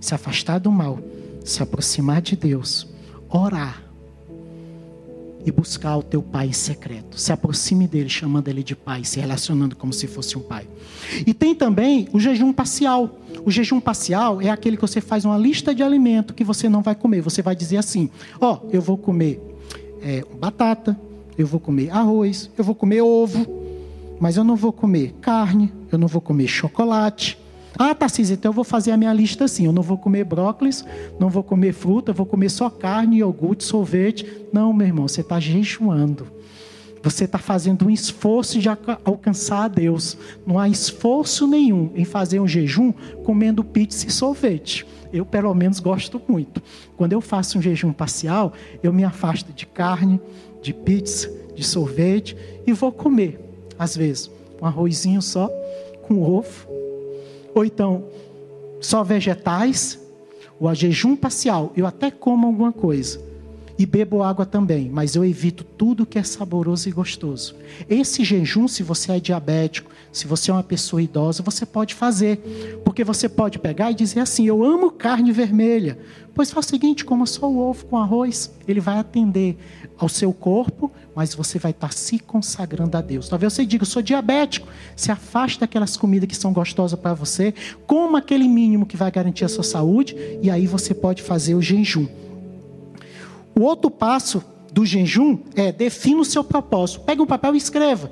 se 0.00 0.14
afastar 0.14 0.58
do 0.58 0.70
mal, 0.70 0.98
se 1.44 1.62
aproximar 1.62 2.20
de 2.20 2.36
Deus, 2.36 2.86
orar 3.28 3.84
e 5.44 5.52
buscar 5.52 5.96
o 5.96 6.02
teu 6.02 6.22
pai 6.22 6.48
em 6.48 6.52
secreto. 6.52 7.20
Se 7.20 7.32
aproxime 7.32 7.86
dele, 7.86 8.08
chamando 8.08 8.48
ele 8.48 8.62
de 8.62 8.74
pai, 8.74 9.04
se 9.04 9.20
relacionando 9.20 9.76
como 9.76 9.92
se 9.92 10.06
fosse 10.06 10.38
um 10.38 10.40
pai. 10.40 10.66
E 11.26 11.34
tem 11.34 11.54
também 11.54 12.08
o 12.12 12.18
jejum 12.18 12.52
parcial. 12.52 13.18
O 13.44 13.50
jejum 13.50 13.78
parcial 13.78 14.40
é 14.40 14.48
aquele 14.48 14.76
que 14.76 14.80
você 14.80 15.00
faz 15.00 15.24
uma 15.24 15.36
lista 15.36 15.74
de 15.74 15.82
alimento 15.82 16.32
que 16.32 16.44
você 16.44 16.68
não 16.68 16.82
vai 16.82 16.94
comer. 16.94 17.20
Você 17.20 17.42
vai 17.42 17.54
dizer 17.54 17.76
assim: 17.76 18.08
ó, 18.40 18.54
oh, 18.62 18.70
eu 18.70 18.80
vou 18.80 18.96
comer 18.96 19.53
é, 20.04 20.22
batata, 20.38 20.96
eu 21.36 21.46
vou 21.46 21.58
comer 21.58 21.90
arroz, 21.90 22.50
eu 22.56 22.62
vou 22.62 22.74
comer 22.74 23.00
ovo, 23.00 23.46
mas 24.20 24.36
eu 24.36 24.44
não 24.44 24.54
vou 24.54 24.72
comer 24.72 25.14
carne, 25.20 25.72
eu 25.90 25.98
não 25.98 26.06
vou 26.06 26.20
comer 26.20 26.46
chocolate. 26.46 27.38
Ah, 27.76 27.92
Tarcísio, 27.94 28.34
então 28.34 28.50
eu 28.50 28.54
vou 28.54 28.62
fazer 28.62 28.92
a 28.92 28.96
minha 28.96 29.12
lista 29.12 29.44
assim. 29.44 29.66
Eu 29.66 29.72
não 29.72 29.82
vou 29.82 29.98
comer 29.98 30.24
brócolis, 30.24 30.84
não 31.18 31.28
vou 31.28 31.42
comer 31.42 31.72
fruta, 31.72 32.12
vou 32.12 32.24
comer 32.24 32.48
só 32.48 32.70
carne, 32.70 33.18
iogurte, 33.18 33.64
sorvete. 33.64 34.24
Não, 34.52 34.72
meu 34.72 34.86
irmão, 34.86 35.08
você 35.08 35.22
está 35.22 35.40
jejuando. 35.40 36.28
Você 37.04 37.24
está 37.24 37.36
fazendo 37.36 37.86
um 37.86 37.90
esforço 37.90 38.58
de 38.58 38.66
alcançar 39.04 39.64
a 39.64 39.68
Deus. 39.68 40.16
Não 40.46 40.58
há 40.58 40.70
esforço 40.70 41.46
nenhum 41.46 41.92
em 41.94 42.02
fazer 42.02 42.40
um 42.40 42.48
jejum 42.48 42.92
comendo 43.22 43.62
pizza 43.62 44.06
e 44.06 44.10
sorvete. 44.10 44.86
Eu, 45.12 45.26
pelo 45.26 45.52
menos, 45.52 45.80
gosto 45.80 46.20
muito. 46.26 46.62
Quando 46.96 47.12
eu 47.12 47.20
faço 47.20 47.58
um 47.58 47.62
jejum 47.62 47.92
parcial, 47.92 48.54
eu 48.82 48.90
me 48.90 49.04
afasto 49.04 49.52
de 49.52 49.66
carne, 49.66 50.18
de 50.62 50.72
pizza, 50.72 51.30
de 51.54 51.62
sorvete 51.62 52.34
e 52.66 52.72
vou 52.72 52.90
comer, 52.90 53.38
às 53.78 53.94
vezes, 53.94 54.30
um 54.60 54.64
arrozinho 54.64 55.20
só, 55.20 55.50
com 56.08 56.22
ovo, 56.22 56.66
ou 57.54 57.66
então 57.66 58.06
só 58.80 59.04
vegetais, 59.04 60.00
ou 60.58 60.70
a 60.70 60.74
jejum 60.74 61.16
parcial, 61.16 61.70
eu 61.76 61.86
até 61.86 62.10
como 62.10 62.46
alguma 62.46 62.72
coisa 62.72 63.33
e 63.78 63.84
bebo 63.84 64.22
água 64.22 64.46
também, 64.46 64.88
mas 64.88 65.14
eu 65.14 65.24
evito 65.24 65.64
tudo 65.64 66.06
que 66.06 66.18
é 66.18 66.22
saboroso 66.22 66.88
e 66.88 66.92
gostoso. 66.92 67.56
Esse 67.88 68.24
jejum, 68.24 68.68
se 68.68 68.82
você 68.82 69.12
é 69.12 69.20
diabético, 69.20 69.90
se 70.12 70.26
você 70.28 70.50
é 70.50 70.54
uma 70.54 70.62
pessoa 70.62 71.02
idosa, 71.02 71.42
você 71.42 71.66
pode 71.66 71.94
fazer, 71.94 72.80
porque 72.84 73.02
você 73.02 73.28
pode 73.28 73.58
pegar 73.58 73.90
e 73.90 73.94
dizer 73.94 74.20
assim: 74.20 74.46
Eu 74.46 74.64
amo 74.64 74.90
carne 74.90 75.32
vermelha. 75.32 75.98
Pois 76.32 76.50
faz 76.50 76.66
o 76.66 76.68
seguinte: 76.68 77.04
coma 77.04 77.26
só 77.26 77.50
o 77.50 77.58
ovo 77.58 77.84
com 77.86 77.96
arroz, 77.96 78.52
ele 78.66 78.80
vai 78.80 78.98
atender 78.98 79.56
ao 79.98 80.08
seu 80.08 80.32
corpo, 80.32 80.90
mas 81.14 81.34
você 81.34 81.58
vai 81.58 81.72
estar 81.72 81.92
se 81.92 82.18
consagrando 82.18 82.96
a 82.96 83.00
Deus. 83.00 83.28
Talvez 83.28 83.52
você 83.52 83.66
diga: 83.66 83.82
Eu 83.82 83.86
sou 83.86 84.02
diabético. 84.02 84.68
Se 84.94 85.10
afaste 85.10 85.58
daquelas 85.58 85.96
comidas 85.96 86.28
que 86.28 86.36
são 86.36 86.52
gostosas 86.52 86.98
para 86.98 87.14
você, 87.14 87.52
coma 87.86 88.18
aquele 88.18 88.46
mínimo 88.46 88.86
que 88.86 88.96
vai 88.96 89.10
garantir 89.10 89.44
a 89.44 89.48
sua 89.48 89.64
saúde, 89.64 90.16
e 90.40 90.48
aí 90.48 90.66
você 90.66 90.94
pode 90.94 91.22
fazer 91.22 91.56
o 91.56 91.62
jejum. 91.62 92.06
O 93.56 93.62
outro 93.62 93.90
passo 93.90 94.42
do 94.72 94.84
jejum 94.84 95.38
é 95.54 95.70
defina 95.70 96.20
o 96.20 96.24
seu 96.24 96.42
propósito. 96.42 97.00
Pega 97.00 97.22
um 97.22 97.26
papel 97.26 97.54
e 97.54 97.58
escreva. 97.58 98.10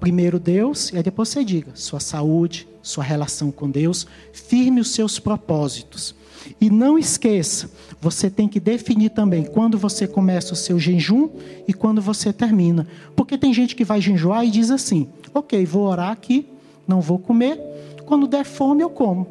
Primeiro 0.00 0.38
Deus, 0.38 0.90
e 0.92 0.96
aí 0.96 1.02
depois 1.02 1.28
você 1.28 1.44
diga 1.44 1.72
sua 1.74 2.00
saúde, 2.00 2.66
sua 2.82 3.04
relação 3.04 3.52
com 3.52 3.70
Deus, 3.70 4.06
firme 4.32 4.80
os 4.80 4.90
seus 4.90 5.18
propósitos. 5.18 6.14
E 6.58 6.70
não 6.70 6.98
esqueça, 6.98 7.70
você 8.00 8.30
tem 8.30 8.48
que 8.48 8.58
definir 8.58 9.10
também 9.10 9.44
quando 9.44 9.76
você 9.76 10.06
começa 10.06 10.54
o 10.54 10.56
seu 10.56 10.78
jejum 10.78 11.28
e 11.68 11.74
quando 11.74 12.00
você 12.00 12.32
termina. 12.32 12.86
Porque 13.14 13.36
tem 13.36 13.52
gente 13.52 13.76
que 13.76 13.84
vai 13.84 14.00
jejuar 14.00 14.44
e 14.46 14.50
diz 14.50 14.70
assim: 14.70 15.06
ok, 15.34 15.64
vou 15.66 15.86
orar 15.86 16.10
aqui, 16.10 16.46
não 16.88 17.00
vou 17.00 17.18
comer, 17.18 17.60
quando 18.06 18.26
der 18.26 18.44
fome 18.44 18.82
eu 18.82 18.90
como. 18.90 19.26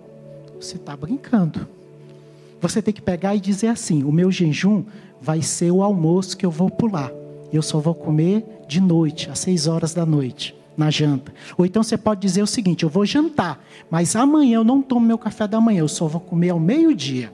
Você 0.59 0.75
está 0.75 0.95
brincando. 0.95 1.67
Você 2.61 2.81
tem 2.81 2.93
que 2.93 3.01
pegar 3.01 3.35
e 3.35 3.39
dizer 3.39 3.67
assim: 3.67 4.03
o 4.03 4.11
meu 4.11 4.31
jejum 4.31 4.83
vai 5.21 5.41
ser 5.41 5.71
o 5.71 5.83
almoço 5.83 6.37
que 6.37 6.45
eu 6.45 6.51
vou 6.51 6.69
pular. 6.69 7.11
Eu 7.51 7.61
só 7.61 7.79
vou 7.79 7.95
comer 7.95 8.45
de 8.67 8.79
noite, 8.79 9.29
às 9.29 9.39
seis 9.39 9.67
horas 9.67 9.93
da 9.93 10.05
noite, 10.05 10.55
na 10.77 10.91
janta. 10.91 11.33
Ou 11.57 11.65
então 11.65 11.81
você 11.81 11.97
pode 11.97 12.21
dizer 12.21 12.41
o 12.41 12.47
seguinte: 12.47 12.83
eu 12.83 12.89
vou 12.89 13.05
jantar, 13.05 13.63
mas 13.89 14.15
amanhã 14.15 14.57
eu 14.57 14.63
não 14.63 14.81
tomo 14.81 15.05
meu 15.05 15.17
café 15.17 15.47
da 15.47 15.59
manhã, 15.59 15.79
eu 15.79 15.87
só 15.87 16.07
vou 16.07 16.21
comer 16.21 16.49
ao 16.49 16.59
meio-dia. 16.59 17.31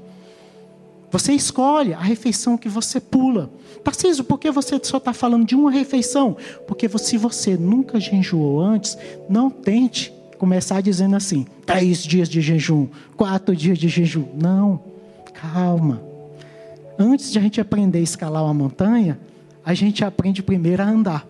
Você 1.11 1.33
escolhe 1.33 1.93
a 1.93 1.99
refeição 1.99 2.57
que 2.57 2.67
você 2.67 2.99
pula. 2.99 3.49
Tarcísio, 3.83 4.23
por 4.23 4.39
que 4.39 4.51
você 4.51 4.79
só 4.83 4.97
está 4.97 5.13
falando 5.13 5.45
de 5.45 5.55
uma 5.55 5.71
refeição? 5.71 6.35
Porque 6.67 6.89
se 6.97 7.17
você 7.17 7.55
nunca 7.55 7.99
jejuou 7.99 8.59
antes, 8.59 8.97
não 9.29 9.49
tente 9.49 10.13
começar 10.37 10.81
dizendo 10.81 11.15
assim: 11.15 11.45
três 11.65 12.03
dias 12.03 12.27
de 12.27 12.41
jejum, 12.41 12.87
quatro 13.15 13.55
dias 13.55 13.77
de 13.77 13.87
jejum. 13.87 14.25
Não, 14.35 14.79
calma. 15.53 16.01
Antes 16.97 17.31
de 17.31 17.39
a 17.39 17.41
gente 17.41 17.59
aprender 17.61 17.99
a 17.99 18.01
escalar 18.01 18.43
uma 18.43 18.53
montanha, 18.53 19.19
a 19.65 19.73
gente 19.73 20.03
aprende 20.03 20.41
primeiro 20.41 20.81
a 20.81 20.87
andar. 20.87 21.27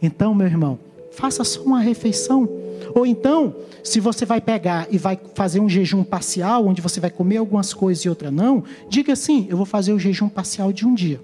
Então, 0.00 0.34
meu 0.34 0.46
irmão, 0.46 0.78
faça 1.12 1.44
só 1.44 1.62
uma 1.62 1.80
refeição. 1.80 2.48
Ou 2.94 3.06
então, 3.06 3.54
se 3.82 4.00
você 4.00 4.24
vai 4.24 4.40
pegar 4.40 4.86
e 4.90 4.98
vai 4.98 5.18
fazer 5.34 5.60
um 5.60 5.68
jejum 5.68 6.02
parcial, 6.02 6.66
onde 6.66 6.80
você 6.80 7.00
vai 7.00 7.10
comer 7.10 7.38
algumas 7.38 7.72
coisas 7.74 8.04
e 8.04 8.08
outra 8.08 8.30
não, 8.30 8.64
diga 8.88 9.12
assim: 9.12 9.46
eu 9.48 9.56
vou 9.56 9.66
fazer 9.66 9.92
o 9.92 9.98
jejum 9.98 10.28
parcial 10.28 10.72
de 10.72 10.86
um 10.86 10.94
dia. 10.94 11.20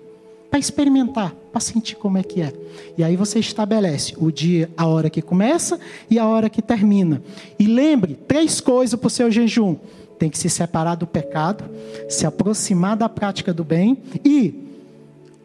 Para 0.50 0.58
experimentar, 0.58 1.34
para 1.50 1.62
sentir 1.62 1.96
como 1.96 2.18
é 2.18 2.22
que 2.22 2.42
é. 2.42 2.52
E 2.98 3.02
aí 3.02 3.16
você 3.16 3.38
estabelece 3.38 4.14
o 4.18 4.30
dia, 4.30 4.68
a 4.76 4.86
hora 4.86 5.08
que 5.08 5.22
começa 5.22 5.80
e 6.10 6.18
a 6.18 6.26
hora 6.26 6.50
que 6.50 6.60
termina. 6.60 7.22
E 7.58 7.66
lembre, 7.66 8.18
três 8.28 8.60
coisas 8.60 8.98
para 8.98 9.06
o 9.06 9.10
seu 9.10 9.30
jejum 9.30 9.76
tem 10.22 10.30
que 10.30 10.38
se 10.38 10.48
separar 10.48 10.94
do 10.94 11.04
pecado, 11.04 11.64
se 12.08 12.24
aproximar 12.24 12.96
da 12.96 13.08
prática 13.08 13.52
do 13.52 13.64
bem 13.64 13.98
e 14.24 14.54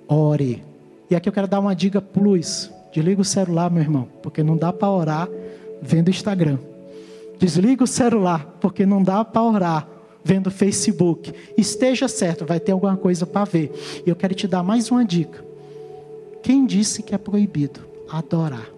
ore. 0.07 0.63
E 1.09 1.15
aqui 1.15 1.27
eu 1.27 1.33
quero 1.33 1.47
dar 1.47 1.59
uma 1.59 1.75
dica 1.75 1.99
plus. 1.99 2.69
Desliga 2.93 3.19
o 3.19 3.25
celular, 3.25 3.71
meu 3.71 3.81
irmão, 3.81 4.07
porque 4.21 4.43
não 4.43 4.55
dá 4.55 4.71
para 4.71 4.91
orar 4.91 5.27
vendo 5.81 6.11
Instagram. 6.11 6.59
Desliga 7.39 7.85
o 7.85 7.87
celular, 7.87 8.55
porque 8.61 8.85
não 8.85 9.01
dá 9.01 9.25
para 9.25 9.41
orar 9.41 9.89
vendo 10.23 10.51
Facebook. 10.51 11.33
Esteja 11.57 12.07
certo, 12.07 12.45
vai 12.45 12.59
ter 12.59 12.71
alguma 12.71 12.95
coisa 12.95 13.25
para 13.25 13.45
ver. 13.45 13.71
E 14.05 14.09
eu 14.11 14.15
quero 14.15 14.35
te 14.35 14.47
dar 14.47 14.61
mais 14.61 14.91
uma 14.91 15.03
dica. 15.03 15.43
Quem 16.43 16.67
disse 16.67 17.01
que 17.01 17.15
é 17.15 17.17
proibido 17.17 17.79
adorar? 18.11 18.69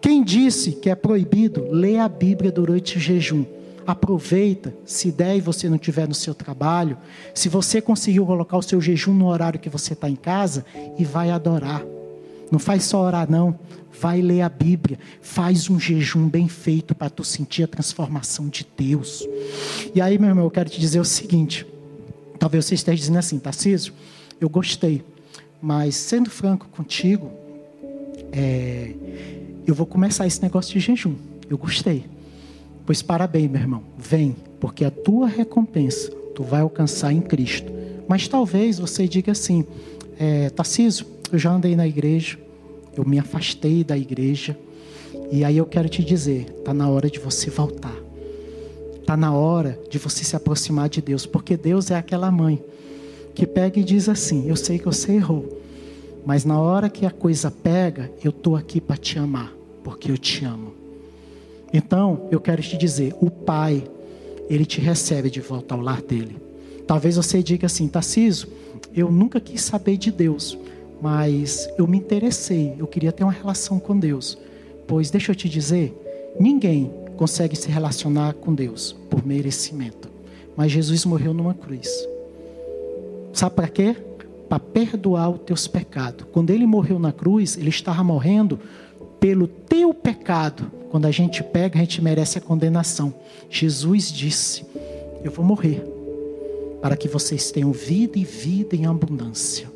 Quem 0.00 0.24
disse 0.24 0.72
que 0.72 0.90
é 0.90 0.96
proibido 0.96 1.64
ler 1.70 1.98
a 1.98 2.08
Bíblia 2.08 2.50
durante 2.50 2.96
o 2.96 3.00
jejum? 3.00 3.44
Aproveita, 3.86 4.74
se 4.84 5.12
der 5.12 5.36
e 5.36 5.40
você 5.40 5.68
não 5.68 5.76
estiver 5.76 6.08
no 6.08 6.14
seu 6.14 6.34
trabalho, 6.34 6.96
se 7.34 7.48
você 7.48 7.80
conseguiu 7.80 8.26
colocar 8.26 8.56
o 8.56 8.62
seu 8.62 8.80
jejum 8.80 9.14
no 9.14 9.26
horário 9.26 9.60
que 9.60 9.68
você 9.68 9.92
está 9.92 10.08
em 10.08 10.16
casa, 10.16 10.64
e 10.98 11.04
vai 11.04 11.30
adorar. 11.30 11.82
Não 12.50 12.58
faz 12.58 12.84
só 12.84 13.02
orar, 13.02 13.30
não. 13.30 13.58
Vai 14.00 14.20
ler 14.20 14.42
a 14.42 14.48
Bíblia. 14.48 14.98
Faz 15.20 15.70
um 15.70 15.80
jejum 15.80 16.28
bem 16.28 16.48
feito 16.48 16.94
para 16.94 17.10
tu 17.10 17.24
sentir 17.24 17.62
a 17.64 17.68
transformação 17.68 18.48
de 18.48 18.66
Deus. 18.76 19.26
E 19.94 20.00
aí, 20.00 20.18
meu 20.18 20.28
irmão, 20.28 20.44
eu 20.44 20.50
quero 20.50 20.68
te 20.68 20.80
dizer 20.80 21.00
o 21.00 21.04
seguinte. 21.04 21.66
Talvez 22.38 22.64
você 22.64 22.74
esteja 22.74 22.98
dizendo 22.98 23.18
assim, 23.18 23.38
Tarcísio, 23.38 23.92
eu 24.40 24.48
gostei. 24.48 25.02
Mas, 25.60 25.96
sendo 25.96 26.30
franco 26.30 26.68
contigo, 26.68 27.30
é, 28.30 28.92
eu 29.66 29.74
vou 29.74 29.86
começar 29.86 30.26
esse 30.26 30.42
negócio 30.42 30.72
de 30.72 30.80
jejum. 30.80 31.14
Eu 31.48 31.56
gostei. 31.56 32.04
Pois 32.86 33.02
parabéns, 33.02 33.50
meu 33.50 33.60
irmão. 33.60 33.82
Vem, 33.98 34.36
porque 34.60 34.84
a 34.84 34.90
tua 34.92 35.26
recompensa 35.26 36.08
tu 36.36 36.44
vai 36.44 36.60
alcançar 36.60 37.12
em 37.12 37.20
Cristo. 37.20 37.72
Mas 38.06 38.28
talvez 38.28 38.78
você 38.78 39.08
diga 39.08 39.32
assim: 39.32 39.64
é, 40.16 40.48
Tarcísio, 40.50 41.04
eu 41.32 41.38
já 41.38 41.50
andei 41.50 41.74
na 41.74 41.86
igreja, 41.86 42.38
eu 42.96 43.04
me 43.04 43.18
afastei 43.18 43.82
da 43.82 43.98
igreja, 43.98 44.56
e 45.32 45.42
aí 45.42 45.56
eu 45.56 45.66
quero 45.66 45.88
te 45.88 46.04
dizer: 46.04 46.46
está 46.58 46.72
na 46.72 46.88
hora 46.88 47.10
de 47.10 47.18
você 47.18 47.50
voltar. 47.50 47.96
Está 49.00 49.16
na 49.16 49.32
hora 49.32 49.78
de 49.90 49.98
você 49.98 50.24
se 50.24 50.36
aproximar 50.36 50.88
de 50.88 51.00
Deus, 51.02 51.26
porque 51.26 51.56
Deus 51.56 51.90
é 51.90 51.96
aquela 51.96 52.30
mãe 52.30 52.62
que 53.34 53.46
pega 53.46 53.80
e 53.80 53.84
diz 53.84 54.08
assim: 54.08 54.48
Eu 54.48 54.54
sei 54.54 54.78
que 54.78 54.84
você 54.84 55.14
errou, 55.14 55.60
mas 56.24 56.44
na 56.44 56.60
hora 56.60 56.88
que 56.88 57.04
a 57.04 57.10
coisa 57.10 57.50
pega, 57.50 58.12
eu 58.22 58.30
estou 58.30 58.54
aqui 58.54 58.80
para 58.80 58.96
te 58.96 59.18
amar, 59.18 59.52
porque 59.82 60.08
eu 60.10 60.16
te 60.16 60.44
amo. 60.44 60.75
Então, 61.72 62.28
eu 62.30 62.40
quero 62.40 62.62
te 62.62 62.76
dizer, 62.76 63.14
o 63.20 63.30
Pai, 63.30 63.84
ele 64.48 64.64
te 64.64 64.80
recebe 64.80 65.30
de 65.30 65.40
volta 65.40 65.74
ao 65.74 65.80
lar 65.80 66.00
dele. 66.00 66.36
Talvez 66.86 67.16
você 67.16 67.42
diga 67.42 67.66
assim, 67.66 67.88
Tarciso, 67.88 68.48
eu 68.94 69.10
nunca 69.10 69.40
quis 69.40 69.62
saber 69.62 69.96
de 69.96 70.10
Deus, 70.10 70.56
mas 71.00 71.68
eu 71.76 71.86
me 71.86 71.98
interessei, 71.98 72.74
eu 72.78 72.86
queria 72.86 73.12
ter 73.12 73.24
uma 73.24 73.32
relação 73.32 73.78
com 73.78 73.98
Deus. 73.98 74.38
Pois 74.86 75.10
deixa 75.10 75.32
eu 75.32 75.36
te 75.36 75.48
dizer, 75.48 75.94
ninguém 76.38 76.90
consegue 77.16 77.56
se 77.56 77.68
relacionar 77.68 78.34
com 78.34 78.54
Deus 78.54 78.94
por 79.10 79.26
merecimento. 79.26 80.08
Mas 80.56 80.72
Jesus 80.72 81.04
morreu 81.04 81.34
numa 81.34 81.54
cruz. 81.54 81.88
Sabe 83.32 83.54
para 83.54 83.68
quê? 83.68 83.96
Para 84.48 84.60
perdoar 84.60 85.30
os 85.30 85.40
teus 85.40 85.66
pecados. 85.66 86.26
Quando 86.32 86.50
ele 86.50 86.66
morreu 86.66 86.98
na 86.98 87.12
cruz, 87.12 87.58
ele 87.58 87.68
estava 87.68 88.02
morrendo 88.04 88.58
pelo 89.20 89.46
teu 89.46 89.92
pecado. 89.92 90.70
Quando 90.90 91.06
a 91.06 91.10
gente 91.10 91.42
pega, 91.42 91.76
a 91.76 91.80
gente 91.80 92.02
merece 92.02 92.38
a 92.38 92.40
condenação. 92.40 93.14
Jesus 93.50 94.10
disse: 94.10 94.64
Eu 95.22 95.30
vou 95.30 95.44
morrer 95.44 95.82
para 96.80 96.96
que 96.96 97.08
vocês 97.08 97.50
tenham 97.50 97.72
vida 97.72 98.18
e 98.18 98.24
vida 98.24 98.76
em 98.76 98.86
abundância. 98.86 99.70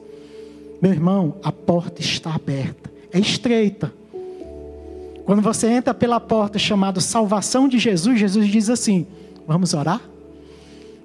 Meu 0.80 0.92
irmão, 0.92 1.36
a 1.42 1.52
porta 1.52 2.00
está 2.00 2.34
aberta, 2.34 2.90
é 3.12 3.18
estreita. 3.18 3.92
Quando 5.24 5.42
você 5.42 5.68
entra 5.68 5.92
pela 5.92 6.18
porta 6.18 6.58
chamada 6.58 7.00
salvação 7.00 7.68
de 7.68 7.78
Jesus, 7.78 8.18
Jesus 8.18 8.48
diz 8.48 8.70
assim: 8.70 9.06
Vamos 9.46 9.74
orar? 9.74 10.00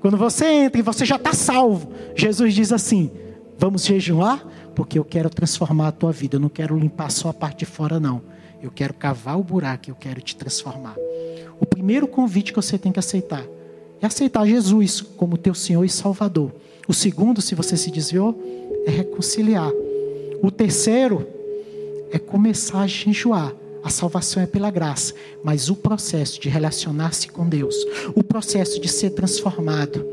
Quando 0.02 0.18
você 0.18 0.46
entra 0.46 0.80
e 0.80 0.84
você 0.84 1.04
já 1.04 1.16
está 1.16 1.34
salvo, 1.34 1.92
Jesus 2.16 2.54
diz 2.54 2.72
assim: 2.72 3.12
Vamos 3.58 3.86
jejuar? 3.86 4.46
Porque 4.76 5.00
eu 5.00 5.06
quero 5.06 5.30
transformar 5.30 5.88
a 5.88 5.92
tua 5.92 6.12
vida. 6.12 6.36
Eu 6.36 6.40
não 6.40 6.50
quero 6.50 6.78
limpar 6.78 7.10
só 7.10 7.30
a 7.30 7.34
parte 7.34 7.60
de 7.60 7.66
fora, 7.66 8.00
não. 8.00 8.22
Eu 8.62 8.72
quero 8.72 8.94
cavar 8.94 9.40
o 9.40 9.44
buraco, 9.44 9.90
eu 9.90 9.96
quero 9.96 10.22
te 10.22 10.36
transformar. 10.36 10.96
O 11.60 11.66
primeiro 11.66 12.08
convite 12.08 12.52
que 12.52 12.62
você 12.62 12.78
tem 12.78 12.92
que 12.92 13.00
aceitar 13.00 13.46
é 14.02 14.06
aceitar 14.06 14.46
Jesus 14.46 15.02
como 15.02 15.38
teu 15.38 15.54
Senhor 15.54 15.84
e 15.84 15.90
Salvador. 15.90 16.52
O 16.88 16.94
segundo, 16.94 17.42
se 17.42 17.56
você 17.56 17.78
se 17.78 17.90
desviou, 17.90 18.40
é 18.86 18.92
reconciliar. 18.92 19.72
O 20.42 20.52
terceiro 20.52 21.28
é 22.12 22.20
começar 22.20 22.82
a 22.82 22.88
jejuar. 22.88 23.54
A 23.84 23.90
salvação 23.90 24.42
é 24.42 24.48
pela 24.48 24.72
graça, 24.72 25.14
mas 25.44 25.70
o 25.70 25.76
processo 25.76 26.40
de 26.42 26.50
relacionar-se 26.50 27.28
com 27.28 27.48
Deus, 27.48 27.76
o 28.16 28.24
processo 28.24 28.82
de 28.82 28.88
ser 28.88 29.12
transformado, 29.12 30.04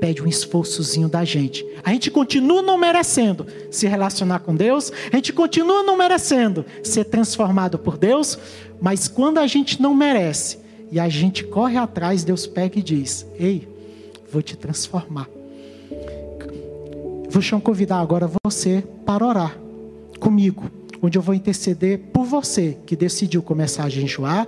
pede 0.00 0.22
um 0.22 0.26
esforçozinho 0.26 1.08
da 1.08 1.24
gente. 1.24 1.64
A 1.82 1.92
gente 1.92 2.10
continua 2.10 2.62
não 2.62 2.78
merecendo 2.78 3.46
se 3.70 3.86
relacionar 3.86 4.40
com 4.40 4.54
Deus, 4.54 4.92
a 5.12 5.16
gente 5.16 5.32
continua 5.32 5.82
não 5.82 5.96
merecendo 5.96 6.64
ser 6.82 7.04
transformado 7.04 7.78
por 7.78 7.96
Deus, 7.96 8.38
mas 8.80 9.08
quando 9.08 9.38
a 9.38 9.46
gente 9.46 9.80
não 9.80 9.94
merece 9.94 10.58
e 10.90 10.98
a 10.98 11.08
gente 11.08 11.44
corre 11.44 11.76
atrás, 11.76 12.24
Deus 12.24 12.46
pega 12.46 12.78
e 12.78 12.82
diz: 12.82 13.26
Ei, 13.38 13.68
vou 14.30 14.42
te 14.42 14.56
transformar. 14.56 15.28
Vou 17.30 17.60
convidar 17.60 18.00
agora 18.00 18.30
você 18.44 18.82
para 19.04 19.24
orar 19.24 19.58
comigo 20.18 20.70
onde 21.02 21.16
eu 21.16 21.22
vou 21.22 21.34
interceder 21.34 22.00
por 22.12 22.24
você 22.24 22.76
que 22.86 22.96
decidiu 22.96 23.42
começar 23.42 23.84
a 23.84 23.88
jejuar, 23.88 24.46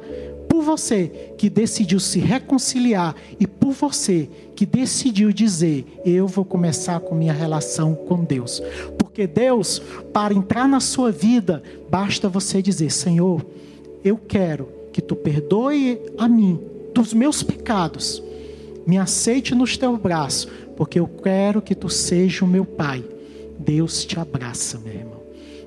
por 0.60 0.64
você 0.64 1.32
que 1.38 1.48
decidiu 1.48 1.98
se 1.98 2.18
reconciliar 2.18 3.16
e 3.38 3.46
por 3.46 3.72
você 3.72 4.28
que 4.54 4.66
decidiu 4.66 5.32
dizer: 5.32 5.86
Eu 6.04 6.26
vou 6.26 6.44
começar 6.44 7.00
com 7.00 7.14
minha 7.14 7.32
relação 7.32 7.94
com 7.94 8.22
Deus. 8.22 8.62
Porque 8.98 9.26
Deus, 9.26 9.80
para 10.12 10.34
entrar 10.34 10.68
na 10.68 10.78
sua 10.78 11.10
vida, 11.10 11.62
basta 11.88 12.28
você 12.28 12.60
dizer: 12.60 12.90
Senhor, 12.90 13.44
eu 14.04 14.18
quero 14.18 14.68
que 14.92 15.00
tu 15.00 15.16
perdoe 15.16 15.98
a 16.18 16.28
mim 16.28 16.60
dos 16.94 17.14
meus 17.14 17.42
pecados, 17.42 18.22
me 18.86 18.98
aceite 18.98 19.54
nos 19.54 19.78
teus 19.78 19.98
braços, 19.98 20.46
porque 20.76 21.00
eu 21.00 21.06
quero 21.06 21.62
que 21.62 21.74
tu 21.74 21.88
seja 21.88 22.44
o 22.44 22.48
meu 22.48 22.66
Pai. 22.66 23.02
Deus 23.58 24.04
te 24.04 24.20
abraça, 24.20 24.78
meu 24.78 24.92
irmão. 24.92 25.20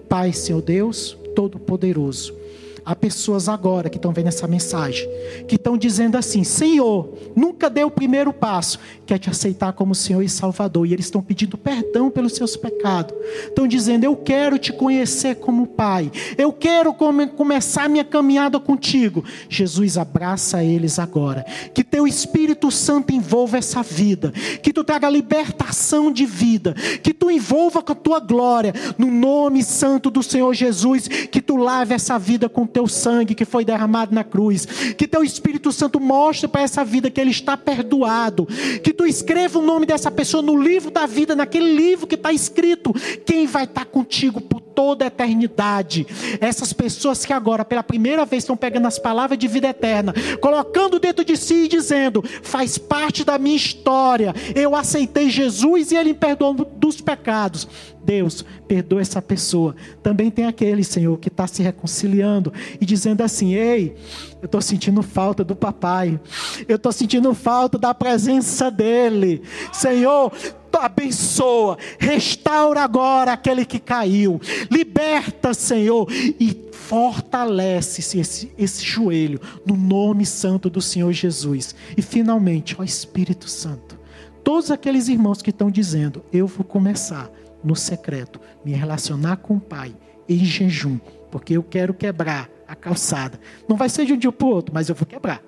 Pai, 0.07 0.33
Senhor 0.33 0.61
Deus 0.61 1.17
Todo-Poderoso. 1.35 2.42
Há 2.85 2.93
pessoas 2.95 3.47
agora 3.47 3.89
que 3.89 3.97
estão 3.97 4.11
vendo 4.11 4.27
essa 4.27 4.45
mensagem, 4.45 5.07
que 5.47 5.55
estão 5.55 5.77
dizendo 5.77 6.17
assim: 6.17 6.43
Senhor, 6.43 7.13
nunca 7.33 7.69
deu 7.69 7.87
o 7.87 7.91
primeiro 7.91 8.33
passo, 8.33 8.77
quer 9.05 9.17
te 9.17 9.29
aceitar 9.29 9.71
como 9.71 9.95
Senhor 9.95 10.21
e 10.21 10.27
Salvador, 10.27 10.85
e 10.85 10.91
eles 10.93 11.05
estão 11.05 11.21
pedindo 11.21 11.57
perdão 11.57 12.09
pelos 12.09 12.33
seus 12.33 12.57
pecados. 12.57 13.15
Estão 13.45 13.65
dizendo: 13.67 14.03
Eu 14.03 14.17
quero 14.17 14.57
te 14.57 14.73
conhecer 14.73 15.35
como 15.35 15.65
Pai, 15.65 16.11
eu 16.37 16.51
quero 16.51 16.93
come 16.93 17.27
começar 17.27 17.87
minha 17.87 18.03
caminhada 18.03 18.59
contigo. 18.59 19.23
Jesus, 19.47 19.97
abraça 19.97 20.61
eles 20.61 20.99
agora, 20.99 21.45
que 21.73 21.85
teu 21.85 22.05
Espírito 22.05 22.69
Santo 22.69 23.13
envolva 23.13 23.57
essa 23.57 23.81
vida, 23.81 24.31
que 24.61 24.73
tu 24.73 24.83
traga 24.83 25.09
libertação 25.09 26.11
de 26.11 26.25
vida, 26.25 26.73
que 27.01 27.13
tu 27.13 27.31
envolva 27.31 27.81
com 27.81 27.93
a 27.93 27.95
tua 27.95 28.19
glória, 28.19 28.73
no 28.97 29.09
nome 29.09 29.63
santo 29.63 30.09
do 30.09 30.21
Senhor 30.21 30.53
Jesus, 30.53 31.07
que 31.07 31.41
tu 31.41 31.55
lave 31.55 31.93
essa 31.93 32.19
vida 32.19 32.49
com 32.49 32.72
teu 32.73 32.87
sangue 32.87 33.35
que 33.35 33.45
foi 33.45 33.63
derramado 33.63 34.13
na 34.13 34.23
cruz. 34.23 34.65
Que 34.97 35.07
teu 35.07 35.23
Espírito 35.23 35.71
Santo 35.71 35.99
mostre 35.99 36.47
para 36.47 36.63
essa 36.63 36.83
vida 36.83 37.09
que 37.09 37.21
ele 37.21 37.31
está 37.31 37.55
perdoado. 37.55 38.47
Que 38.83 38.91
tu 38.91 39.05
escreva 39.05 39.59
o 39.59 39.61
nome 39.61 39.85
dessa 39.85 40.09
pessoa 40.09 40.41
no 40.41 40.61
livro 40.61 40.89
da 40.89 41.05
vida, 41.05 41.35
naquele 41.35 41.73
livro 41.75 42.07
que 42.07 42.15
está 42.15 42.33
escrito. 42.33 42.93
Quem 43.25 43.45
vai 43.45 43.65
estar 43.65 43.85
contigo 43.85 44.41
por 44.41 44.59
toda 44.73 45.05
a 45.05 45.07
eternidade. 45.07 46.05
Essas 46.41 46.73
pessoas 46.73 47.25
que 47.25 47.33
agora, 47.33 47.63
pela 47.63 47.83
primeira 47.83 48.25
vez, 48.25 48.43
estão 48.43 48.57
pegando 48.57 48.87
as 48.87 48.99
palavras 48.99 49.37
de 49.37 49.47
vida 49.47 49.67
eterna, 49.69 50.13
colocando 50.41 50.99
dentro 50.99 51.23
de 51.23 51.37
si 51.37 51.65
e 51.65 51.67
dizendo: 51.67 52.23
faz 52.41 52.77
parte 52.77 53.23
da 53.23 53.37
minha 53.37 53.55
história. 53.55 54.33
Eu 54.55 54.75
aceitei 54.75 55.29
Jesus 55.29 55.91
e 55.91 55.95
ele 55.95 56.09
me 56.09 56.15
perdoou 56.15 56.53
dos 56.53 57.01
pecados. 57.01 57.67
Deus, 58.03 58.45
perdoa 58.67 59.01
essa 59.01 59.21
pessoa. 59.21 59.75
Também 60.01 60.29
tem 60.29 60.45
aquele, 60.45 60.83
Senhor, 60.83 61.17
que 61.17 61.27
está 61.27 61.47
se 61.47 61.63
reconciliando 61.63 62.53
e 62.79 62.85
dizendo 62.85 63.21
assim: 63.21 63.53
Ei, 63.53 63.95
eu 64.41 64.45
estou 64.45 64.61
sentindo 64.61 65.01
falta 65.01 65.43
do 65.43 65.55
papai, 65.55 66.19
eu 66.67 66.75
estou 66.75 66.91
sentindo 66.91 67.33
falta 67.33 67.77
da 67.77 67.93
presença 67.93 68.69
dele. 68.69 69.41
Senhor, 69.71 70.31
abençoa, 70.77 71.77
restaura 71.99 72.81
agora 72.81 73.33
aquele 73.33 73.65
que 73.65 73.79
caiu, 73.79 74.39
liberta, 74.69 75.53
Senhor, 75.53 76.07
e 76.11 76.63
fortalece 76.71 78.19
esse, 78.19 78.51
esse 78.57 78.83
joelho 78.83 79.39
no 79.65 79.75
nome 79.75 80.25
santo 80.25 80.69
do 80.69 80.81
Senhor 80.81 81.11
Jesus. 81.11 81.75
E 81.95 82.01
finalmente, 82.01 82.75
ó 82.77 82.83
Espírito 82.83 83.49
Santo, 83.49 83.97
todos 84.43 84.71
aqueles 84.71 85.07
irmãos 85.07 85.41
que 85.41 85.49
estão 85.49 85.71
dizendo: 85.71 86.23
Eu 86.31 86.47
vou 86.47 86.65
começar 86.65 87.29
no 87.63 87.75
secreto, 87.75 88.39
me 88.63 88.73
relacionar 88.73 89.37
com 89.37 89.55
o 89.55 89.59
Pai 89.59 89.95
em 90.27 90.43
jejum, 90.43 90.99
porque 91.31 91.57
eu 91.57 91.63
quero 91.63 91.93
quebrar 91.93 92.49
a 92.67 92.75
calçada. 92.75 93.39
Não 93.67 93.75
vai 93.75 93.89
ser 93.89 94.05
de 94.05 94.13
um 94.13 94.17
dia 94.17 94.31
para 94.31 94.47
o 94.47 94.49
outro, 94.49 94.73
mas 94.73 94.89
eu 94.89 94.95
vou 94.95 95.05
quebrar. 95.05 95.41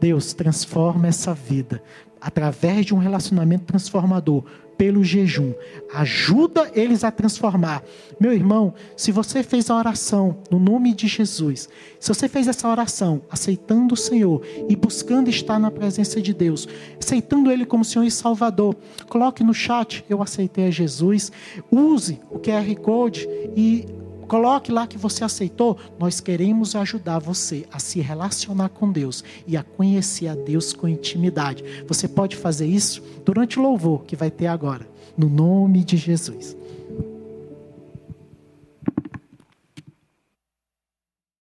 Deus 0.00 0.34
transforma 0.34 1.08
essa 1.08 1.32
vida 1.32 1.82
através 2.20 2.86
de 2.86 2.94
um 2.94 2.98
relacionamento 2.98 3.64
transformador 3.64 4.44
pelo 4.76 5.02
jejum. 5.02 5.52
Ajuda 5.94 6.70
eles 6.74 7.04
a 7.04 7.10
transformar. 7.10 7.82
Meu 8.20 8.32
irmão, 8.32 8.74
se 8.96 9.10
você 9.10 9.42
fez 9.42 9.70
a 9.70 9.76
oração 9.76 10.38
no 10.50 10.58
nome 10.58 10.94
de 10.94 11.06
Jesus, 11.06 11.68
se 11.98 12.08
você 12.08 12.28
fez 12.28 12.46
essa 12.46 12.68
oração 12.68 13.22
aceitando 13.30 13.94
o 13.94 13.96
Senhor 13.96 14.42
e 14.68 14.76
buscando 14.76 15.30
estar 15.30 15.58
na 15.58 15.70
presença 15.70 16.20
de 16.20 16.34
Deus, 16.34 16.68
aceitando 17.00 17.50
Ele 17.50 17.64
como 17.64 17.84
Senhor 17.84 18.04
e 18.04 18.10
Salvador, 18.10 18.76
coloque 19.08 19.42
no 19.42 19.54
chat: 19.54 20.04
Eu 20.08 20.22
aceitei 20.22 20.66
a 20.66 20.70
Jesus. 20.70 21.32
Use 21.70 22.20
o 22.30 22.38
QR 22.38 22.74
Code 22.76 23.28
e 23.56 23.86
Coloque 24.28 24.72
lá 24.72 24.86
que 24.86 24.98
você 24.98 25.24
aceitou. 25.24 25.76
Nós 25.98 26.20
queremos 26.20 26.74
ajudar 26.74 27.18
você 27.18 27.66
a 27.72 27.78
se 27.78 28.00
relacionar 28.00 28.68
com 28.68 28.90
Deus 28.90 29.22
e 29.46 29.56
a 29.56 29.62
conhecer 29.62 30.28
a 30.28 30.34
Deus 30.34 30.72
com 30.72 30.88
intimidade. 30.88 31.64
Você 31.86 32.08
pode 32.08 32.36
fazer 32.36 32.66
isso 32.66 33.02
durante 33.24 33.58
o 33.58 33.62
louvor 33.62 34.04
que 34.04 34.16
vai 34.16 34.30
ter 34.30 34.46
agora, 34.46 34.86
no 35.16 35.28
nome 35.28 35.84
de 35.84 35.96
Jesus. 35.96 36.56